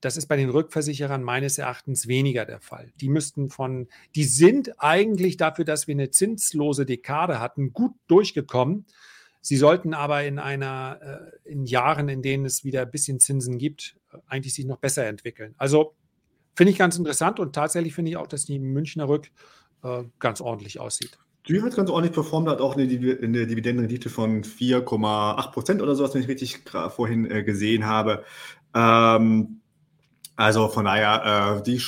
Das 0.00 0.18
ist 0.18 0.26
bei 0.26 0.36
den 0.36 0.50
Rückversicherern 0.50 1.22
meines 1.22 1.56
Erachtens 1.56 2.06
weniger 2.06 2.44
der 2.44 2.60
Fall. 2.60 2.92
Die 3.00 3.08
müssten 3.08 3.48
von, 3.48 3.88
die 4.14 4.24
sind 4.24 4.74
eigentlich 4.78 5.38
dafür, 5.38 5.64
dass 5.64 5.86
wir 5.86 5.94
eine 5.94 6.10
zinslose 6.10 6.84
Dekade 6.84 7.40
hatten, 7.40 7.72
gut 7.72 7.92
durchgekommen. 8.06 8.84
Sie 9.40 9.56
sollten 9.56 9.94
aber 9.94 10.24
in 10.24 10.38
einer, 10.38 11.32
äh, 11.44 11.50
in 11.50 11.64
Jahren, 11.64 12.10
in 12.10 12.20
denen 12.20 12.44
es 12.44 12.64
wieder 12.64 12.82
ein 12.82 12.90
bisschen 12.90 13.20
Zinsen 13.20 13.56
gibt, 13.56 13.96
eigentlich 14.26 14.52
sich 14.52 14.66
noch 14.66 14.78
besser 14.78 15.06
entwickeln. 15.06 15.54
Also 15.56 15.94
finde 16.54 16.72
ich 16.72 16.78
ganz 16.78 16.98
interessant 16.98 17.40
und 17.40 17.54
tatsächlich 17.54 17.94
finde 17.94 18.10
ich 18.10 18.16
auch, 18.16 18.26
dass 18.26 18.44
die 18.44 18.58
Münchner 18.58 19.08
Rück 19.08 19.30
äh, 19.82 20.04
ganz 20.18 20.40
ordentlich 20.40 20.80
aussieht. 20.80 21.18
Die 21.46 21.60
hat 21.60 21.76
ganz 21.76 21.90
ordentlich 21.90 22.14
performt, 22.14 22.48
hat 22.48 22.60
auch 22.60 22.74
eine, 22.74 22.84
eine 22.84 23.46
Dividendenrendite 23.46 24.08
von 24.08 24.44
4,8 24.44 25.52
Prozent 25.52 25.82
oder 25.82 25.94
sowas, 25.94 26.14
wenn 26.14 26.22
ich 26.22 26.28
richtig 26.28 26.62
vorhin 26.90 27.30
äh, 27.30 27.42
gesehen 27.42 27.84
habe. 27.84 28.24
Ähm, 28.74 29.60
also 30.36 30.68
von 30.68 30.86
daher, 30.86 31.58
äh, 31.58 31.62
die 31.62 31.80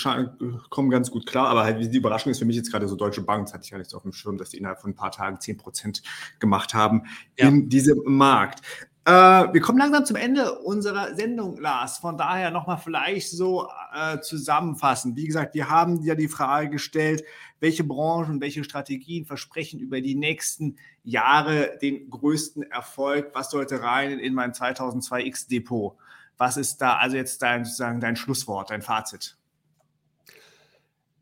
kommen 0.71 0.91
ganz 0.91 1.11
gut 1.11 1.27
klar, 1.27 1.49
aber 1.49 1.65
halt 1.65 1.93
die 1.93 1.97
Überraschung 1.97 2.31
ist 2.31 2.39
für 2.39 2.45
mich 2.45 2.57
jetzt 2.57 2.71
gerade 2.71 2.87
so 2.87 2.95
Deutsche 2.95 3.23
Bank, 3.23 3.47
das 3.47 3.55
hatte 3.55 3.65
ich 3.65 3.71
ja 3.71 3.79
nicht 3.79 3.91
so 3.91 3.97
auf 3.97 4.05
dem 4.05 4.13
Schirm, 4.13 4.37
dass 4.37 4.51
die 4.51 4.59
innerhalb 4.59 4.81
von 4.81 4.91
ein 4.91 4.95
paar 4.95 5.11
Tagen 5.11 5.41
10 5.41 5.57
Prozent 5.57 6.03
gemacht 6.39 6.73
haben 6.73 7.05
ja. 7.37 7.49
in 7.49 7.69
diesem 7.69 8.03
Markt. 8.05 8.61
Äh, 9.07 9.53
wir 9.53 9.61
kommen 9.61 9.79
langsam 9.79 10.05
zum 10.05 10.17
Ende 10.17 10.59
unserer 10.59 11.15
Sendung, 11.15 11.59
Lars. 11.61 11.99
Von 11.99 12.19
daher 12.19 12.51
nochmal 12.51 12.79
vielleicht 12.79 13.31
so 13.31 13.69
äh, 13.95 14.19
zusammenfassen. 14.19 15.15
Wie 15.15 15.27
gesagt, 15.27 15.55
wir 15.55 15.71
haben 15.71 16.03
ja 16.03 16.17
die 16.17 16.27
Frage 16.27 16.71
gestellt, 16.71 17.23
welche 17.61 17.85
Branchen, 17.85 18.41
welche 18.41 18.65
Strategien 18.65 19.25
versprechen 19.25 19.79
über 19.79 20.01
die 20.01 20.17
nächsten 20.17 20.77
Jahre 21.05 21.79
den 21.81 22.11
größten 22.11 22.65
Erfolg? 22.65 23.31
Was 23.33 23.53
sollte 23.53 23.81
rein 23.81 24.19
in 24.19 24.35
mein 24.35 24.51
2002X 24.51 25.49
Depot? 25.49 25.97
Was 26.37 26.57
ist 26.57 26.79
da 26.79 26.97
also 26.97 27.17
jetzt 27.17 27.41
dein, 27.43 27.65
sozusagen 27.65 28.01
dein 28.01 28.17
Schlusswort, 28.17 28.71
dein 28.71 28.83
Fazit? 28.83 29.37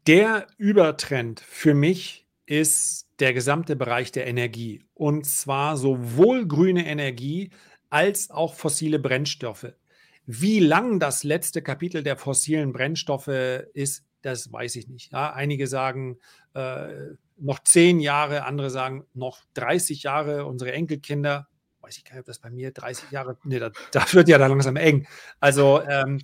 Der 0.07 0.47
Übertrend 0.57 1.41
für 1.41 1.75
mich 1.75 2.27
ist 2.47 3.09
der 3.21 3.35
gesamte 3.35 3.77
Bereich 3.77 4.11
der 4.11 4.27
Energie. 4.27 4.83
Und 4.95 5.27
zwar 5.27 5.77
sowohl 5.77 6.47
grüne 6.47 6.87
Energie 6.87 7.51
als 7.95 8.33
auch 8.33 8.55
fossile 8.55 8.99
Brennstoffe. 8.99 9.73
Wie 10.27 10.59
lang 10.59 10.99
das 10.99 11.23
letzte 11.23 11.63
Kapitel 11.63 12.03
der 12.03 12.17
fossilen 12.17 12.73
Brennstoffe 12.73 13.29
ist, 13.29 14.05
das 14.21 14.53
weiß 14.53 14.75
ich 14.75 14.89
nicht. 14.89 15.13
Ja, 15.13 15.33
einige 15.33 15.69
sagen 15.69 16.19
äh, 16.55 16.89
noch 17.37 17.61
zehn 17.61 18.01
Jahre, 18.01 18.47
andere 18.47 18.69
sagen 18.69 19.05
noch 19.15 19.39
30 19.55 20.03
Jahre, 20.03 20.45
unsere 20.45 20.73
Enkelkinder 20.73 21.47
weiß 21.83 21.99
ich 21.99 22.05
gar 22.05 22.15
nicht, 22.15 22.21
ob 22.23 22.27
das 22.27 22.41
bei 22.41 22.51
mir 22.51 22.73
30 22.73 23.13
Jahre, 23.13 23.39
nee, 23.45 23.61
das, 23.61 23.71
das 23.93 24.13
wird 24.13 24.29
ja 24.29 24.39
dann 24.39 24.51
langsam 24.51 24.75
eng. 24.75 25.07
Also, 25.39 25.81
ähm, 25.83 26.21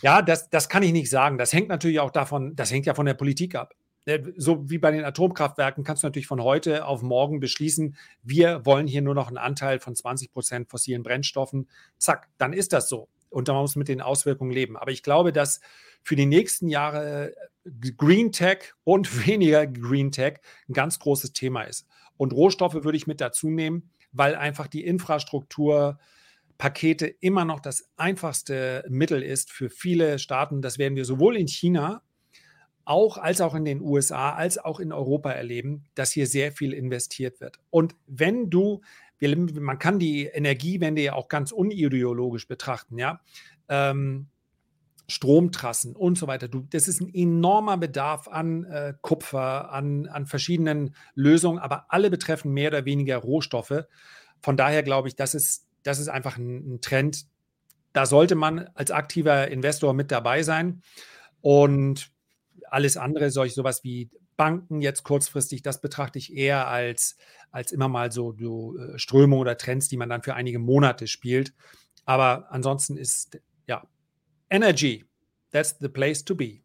ja, 0.00 0.22
das, 0.22 0.48
das 0.48 0.70
kann 0.70 0.82
ich 0.82 0.92
nicht 0.92 1.10
sagen. 1.10 1.36
Das 1.36 1.52
hängt 1.52 1.68
natürlich 1.68 2.00
auch 2.00 2.10
davon, 2.10 2.56
das 2.56 2.70
hängt 2.70 2.86
ja 2.86 2.94
von 2.94 3.04
der 3.04 3.14
Politik 3.14 3.54
ab. 3.54 3.74
Äh, 4.06 4.22
so 4.36 4.70
wie 4.70 4.78
bei 4.78 4.90
den 4.90 5.04
Atomkraftwerken 5.04 5.84
kannst 5.84 6.02
du 6.02 6.06
natürlich 6.06 6.26
von 6.26 6.42
heute 6.42 6.86
auf 6.86 7.02
morgen 7.02 7.40
beschließen, 7.40 7.96
wir 8.22 8.64
wollen 8.64 8.86
hier 8.86 9.02
nur 9.02 9.14
noch 9.14 9.28
einen 9.28 9.36
Anteil 9.36 9.78
von 9.78 9.94
20 9.94 10.32
Prozent 10.32 10.70
fossilen 10.70 11.02
Brennstoffen. 11.02 11.68
Zack, 11.98 12.28
dann 12.38 12.54
ist 12.54 12.72
das 12.72 12.88
so. 12.88 13.08
Und 13.28 13.48
man 13.48 13.58
muss 13.58 13.76
mit 13.76 13.88
den 13.88 14.00
Auswirkungen 14.00 14.52
leben. 14.52 14.78
Aber 14.78 14.90
ich 14.90 15.02
glaube, 15.02 15.32
dass 15.32 15.60
für 16.02 16.16
die 16.16 16.26
nächsten 16.26 16.68
Jahre 16.68 17.34
äh, 17.64 17.90
Green 17.96 18.32
Tech 18.32 18.72
und 18.84 19.16
weniger 19.26 19.66
Green 19.66 20.10
Tech 20.10 20.38
ein 20.68 20.72
ganz 20.72 20.98
großes 20.98 21.34
Thema 21.34 21.62
ist. 21.62 21.86
Und 22.16 22.32
Rohstoffe 22.32 22.82
würde 22.82 22.96
ich 22.96 23.06
mit 23.06 23.20
dazu 23.20 23.50
nehmen 23.50 23.90
weil 24.16 24.34
einfach 24.34 24.66
die 24.66 24.84
Infrastrukturpakete 24.84 27.06
immer 27.20 27.44
noch 27.44 27.60
das 27.60 27.88
einfachste 27.96 28.84
Mittel 28.88 29.22
ist 29.22 29.52
für 29.52 29.70
viele 29.70 30.18
Staaten. 30.18 30.60
Das 30.62 30.78
werden 30.78 30.96
wir 30.96 31.04
sowohl 31.04 31.36
in 31.36 31.46
China 31.48 32.02
auch 32.86 33.18
als 33.18 33.40
auch 33.40 33.54
in 33.54 33.64
den 33.64 33.82
USA, 33.82 34.30
als 34.30 34.56
auch 34.58 34.80
in 34.80 34.92
Europa 34.92 35.30
erleben, 35.30 35.84
dass 35.94 36.12
hier 36.12 36.26
sehr 36.26 36.52
viel 36.52 36.72
investiert 36.72 37.40
wird. 37.40 37.58
Und 37.68 37.96
wenn 38.06 38.48
du, 38.48 38.80
man 39.20 39.78
kann 39.78 39.98
die 39.98 40.26
Energiewende 40.26 41.02
ja 41.02 41.14
auch 41.14 41.28
ganz 41.28 41.52
unideologisch 41.52 42.48
betrachten, 42.48 42.96
ja. 42.96 43.20
Ähm, 43.68 44.28
Stromtrassen 45.08 45.94
und 45.94 46.18
so 46.18 46.26
weiter. 46.26 46.48
Du, 46.48 46.66
das 46.70 46.88
ist 46.88 47.00
ein 47.00 47.14
enormer 47.14 47.76
Bedarf 47.76 48.26
an 48.26 48.64
äh, 48.64 48.94
Kupfer, 49.02 49.70
an, 49.70 50.08
an 50.08 50.26
verschiedenen 50.26 50.96
Lösungen, 51.14 51.60
aber 51.60 51.86
alle 51.90 52.10
betreffen 52.10 52.52
mehr 52.52 52.70
oder 52.70 52.84
weniger 52.84 53.18
Rohstoffe. 53.18 53.84
Von 54.42 54.56
daher 54.56 54.82
glaube 54.82 55.06
ich, 55.06 55.14
das 55.14 55.34
ist, 55.34 55.68
das 55.84 56.00
ist 56.00 56.08
einfach 56.08 56.38
ein, 56.38 56.74
ein 56.74 56.80
Trend. 56.80 57.26
Da 57.92 58.04
sollte 58.04 58.34
man 58.34 58.68
als 58.74 58.90
aktiver 58.90 59.48
Investor 59.48 59.94
mit 59.94 60.10
dabei 60.10 60.42
sein. 60.42 60.82
Und 61.40 62.10
alles 62.76 62.98
andere, 62.98 63.30
solch 63.30 63.54
sowas 63.54 63.82
wie 63.84 64.10
Banken 64.36 64.82
jetzt 64.82 65.02
kurzfristig, 65.02 65.62
das 65.62 65.80
betrachte 65.80 66.18
ich 66.18 66.36
eher 66.36 66.68
als, 66.68 67.16
als 67.50 67.72
immer 67.72 67.88
mal 67.88 68.12
so, 68.12 68.36
so 68.38 68.76
äh, 68.76 68.98
Strömungen 68.98 69.40
oder 69.40 69.56
Trends, 69.56 69.88
die 69.88 69.96
man 69.96 70.10
dann 70.10 70.22
für 70.22 70.34
einige 70.34 70.58
Monate 70.58 71.06
spielt. 71.06 71.54
Aber 72.04 72.48
ansonsten 72.50 72.98
ist 72.98 73.40
ja 73.66 73.82
Energy, 74.50 75.06
that's 75.52 75.76
the 75.80 75.88
place 75.88 76.22
to 76.22 76.34
be. 76.34 76.60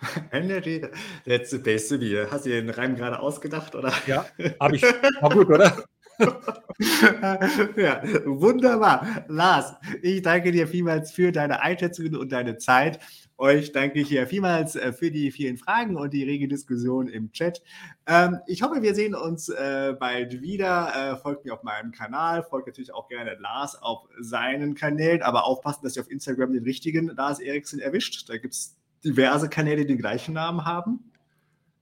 Energy, 0.30 0.86
that's 1.26 1.50
the 1.50 1.58
best 1.58 1.88
to 1.88 1.98
be. 1.98 2.28
Hast 2.30 2.46
du 2.46 2.50
den 2.50 2.70
Reim 2.70 2.94
gerade 2.94 3.18
ausgedacht, 3.18 3.74
oder? 3.74 3.92
Ja, 4.06 4.24
habe 4.60 4.76
ich. 4.76 4.82
War 4.82 5.30
gut, 5.30 5.48
oder? 5.48 5.84
ja, 7.76 8.02
wunderbar. 8.24 9.24
Lars, 9.26 9.74
ich 10.00 10.22
danke 10.22 10.52
dir 10.52 10.68
vielmals 10.68 11.10
für 11.10 11.32
deine 11.32 11.60
Einschätzungen 11.60 12.14
und 12.14 12.30
deine 12.30 12.56
Zeit. 12.56 13.00
Euch 13.38 13.72
danke 13.72 14.00
ich 14.00 14.08
hier 14.08 14.26
vielmals 14.26 14.76
äh, 14.76 14.94
für 14.94 15.10
die 15.10 15.30
vielen 15.30 15.58
Fragen 15.58 15.96
und 15.96 16.14
die 16.14 16.24
rege 16.24 16.48
Diskussion 16.48 17.06
im 17.06 17.32
Chat. 17.32 17.62
Ähm, 18.06 18.38
ich 18.46 18.62
hoffe, 18.62 18.80
wir 18.80 18.94
sehen 18.94 19.14
uns 19.14 19.50
äh, 19.50 19.94
bald 19.98 20.40
wieder. 20.40 21.12
Äh, 21.12 21.16
folgt 21.16 21.44
mir 21.44 21.52
auf 21.52 21.62
meinem 21.62 21.92
Kanal, 21.92 22.42
folgt 22.42 22.68
natürlich 22.68 22.94
auch 22.94 23.08
gerne 23.08 23.36
Lars 23.38 23.80
auf 23.82 24.08
seinen 24.18 24.74
Kanälen, 24.74 25.20
aber 25.20 25.44
aufpassen, 25.44 25.80
dass 25.82 25.96
ihr 25.96 26.02
auf 26.02 26.10
Instagram 26.10 26.54
den 26.54 26.64
richtigen 26.64 27.08
Lars 27.08 27.38
Eriksen 27.38 27.78
erwischt. 27.78 28.30
Da 28.30 28.38
gibt 28.38 28.54
es 28.54 28.74
diverse 29.04 29.50
Kanäle, 29.50 29.82
die 29.82 29.88
den 29.88 29.98
gleichen 29.98 30.32
Namen 30.32 30.64
haben. 30.64 31.12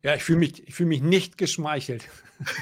Ja, 0.03 0.17
ich 0.17 0.25
fühle 0.25 0.41
mich, 0.41 0.65
fühl 0.75 0.87
mich 0.87 1.03
nicht 1.03 1.39
geschmeichelt. 1.39 2.09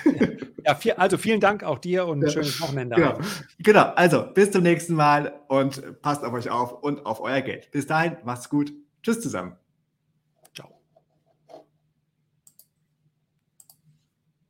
ja, 0.66 0.74
viel, 0.74 0.92
also 0.92 1.16
vielen 1.16 1.40
Dank 1.40 1.64
auch 1.64 1.78
dir 1.78 2.06
und 2.06 2.20
ein 2.20 2.26
ja, 2.26 2.30
schönes 2.30 2.60
Wochenende. 2.60 2.96
Genau. 2.96 3.18
genau, 3.58 3.84
also 3.96 4.26
bis 4.34 4.50
zum 4.50 4.62
nächsten 4.62 4.94
Mal 4.94 5.40
und 5.48 6.02
passt 6.02 6.22
auf 6.24 6.32
euch 6.34 6.50
auf 6.50 6.82
und 6.82 7.06
auf 7.06 7.20
euer 7.20 7.40
Geld. 7.40 7.70
Bis 7.70 7.86
dahin, 7.86 8.18
macht's 8.22 8.50
gut. 8.50 8.72
Tschüss 9.02 9.20
zusammen. 9.20 9.61